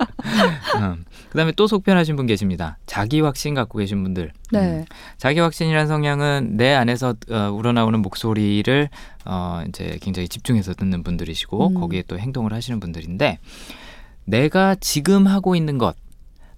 음. 0.80 1.04
그다음에 1.30 1.52
또 1.52 1.66
속편하신 1.66 2.16
분 2.16 2.26
계십니다. 2.26 2.78
자기 2.86 3.20
확신 3.20 3.54
갖고 3.54 3.78
계신 3.78 4.02
분들. 4.02 4.32
네. 4.52 4.60
음. 4.60 4.84
자기 5.16 5.40
확신이라는 5.40 5.86
성향은 5.88 6.56
내 6.56 6.74
안에서 6.74 7.14
어, 7.30 7.50
우러나오는 7.52 8.00
목소리를 8.00 8.88
어, 9.24 9.62
이제 9.68 9.98
굉장히 10.02 10.28
집중해서 10.28 10.74
듣는 10.74 11.02
분들이시고 11.02 11.68
음. 11.68 11.74
거기에 11.74 12.02
또 12.08 12.18
행동을 12.18 12.52
하시는 12.52 12.78
분들인데 12.80 13.38
내가 14.24 14.74
지금 14.80 15.26
하고 15.26 15.56
있는 15.56 15.78
것 15.78 15.96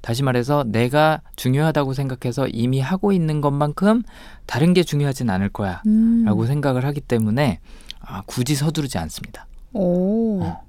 다시 0.03 0.22
말해서 0.22 0.64
내가 0.66 1.22
중요하다고 1.36 1.94
생각해서 1.94 2.48
이미 2.48 2.80
하고 2.80 3.12
있는 3.12 3.40
것만큼 3.40 4.03
다른 4.46 4.74
게 4.74 4.82
중요하진 4.82 5.30
않을 5.30 5.48
거야 5.48 5.80
음. 5.86 6.24
라고 6.24 6.44
생각을 6.44 6.84
하기 6.84 7.00
때문에 7.00 7.61
아, 8.00 8.22
굳이 8.26 8.55
서두르지 8.55 8.98
않습니다. 8.98 9.46
오. 9.72 10.42
어. 10.42 10.64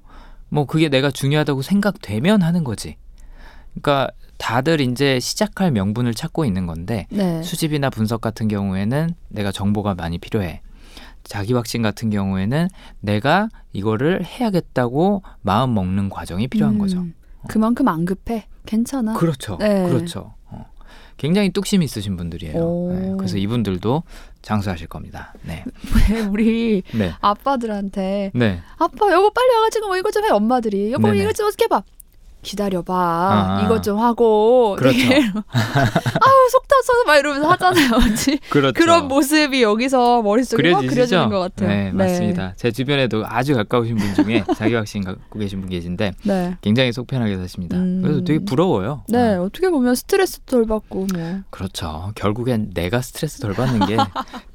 뭐 0.48 0.66
그게 0.66 0.88
내가 0.88 1.10
중요하다고 1.10 1.62
생각되면 1.62 2.42
하는 2.42 2.64
거지. 2.64 2.96
그러니까 3.72 4.08
다들 4.38 4.80
이제 4.80 5.18
시작할 5.18 5.72
명분을 5.72 6.14
찾고 6.14 6.44
있는 6.44 6.66
건데 6.66 7.06
네. 7.10 7.42
수집이나 7.42 7.90
분석 7.90 8.20
같은 8.20 8.46
경우에는 8.46 9.14
내가 9.28 9.50
정보가 9.50 9.96
많이 9.96 10.18
필요해. 10.18 10.60
자기 11.24 11.54
확신 11.54 11.82
같은 11.82 12.10
경우에는 12.10 12.68
내가 13.00 13.48
이거를 13.72 14.24
해야겠다고 14.24 15.22
마음 15.42 15.74
먹는 15.74 16.08
과정이 16.08 16.46
필요한 16.46 16.76
음. 16.76 16.78
거죠. 16.78 17.04
그만큼 17.48 17.88
안 17.88 18.04
급해. 18.04 18.46
괜찮아. 18.66 19.14
그렇죠. 19.14 19.56
네. 19.58 19.88
그렇죠. 19.88 20.34
어. 20.46 20.66
굉장히 21.16 21.50
뚝심이 21.50 21.84
있으신 21.84 22.16
분들이에요. 22.16 22.56
오. 22.56 22.92
네. 22.92 23.14
그래서 23.16 23.36
이분들도 23.38 24.02
장수하실 24.42 24.86
겁니다. 24.88 25.32
네. 25.42 25.64
우리 26.32 26.82
네. 26.94 27.12
아빠들한테 27.20 28.32
네. 28.34 28.60
아빠 28.78 29.12
여보 29.12 29.30
빨리 29.30 29.54
와가지고 29.54 29.86
뭐 29.88 29.96
이거 29.96 30.10
좀 30.10 30.24
해 30.24 30.30
엄마들이 30.30 30.92
여보 30.92 31.08
네네. 31.08 31.22
이거 31.22 31.32
좀 31.32 31.46
어떻게 31.46 31.64
해봐 31.64 31.82
기다려봐. 32.44 32.94
아. 32.94 33.62
이것 33.64 33.82
좀 33.82 33.98
하고. 33.98 34.76
그렇죠. 34.78 34.96
되게 34.96 35.16
아우 35.44 36.48
속 36.50 36.68
터져서 36.68 37.04
막 37.06 37.16
이러면서 37.16 37.50
하잖아요. 37.50 37.90
그렇죠. 38.50 38.72
그런 38.74 39.08
모습이 39.08 39.62
여기서 39.62 40.22
머릿속에 40.22 40.72
확? 40.72 40.80
그려지는 40.86 41.28
것 41.30 41.40
같아요. 41.40 41.68
네, 41.68 41.90
맞습니다. 41.92 42.54
제 42.56 42.70
주변에도 42.70 43.24
아주 43.26 43.54
가까우신 43.54 43.96
분 43.96 44.14
중에 44.14 44.44
자기 44.56 44.74
확신 44.74 45.02
갖고 45.02 45.38
계신 45.38 45.60
분 45.60 45.70
계신데 45.70 46.12
네. 46.22 46.56
굉장히 46.60 46.92
속 46.92 47.06
편하게 47.06 47.36
사십니다. 47.36 47.76
음. 47.76 48.00
그래서 48.02 48.22
되게 48.22 48.38
부러워요. 48.44 49.02
네, 49.08 49.34
어, 49.34 49.42
어떻게 49.44 49.68
보면 49.70 49.94
스트레스 49.94 50.40
덜 50.40 50.66
받고 50.66 51.06
뭐. 51.14 51.40
그렇죠. 51.50 52.12
결국엔 52.14 52.70
내가 52.74 53.00
스트레스 53.00 53.40
덜 53.40 53.54
받는 53.54 53.86
게 53.86 53.96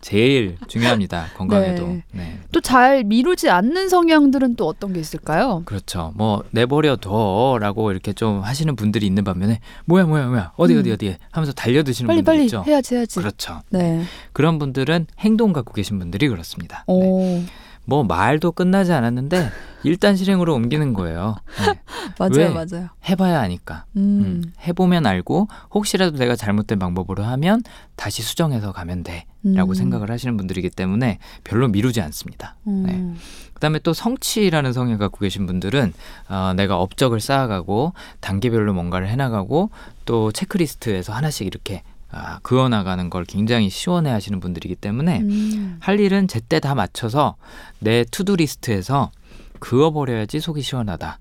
제일 0.02 0.58
중요합니다. 0.68 1.28
건강에도. 1.36 1.88
네. 1.88 2.04
네. 2.12 2.40
또잘 2.52 3.04
미루지 3.04 3.50
않는 3.50 3.90
성향들은 3.90 4.56
또 4.56 4.68
어떤 4.68 4.94
게 4.94 5.00
있을까요? 5.00 5.64
그렇죠. 5.66 6.14
뭐 6.16 6.44
내버려 6.52 6.96
둬라고 6.98 7.79
이렇게 7.92 8.14
좀 8.14 8.42
하시는 8.42 8.76
분들이 8.76 9.06
있는 9.06 9.24
반면에 9.24 9.60
뭐야 9.86 10.06
뭐야 10.06 10.28
뭐야 10.28 10.54
어디 10.58 10.74
음. 10.74 10.80
어디 10.80 10.92
어디 10.92 11.16
하면서 11.32 11.54
달려드시는 11.54 12.08
빨리 12.08 12.18
분들 12.18 12.34
빨리 12.34 12.46
있죠. 12.46 12.64
해야지 12.66 12.96
해야지. 12.96 13.20
그렇죠. 13.20 13.62
네. 13.70 14.04
그런 14.34 14.60
분들은 14.60 15.08
행동 15.20 15.54
갖고 15.54 15.74
계신 15.74 16.00
분들이 16.00 16.28
그렇습니다. 16.28 16.86
네. 16.88 17.46
오, 17.88 17.90
뭐 17.90 18.04
말도 18.04 18.52
끝나지 18.52 18.94
않았는데 18.94 19.50
일단 19.84 20.16
실행으로 20.16 20.54
옮기는 20.56 20.94
거예요. 20.94 21.38
네. 21.66 21.80
맞아요, 22.20 22.32
왜? 22.36 22.50
맞아요. 22.50 22.90
해봐야 23.08 23.40
아니까. 23.40 23.86
음, 23.96 24.02
음, 24.02 24.54
해보면 24.68 25.06
알고 25.06 25.48
혹시라도 25.74 26.18
내가 26.18 26.36
잘못된 26.36 26.80
방법으로 26.80 27.24
하면 27.24 27.64
다시 27.96 28.22
수정해서 28.22 28.72
가면 28.72 29.04
돼라고 29.04 29.72
음. 29.72 29.74
생각을 29.74 30.12
하시는 30.12 30.36
분들이기 30.38 30.70
때문에 30.70 31.20
별로 31.44 31.68
미루지 31.68 32.02
않습니다. 32.02 32.56
음. 32.68 32.84
네. 32.86 33.14
그다음에 33.54 33.80
또 33.80 33.94
성취라는 33.94 34.72
성향 34.74 34.98
갖고 34.98 35.20
계신 35.20 35.46
분들은 35.46 35.94
어, 36.30 36.54
내가 36.56 36.78
업적을 36.80 37.20
쌓아가고 37.20 37.94
단계별로 38.22 38.74
뭔가를 38.74 39.10
해나가고 39.10 39.70
또 40.06 40.32
체크리스트에서 40.32 41.14
하나씩 41.14 41.46
이렇게 41.46 41.84
아, 42.12 42.40
그어나가는 42.42 43.10
걸 43.10 43.24
굉장히 43.26 43.70
시원해 43.70 44.10
하시는 44.10 44.40
분들이기 44.40 44.76
때문에 44.76 45.20
음. 45.20 45.78
할 45.80 46.00
일은 46.00 46.28
제때 46.28 46.60
다 46.60 46.74
맞춰서 46.76 47.36
내 47.80 48.04
to-do 48.04 48.36
list에서 48.36 49.12
그어버려야지 49.60 50.40
속이 50.40 50.62
시원하다라고 50.62 51.18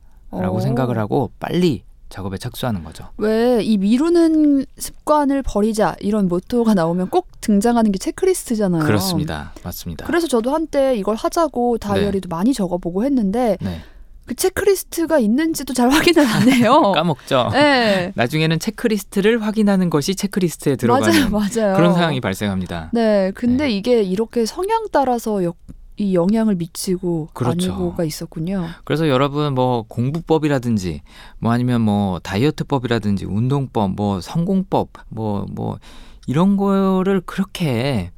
오. 0.57 0.61
생각을 0.61 0.99
하고 0.99 1.31
빨리 1.39 1.83
작업에 2.09 2.39
착수하는 2.39 2.85
거죠. 2.85 3.09
왜 3.19 3.61
이 3.63 3.77
미루는 3.77 4.65
습관을 4.79 5.43
버리자 5.43 5.95
이런 6.01 6.29
모토가 6.29 6.73
나오면 6.75 7.11
꼭 7.11 7.27
등장하는 7.41 7.93
게 7.93 7.99
체크리스트잖아요. 7.99 8.85
그렇습니다. 8.85 9.53
맞습니다. 9.63 10.07
그래서 10.07 10.27
저도 10.27 10.55
한때 10.55 10.97
이걸 10.97 11.17
하자고 11.17 11.77
다이어리도 11.79 12.29
많이 12.29 12.55
적어보고 12.55 13.05
했는데 13.05 13.59
네. 13.61 13.81
그 14.29 14.35
체크리스트가 14.35 15.19
있는지도 15.19 15.73
잘 15.73 15.89
확인을 15.89 16.27
안 16.27 16.53
해요. 16.53 16.93
까먹죠. 16.95 17.49
네. 17.53 18.13
나중에는 18.15 18.59
체크리스트를 18.59 19.43
확인하는 19.43 19.89
것이 19.89 20.15
체크리스트에 20.15 20.73
맞아요, 20.73 20.77
들어가는 20.77 21.31
맞아요. 21.33 21.77
그런 21.77 21.95
상황이 21.95 22.21
발생합니다. 22.21 22.91
네, 22.93 23.33
근데 23.35 23.65
네. 23.65 23.71
이게 23.71 24.03
이렇게 24.03 24.45
성향 24.45 24.87
따라서 24.93 25.43
역, 25.43 25.57
이 25.97 26.15
영향을 26.15 26.57
미치고 26.57 27.31
그렇죠. 27.33 27.73
아니고가 27.73 28.05
있었군요. 28.05 28.67
그래서 28.85 29.09
여러분 29.09 29.55
뭐 29.55 29.87
공부법이라든지 29.89 31.01
뭐 31.39 31.51
아니면 31.51 31.81
뭐 31.81 32.19
다이어트법이라든지 32.19 33.25
운동법 33.25 33.93
뭐 33.97 34.21
성공법 34.21 34.91
뭐뭐 35.09 35.79
이런 36.27 36.59
거를 36.59 37.23
그렇게 37.25 38.11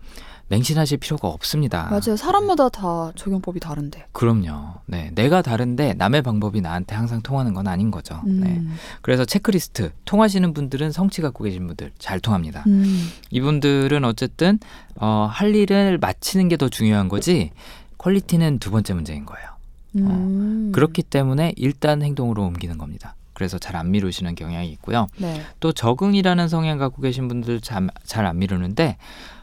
맹신하실 0.51 0.99
필요가 0.99 1.29
없습니다. 1.29 1.85
맞아요. 1.91 2.17
사람마다 2.17 2.69
다 2.69 3.13
적용법이 3.15 3.61
다른데. 3.61 4.07
그럼요. 4.13 4.75
네. 4.87 5.11
내가 5.15 5.43
다른데 5.43 5.95
남의 5.95 6.23
방법이 6.23 6.61
나한테 6.61 6.95
항상 6.97 7.23
통하는 7.23 7.55
건 7.55 7.67
아닌 7.69 7.91
거죠. 7.91 8.21
음. 8.27 8.41
네. 8.41 8.61
그래서 9.01 9.25
체크리스트 9.25 9.93
통하시는 10.05 10.53
분들은 10.53 10.91
성취 10.93 11.23
갖고 11.23 11.45
계신 11.45 11.67
분들 11.69 11.93
잘 11.99 12.19
통합니다. 12.21 12.65
음. 12.67 13.09
이분들은 13.31 14.05
어쨌든 14.05 14.59
어, 14.97 15.29
할 15.31 15.55
일을 15.55 15.99
마치는 15.99 16.49
게 16.49 16.57
더 16.57 16.69
중요한 16.69 17.09
거지 17.09 17.53
퀄리티는 17.97 18.59
두 18.59 18.71
번째 18.71 18.93
문제인 18.95 19.25
거예요. 19.25 19.49
음. 19.97 20.73
그렇기 20.75 21.03
때문에 21.05 21.55
일단 21.57 22.03
행동으로 22.03 22.45
옮기는 22.45 22.77
겁니다. 22.77 23.15
그래서 23.33 23.59
잘 23.59 23.77
안 23.77 23.91
미루시는 23.93 24.35
경향이 24.35 24.69
있고요. 24.73 25.07
네. 25.17 25.41
또 25.61 25.73
적응이라는 25.73 26.49
성향 26.49 26.77
갖고 26.77 27.01
계신 27.01 27.29
분들 27.29 27.61
잘 27.63 28.27
안 28.27 28.39
미루는데 28.39 28.99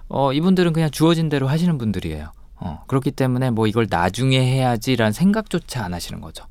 어, 0.10 0.34
이분들은 0.34 0.74
그냥 0.74 0.90
주어진 0.90 1.30
대로 1.30 1.48
하시는 1.48 1.78
분들이에요. 1.78 2.32
어, 2.60 2.84
그렇기 2.88 3.12
때문에 3.12 3.52
뭐 3.52 3.68
이걸 3.68 3.88
나중에 3.90 4.40
해야지라는 4.40 5.12
생각조차 5.12 5.84
안 5.84 5.94
하시는 5.94 6.22
거죠. 6.22 6.46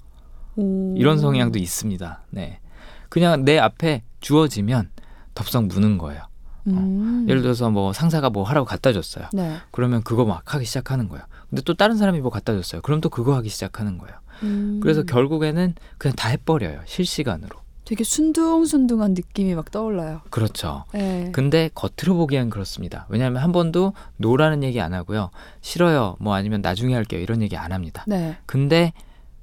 오. 0.57 0.94
이런 0.96 1.18
성향도 1.18 1.59
있습니다. 1.59 2.22
네. 2.30 2.61
그냥 3.09 3.44
내 3.44 3.59
앞에 3.59 4.02
주어지면 4.20 4.90
덥석 5.34 5.66
무는 5.66 5.98
거예요. 5.98 6.22
음. 6.68 7.26
예를 7.28 7.42
들어서 7.42 7.70
뭐 7.70 7.92
상사가 7.92 8.30
뭐 8.30 8.42
하라고 8.44 8.66
갖다 8.66 8.92
줬어요. 8.92 9.28
네. 9.32 9.57
그러면 9.70 10.02
그거 10.02 10.24
막 10.24 10.54
하기 10.54 10.64
시작하는 10.64 11.09
거예요. 11.09 11.24
근데 11.48 11.62
또 11.62 11.74
다른 11.74 11.96
사람이 11.96 12.20
뭐 12.20 12.30
갖다 12.30 12.52
줬어요. 12.52 12.82
그럼 12.82 13.00
또 13.00 13.09
그거 13.09 13.34
하기 13.36 13.48
시작하는 13.48 13.98
거예요. 13.98 14.16
음. 14.42 14.80
그래서 14.82 15.02
결국에는 15.04 15.74
그냥 15.98 16.14
다 16.16 16.28
해버려요. 16.28 16.80
실시간으로. 16.86 17.65
되게 17.87 18.03
순둥순둥한 18.05 19.12
느낌이 19.14 19.55
막 19.55 19.70
떠올라요. 19.70 20.20
그렇죠. 20.30 20.84
네. 20.93 21.30
근데 21.32 21.70
겉으로 21.72 22.16
보기엔 22.16 22.51
그렇습니다. 22.51 23.07
왜냐하면 23.09 23.43
한 23.43 23.53
번도 23.53 23.93
노라는 24.16 24.64
얘기 24.64 24.80
안 24.80 24.93
하고요. 24.93 25.30
싫어요. 25.61 26.16
뭐 26.18 26.34
아니면 26.34 26.61
나중에 26.62 26.95
할게요. 26.95 27.20
이런 27.20 27.43
얘기 27.43 27.57
안 27.57 27.70
합니다. 27.72 28.05
네. 28.09 28.37
근데 28.45 28.93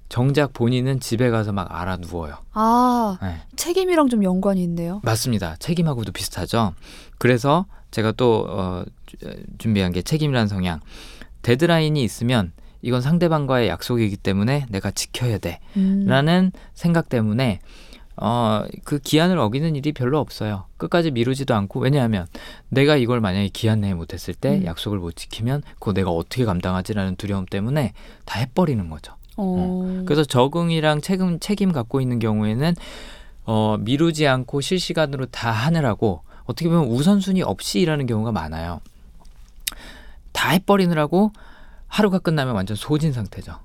정작 0.10 0.52
본인은 0.54 1.00
집에 1.00 1.30
가서 1.30 1.54
막 1.54 1.68
알아 1.74 1.98
누워요. 1.98 2.36
아 2.52 3.18
네. 3.22 3.38
책임이랑 3.56 4.10
좀 4.10 4.24
연관이 4.26 4.62
있네요. 4.64 5.00
맞습니다. 5.04 5.56
책임하고도 5.60 6.12
비슷하죠. 6.12 6.74
그래서 7.18 7.66
제가 7.91 8.12
또 8.12 8.46
어, 8.50 8.84
주- 9.06 9.16
준비한 9.58 9.94
게 9.94 10.02
책임이라는 10.02 10.48
성향. 10.50 10.82
데드라인이 11.44 12.04
있으면 12.04 12.52
이건 12.82 13.02
상대방과의 13.02 13.70
약속이기 13.70 14.18
때문에 14.18 14.66
내가 14.70 14.91
지켜야 14.91 15.38
돼. 15.38 15.60
음. 15.78 16.04
라는 16.08 16.52
생각 16.74 17.08
때문에 17.08 17.60
어, 18.16 18.64
그 18.84 18.99
기한을 18.99 19.38
어기는 19.38 19.76
일이 19.76 19.91
별로 19.91 20.20
없어요. 20.20 20.66
끝까지 20.78 21.11
미루지도 21.11 21.55
않고 21.55 21.80
왜냐하면 21.80 22.28
내가 22.70 22.95
이걸 22.95 23.22
만약에 23.22 23.49
기한 23.49 23.82
내에 23.82 23.93
못했을 23.93 24.34
때 24.34 24.57
음. 24.57 24.66
약속을 24.66 24.99
못 24.99 25.16
지키면 25.16 25.64
그거 25.80 25.93
내가 25.93 26.11
어떻게 26.11 26.45
감당하지라는 26.45 27.16
두려움 27.16 27.45
때문에 27.45 27.93
다 28.26 28.39
해버리는 28.39 28.88
거죠. 28.89 29.14
어. 29.38 30.03
그래서 30.05 30.24
적응이랑 30.24 31.01
책임 31.01 31.39
책임 31.39 31.72
갖고 31.72 32.01
있는 32.01 32.20
경우에는 32.20 32.76
어, 33.45 33.78
미루지 33.80 34.28
않고 34.28 34.61
실시간으로 34.61 35.26
다 35.28 35.51
하느라고 35.51 36.22
어떻게 36.45 36.70
보면 36.70 36.86
우선순위 36.86 37.41
없이 37.41 37.80
일하는 37.80 38.05
경우가 38.05 38.32
많아요. 38.32 38.82
다 40.32 40.49
해버리느라고 40.49 41.32
하루가 41.88 42.20
끝나면 42.20 42.53
완전 42.55 42.76
소진 42.76 43.11
상태죠. 43.11 43.59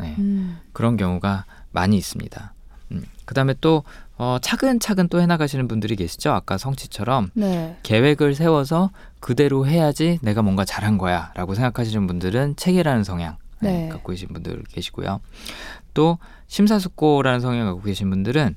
네. 0.00 0.14
음. 0.18 0.58
그런 0.72 0.96
경우가 0.96 1.44
많이 1.70 1.96
있습니다. 1.96 2.54
음, 2.92 3.04
그다음에 3.24 3.54
또 3.60 3.84
어, 4.16 4.38
차근차근 4.40 5.08
또 5.08 5.20
해나가시는 5.20 5.68
분들이 5.68 5.94
계시죠. 5.96 6.32
아까 6.32 6.58
성취처럼 6.58 7.30
네. 7.34 7.76
계획을 7.82 8.34
세워서 8.34 8.90
그대로 9.20 9.66
해야지 9.66 10.18
내가 10.22 10.42
뭔가 10.42 10.64
잘한 10.64 10.98
거야라고 10.98 11.54
생각하시는 11.54 12.06
분들은 12.06 12.56
체계라는 12.56 13.04
성향 13.04 13.36
네, 13.60 13.84
네. 13.84 13.88
갖고 13.88 14.10
계신 14.12 14.28
분들 14.28 14.62
계시고요. 14.68 15.20
또 15.94 16.18
심사숙고라는 16.48 17.40
성향 17.40 17.66
갖고 17.66 17.82
계신 17.82 18.10
분들은 18.10 18.56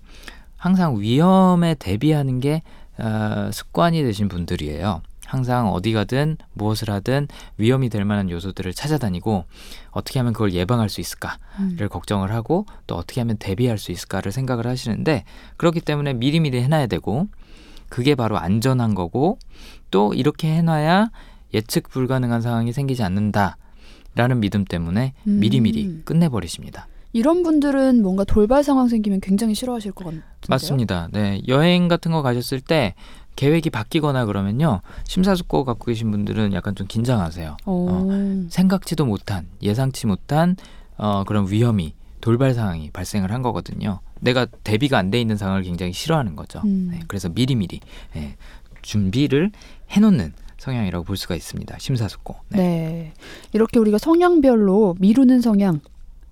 항상 0.57 0.99
위험에 0.99 1.75
대비하는 1.75 2.39
게 2.39 2.61
어, 2.97 3.49
습관이 3.51 4.03
되신 4.03 4.27
분들이에요. 4.27 5.01
항상 5.31 5.69
어디 5.69 5.93
가든 5.93 6.35
무엇을 6.55 6.89
하든 6.89 7.29
위험이 7.55 7.87
될 7.87 8.03
만한 8.03 8.29
요소들을 8.29 8.73
찾아다니고 8.73 9.45
어떻게 9.91 10.19
하면 10.19 10.33
그걸 10.33 10.51
예방할 10.51 10.89
수 10.89 10.99
있을까 10.99 11.37
음. 11.57 11.77
를 11.79 11.87
걱정을 11.87 12.33
하고 12.33 12.65
또 12.85 12.95
어떻게 12.95 13.21
하면 13.21 13.37
대비할 13.37 13.77
수 13.77 13.93
있을까를 13.93 14.33
생각을 14.33 14.67
하시는데 14.67 15.23
그렇기 15.55 15.79
때문에 15.79 16.11
미리미리 16.15 16.61
해놔야 16.61 16.87
되고 16.87 17.27
그게 17.87 18.13
바로 18.13 18.37
안전한 18.37 18.93
거고 18.93 19.39
또 19.89 20.13
이렇게 20.13 20.49
해놔야 20.53 21.11
예측 21.53 21.87
불가능한 21.87 22.41
상황이 22.41 22.73
생기지 22.73 23.01
않는다라는 23.01 24.41
믿음 24.41 24.65
때문에 24.65 25.13
음. 25.27 25.39
미리미리 25.39 26.01
끝내버리십니다. 26.03 26.87
이런 27.13 27.43
분들은 27.43 28.01
뭔가 28.01 28.23
돌발 28.23 28.63
상황 28.63 28.87
생기면 28.87 29.19
굉장히 29.21 29.53
싫어하실 29.53 29.91
것 29.91 30.05
같은데요. 30.05 30.29
맞습니다. 30.47 31.09
네 31.11 31.41
여행 31.47 31.87
같은 31.87 32.11
거 32.11 32.21
가셨을 32.21 32.61
때 32.61 32.95
계획이 33.35 33.69
바뀌거나 33.69 34.25
그러면요 34.25 34.81
심사숙고 35.05 35.63
갖고 35.65 35.85
계신 35.85 36.11
분들은 36.11 36.53
약간 36.53 36.75
좀 36.75 36.87
긴장하세요. 36.87 37.57
어. 37.65 38.45
생각지도 38.49 39.05
못한 39.05 39.47
예상치 39.61 40.07
못한 40.07 40.55
어, 40.97 41.23
그런 41.25 41.49
위험이 41.49 41.93
돌발 42.19 42.53
상황이 42.53 42.91
발생을 42.91 43.31
한 43.31 43.41
거거든요. 43.41 43.99
내가 44.19 44.45
대비가 44.45 44.99
안 44.99 45.09
돼 45.09 45.19
있는 45.19 45.37
상황을 45.37 45.63
굉장히 45.63 45.93
싫어하는 45.93 46.35
거죠. 46.35 46.61
음. 46.65 46.89
네, 46.91 46.99
그래서 47.07 47.29
미리미리 47.29 47.79
예, 48.15 48.35
준비를 48.83 49.51
해놓는 49.89 50.33
성향이라고 50.59 51.03
볼 51.05 51.17
수가 51.17 51.33
있습니다. 51.35 51.75
심사숙고. 51.79 52.35
네. 52.49 53.13
이렇게 53.53 53.79
우리가 53.79 53.97
성향별로 53.97 54.95
미루는 54.99 55.41
성향, 55.41 55.79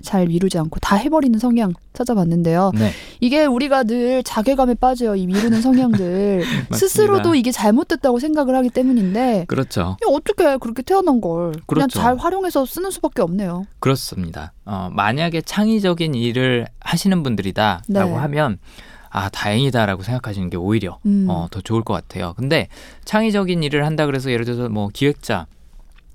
잘 0.02 0.28
미루지 0.28 0.58
않고 0.58 0.80
다 0.80 0.96
해버리는 0.96 1.38
성향 1.40 1.74
찾아봤는데요. 1.94 2.72
네. 2.76 2.92
이게 3.20 3.46
우리가 3.46 3.84
늘 3.84 4.24
자괴감에 4.24 4.76
빠져요. 4.76 5.16
이 5.16 5.28
미루는 5.28 5.62
성향들 5.62 6.44
스스로도 6.74 7.36
이게 7.36 7.52
잘못됐다고 7.52 8.20
생각을 8.20 8.56
하기 8.56 8.70
때문인데 8.70 9.46
그렇죠. 9.48 9.98
어떻게 10.08 10.58
그렇게 10.58 10.82
태어난 10.82 11.20
걸 11.20 11.52
그냥 11.52 11.88
그렇죠. 11.88 12.00
잘 12.00 12.18
활용해서 12.18 12.66
쓰는 12.66 12.92
수밖에 12.92 13.22
없네요. 13.22 13.66
그렇습니다. 13.80 14.54
어, 14.66 14.90
만약에 14.92 15.42
창의적인 15.42 16.16
일을 16.16 16.68
하시는 16.80 17.22
분들이다라고 17.24 18.12
네. 18.12 18.14
하면 18.16 18.60
아 19.10 19.28
다행이다라고 19.30 20.04
생각하시는 20.04 20.50
게 20.50 20.58
오히려 20.58 21.00
음. 21.06 21.26
어, 21.30 21.48
더 21.50 21.62
좋을 21.62 21.84
것 21.84 21.94
같아요. 21.94 22.34
근데 22.38 22.68
창의적인 23.06 23.64
일을 23.64 23.86
한다 23.86 24.06
그래서 24.06 24.32
예를 24.32 24.46
들어서 24.46 24.70
뭐 24.70 24.90
기획자 24.94 25.48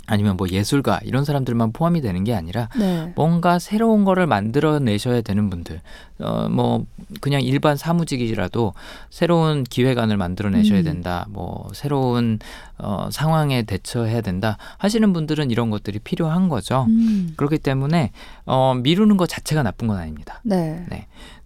아니면 0.07 0.37
뭐 0.37 0.49
예술가 0.49 1.01
이런 1.03 1.25
사람들만 1.25 1.73
포함이 1.73 2.01
되는 2.01 2.25
게 2.25 2.35
아니라 2.35 2.69
네. 2.79 3.13
뭔가 3.17 3.59
새로운 3.59 4.05
거를 4.05 4.27
만들어내셔야 4.27 5.23
되는 5.23 5.51
분들, 5.51 5.81
어, 6.21 6.49
뭐, 6.49 6.85
그냥 7.21 7.41
일반 7.43 7.77
사무직이라도 7.77 8.75
새로운 9.11 9.65
기획안을 9.65 10.17
만들어내셔야 10.17 10.81
음. 10.81 10.85
된다, 10.85 11.27
뭐, 11.31 11.69
새로운, 11.73 12.39
어, 12.79 13.09
상황에 13.11 13.63
대처해야 13.63 14.21
된다 14.21 14.59
하시는 14.79 15.13
분들은 15.13 15.51
이런 15.51 15.71
것들이 15.71 15.99
필요한 16.01 16.49
거죠. 16.49 16.87
음. 16.89 17.33
그렇기 17.37 17.59
때문에, 17.59 18.13
어, 18.45 18.75
미루는 18.75 19.17
것 19.17 19.29
자체가 19.29 19.63
나쁜 19.63 19.89
건 19.89 19.99
아닙니다. 19.99 20.41
네. 20.45 20.85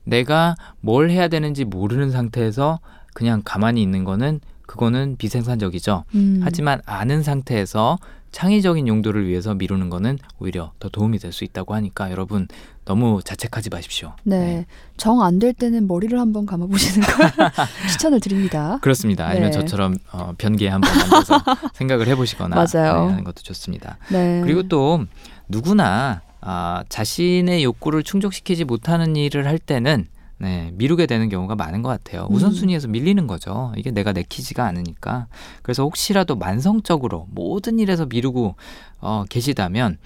내가 0.04 0.56
뭘 0.80 1.11
해야 1.11 1.28
되는지 1.28 1.64
모르는 1.64 2.11
상태에서 2.11 2.80
그냥 3.14 3.42
가만히 3.44 3.82
있는 3.82 4.04
거는 4.04 4.40
그거는 4.66 5.16
비생산적이죠. 5.16 6.04
음. 6.14 6.40
하지만 6.42 6.80
아는 6.84 7.22
상태에서 7.22 7.98
창의적인 8.33 8.87
용도를 8.89 9.26
위해서 9.26 9.55
미루는 9.55 9.89
거는 9.91 10.18
오히려 10.39 10.72
더 10.79 10.89
도움이 10.89 11.18
될 11.18 11.33
수 11.33 11.45
있다고 11.45 11.74
하니까 11.74 12.11
여러분 12.11 12.49
너무 12.85 13.20
자책하지 13.22 13.68
마십시오. 13.70 14.14
네. 14.24 14.66
정 14.97 15.20
안 15.22 15.39
될 15.39 15.53
때는 15.53 15.87
머리를 15.87 16.18
한번 16.18 16.47
감아 16.47 16.66
보시는 16.66 17.07
걸 17.07 17.31
추천을 17.91 18.20
드립니다. 18.20 18.79
그렇습니다. 18.83 19.26
아니면 19.26 19.51
네. 19.51 19.59
저처럼 19.59 19.97
어, 20.12 20.33
변기에 20.39 20.68
한번 20.68 20.91
앉아서 20.91 21.39
생각을 21.74 22.07
해 22.09 22.14
보시거나 22.16 22.57
맞아요. 22.57 23.05
네, 23.07 23.11
하는 23.11 23.24
것도 23.24 23.43
좋습니다. 23.43 23.99
네. 24.11 24.41
그리고 24.43 24.62
또 24.64 25.05
누구나 25.49 26.22
아, 26.41 26.85
자신의 26.89 27.64
욕구를 27.64 28.03
충족시키지 28.03 28.64
못하는 28.64 29.16
일을 29.16 29.47
할 29.47 29.59
때는 29.59 30.07
네, 30.39 30.70
미루게 30.74 31.07
되는 31.07 31.28
경우가 31.28 31.57
많은 31.57 31.82
것 31.82 31.89
같아요. 31.89 32.26
음. 32.30 32.34
우선순위에서 32.34 32.89
밀리는 32.89 33.26
거죠. 33.26 33.72
이게 33.76 33.91
내가 33.91 34.12
내키지가 34.12 34.64
않으니까. 34.64 35.26
그래서 35.62 35.82
혹시라도 35.82 36.36
만성적으로 36.36 37.26
모든 37.30 37.78
일에서 37.78 38.07
미루고 38.07 38.55
어, 39.01 39.24
계시다면 39.28 39.99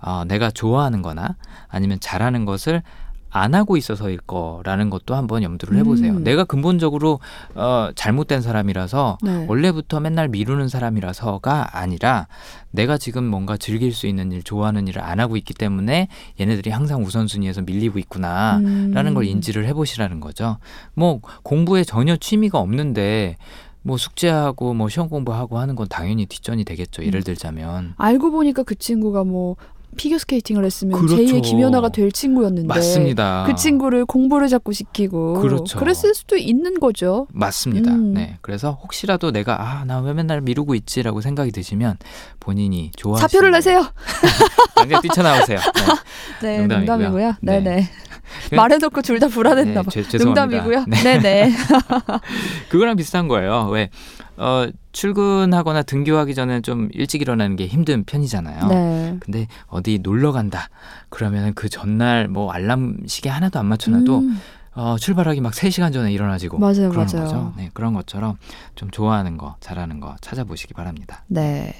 어, 0.00 0.24
내가 0.24 0.50
좋아하는 0.50 1.02
거나 1.02 1.36
아니면 1.68 1.98
잘하는 2.00 2.44
것을 2.44 2.82
안 3.32 3.54
하고 3.54 3.76
있어서일 3.76 4.18
거라는 4.18 4.90
것도 4.90 5.14
한번 5.14 5.42
염두를 5.42 5.78
해보세요. 5.78 6.12
음. 6.12 6.22
내가 6.22 6.44
근본적으로 6.44 7.18
어, 7.54 7.88
잘못된 7.94 8.42
사람이라서 8.42 9.18
네. 9.22 9.46
원래부터 9.48 10.00
맨날 10.00 10.28
미루는 10.28 10.68
사람이라서가 10.68 11.78
아니라 11.78 12.28
내가 12.70 12.98
지금 12.98 13.24
뭔가 13.24 13.56
즐길 13.56 13.92
수 13.92 14.06
있는 14.06 14.32
일, 14.32 14.42
좋아하는 14.42 14.86
일을 14.86 15.02
안 15.02 15.18
하고 15.18 15.36
있기 15.38 15.54
때문에 15.54 16.08
얘네들이 16.38 16.70
항상 16.70 17.02
우선순위에서 17.02 17.62
밀리고 17.62 17.98
있구나. 17.98 18.60
라는 18.62 19.06
음. 19.08 19.14
걸 19.14 19.24
인지를 19.24 19.66
해보시라는 19.66 20.20
거죠. 20.20 20.58
뭐 20.94 21.20
공부에 21.42 21.84
전혀 21.84 22.16
취미가 22.16 22.58
없는데 22.58 23.36
뭐 23.82 23.96
숙제하고 23.96 24.74
뭐 24.74 24.88
시험 24.88 25.08
공부하고 25.08 25.58
하는 25.58 25.74
건 25.74 25.86
당연히 25.88 26.26
뒷전이 26.26 26.64
되겠죠. 26.64 27.04
예를 27.04 27.20
음. 27.20 27.24
들자면 27.24 27.94
알고 27.96 28.30
보니까 28.30 28.62
그 28.62 28.74
친구가 28.74 29.24
뭐 29.24 29.56
피겨 29.96 30.18
스케이팅을 30.18 30.64
했으면 30.64 30.98
그렇죠. 30.98 31.16
제2의 31.16 31.42
김연아가 31.42 31.88
될 31.90 32.10
친구였는데 32.12 32.66
맞습니다. 32.66 33.44
그 33.46 33.54
친구를 33.54 34.04
공부를 34.06 34.48
자꾸 34.48 34.72
시키고 34.72 35.34
그렇죠. 35.40 35.78
그랬을 35.78 36.14
수도 36.14 36.36
있는 36.36 36.80
거죠. 36.80 37.26
맞습니다. 37.32 37.90
음. 37.92 38.14
네. 38.14 38.38
그래서 38.40 38.78
혹시라도 38.82 39.30
내가 39.32 39.60
아 39.60 39.84
나 39.84 40.00
왜 40.00 40.12
맨날 40.14 40.40
미루고 40.40 40.74
있지라고 40.74 41.20
생각이 41.20 41.52
드시면 41.52 41.96
본인이 42.40 42.90
좋아 42.96 43.16
사표를 43.18 43.50
내세요. 43.52 43.84
당장 44.74 45.00
뛰쳐나오세요. 45.02 45.58
네. 46.42 46.56
네, 46.56 46.58
농담이고요. 46.58 46.86
농담이고요. 46.86 47.34
네. 47.42 47.60
네, 47.60 47.76
네. 47.76 47.90
그- 48.48 48.54
말해 48.54 48.78
놓고 48.78 49.02
둘 49.02 49.20
다 49.20 49.28
불안했나 49.28 49.80
네, 49.80 49.82
봐. 49.84 49.90
죄- 49.90 50.02
죄송합니다. 50.02 50.62
농담이고요. 50.62 50.84
네. 50.88 51.02
네, 51.02 51.18
네. 51.20 51.52
그거랑 52.70 52.96
비슷한 52.96 53.28
거예요. 53.28 53.68
왜 53.70 53.90
어, 54.36 54.66
출근하거나 54.92 55.82
등교하기 55.82 56.34
전에 56.34 56.60
좀 56.60 56.88
일찍 56.92 57.22
일어나는 57.22 57.56
게 57.56 57.66
힘든 57.66 58.04
편이잖아요. 58.04 58.68
네. 58.68 59.16
근데 59.20 59.48
어디 59.66 59.98
놀러 60.02 60.32
간다. 60.32 60.68
그러면 61.08 61.54
그 61.54 61.68
전날 61.68 62.28
뭐 62.28 62.52
알람 62.52 62.98
시계 63.06 63.28
하나도 63.30 63.58
안 63.58 63.66
맞춰놔도 63.66 64.18
음, 64.18 64.40
어, 64.74 64.96
출발하기 64.98 65.42
막 65.42 65.52
3시간 65.52 65.92
전에 65.92 66.10
일어나지고 66.12 66.58
맞아요, 66.58 66.88
그러는 66.88 67.06
맞아요. 67.12 67.24
거죠. 67.26 67.52
네, 67.58 67.68
그런 67.74 67.92
것처럼 67.92 68.38
좀 68.74 68.90
좋아하는 68.90 69.36
거, 69.36 69.56
잘하는 69.60 70.00
거 70.00 70.16
찾아보시기 70.22 70.72
바랍니다. 70.72 71.24
네. 71.26 71.74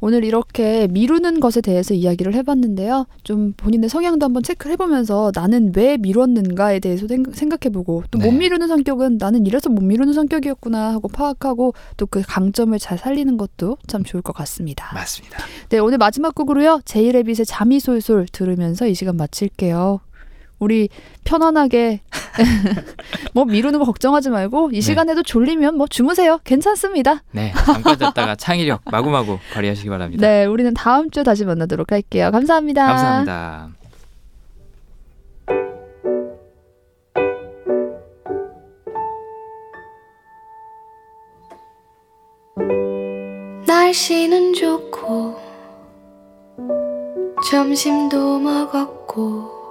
오늘 0.00 0.24
이렇게 0.24 0.86
미루는 0.88 1.40
것에 1.40 1.62
대해서 1.62 1.94
이야기를 1.94 2.34
해봤는데요. 2.34 3.06
좀 3.22 3.54
본인의 3.56 3.88
성향도 3.88 4.26
한번 4.26 4.42
체크를 4.42 4.72
해보면서 4.74 5.32
나는 5.34 5.72
왜 5.74 5.96
미뤘는가에 5.96 6.80
대해서 6.80 7.06
생- 7.08 7.24
생각해보고 7.32 8.04
또못 8.10 8.28
네. 8.32 8.38
미루는 8.38 8.68
성격은 8.68 9.16
나는 9.18 9.46
이래서 9.46 9.70
못 9.70 9.82
미루는 9.82 10.12
성격이었구나 10.12 10.92
하고 10.92 11.08
파악하고 11.08 11.72
또 11.96 12.04
그 12.06 12.20
강점을 12.26 12.78
잘 12.78 12.98
살리는 12.98 13.38
것도 13.38 13.78
참 13.86 14.04
좋을 14.04 14.20
것 14.22 14.34
같습니다. 14.34 14.90
맞습니다. 14.94 15.38
네, 15.70 15.78
오늘 15.78 15.96
마지막 15.96 16.34
곡으로요. 16.34 16.82
제이레빗의 16.84 17.46
잠이 17.46 17.80
솔솔 17.80 18.26
들으면서 18.30 18.86
이 18.86 18.94
시간 18.94 19.16
마칠게요. 19.16 20.00
우리 20.58 20.88
편안하게 21.24 22.00
뭐 23.34 23.44
미루는 23.44 23.78
거 23.78 23.84
걱정하지 23.84 24.30
말고 24.30 24.70
이 24.70 24.74
네. 24.76 24.80
시간에도 24.80 25.22
졸리면 25.22 25.76
뭐 25.76 25.86
주무세요. 25.86 26.38
괜찮습니다. 26.44 27.22
네, 27.32 27.52
잠깐 27.64 27.98
잤다가 27.98 28.34
창의력 28.36 28.82
마구마구 28.90 29.38
발휘하시기 29.52 29.88
바랍니다. 29.88 30.26
네, 30.26 30.44
우리는 30.44 30.72
다음 30.74 31.10
주에 31.10 31.22
다시 31.22 31.44
만나도록 31.44 31.92
할게요. 31.92 32.30
감사합니다. 32.30 32.86
감사합니다. 32.86 33.68
날씨는 43.66 44.54
좋고 44.54 45.36
점심도 47.50 48.38
먹었고 48.38 49.63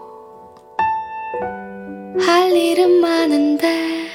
할 2.20 2.52
일은 2.52 3.02
많은데 3.02 4.08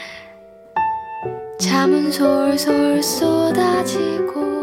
잠은 1.58 2.12
솔솔 2.12 3.02
쏟아지고 3.02 4.57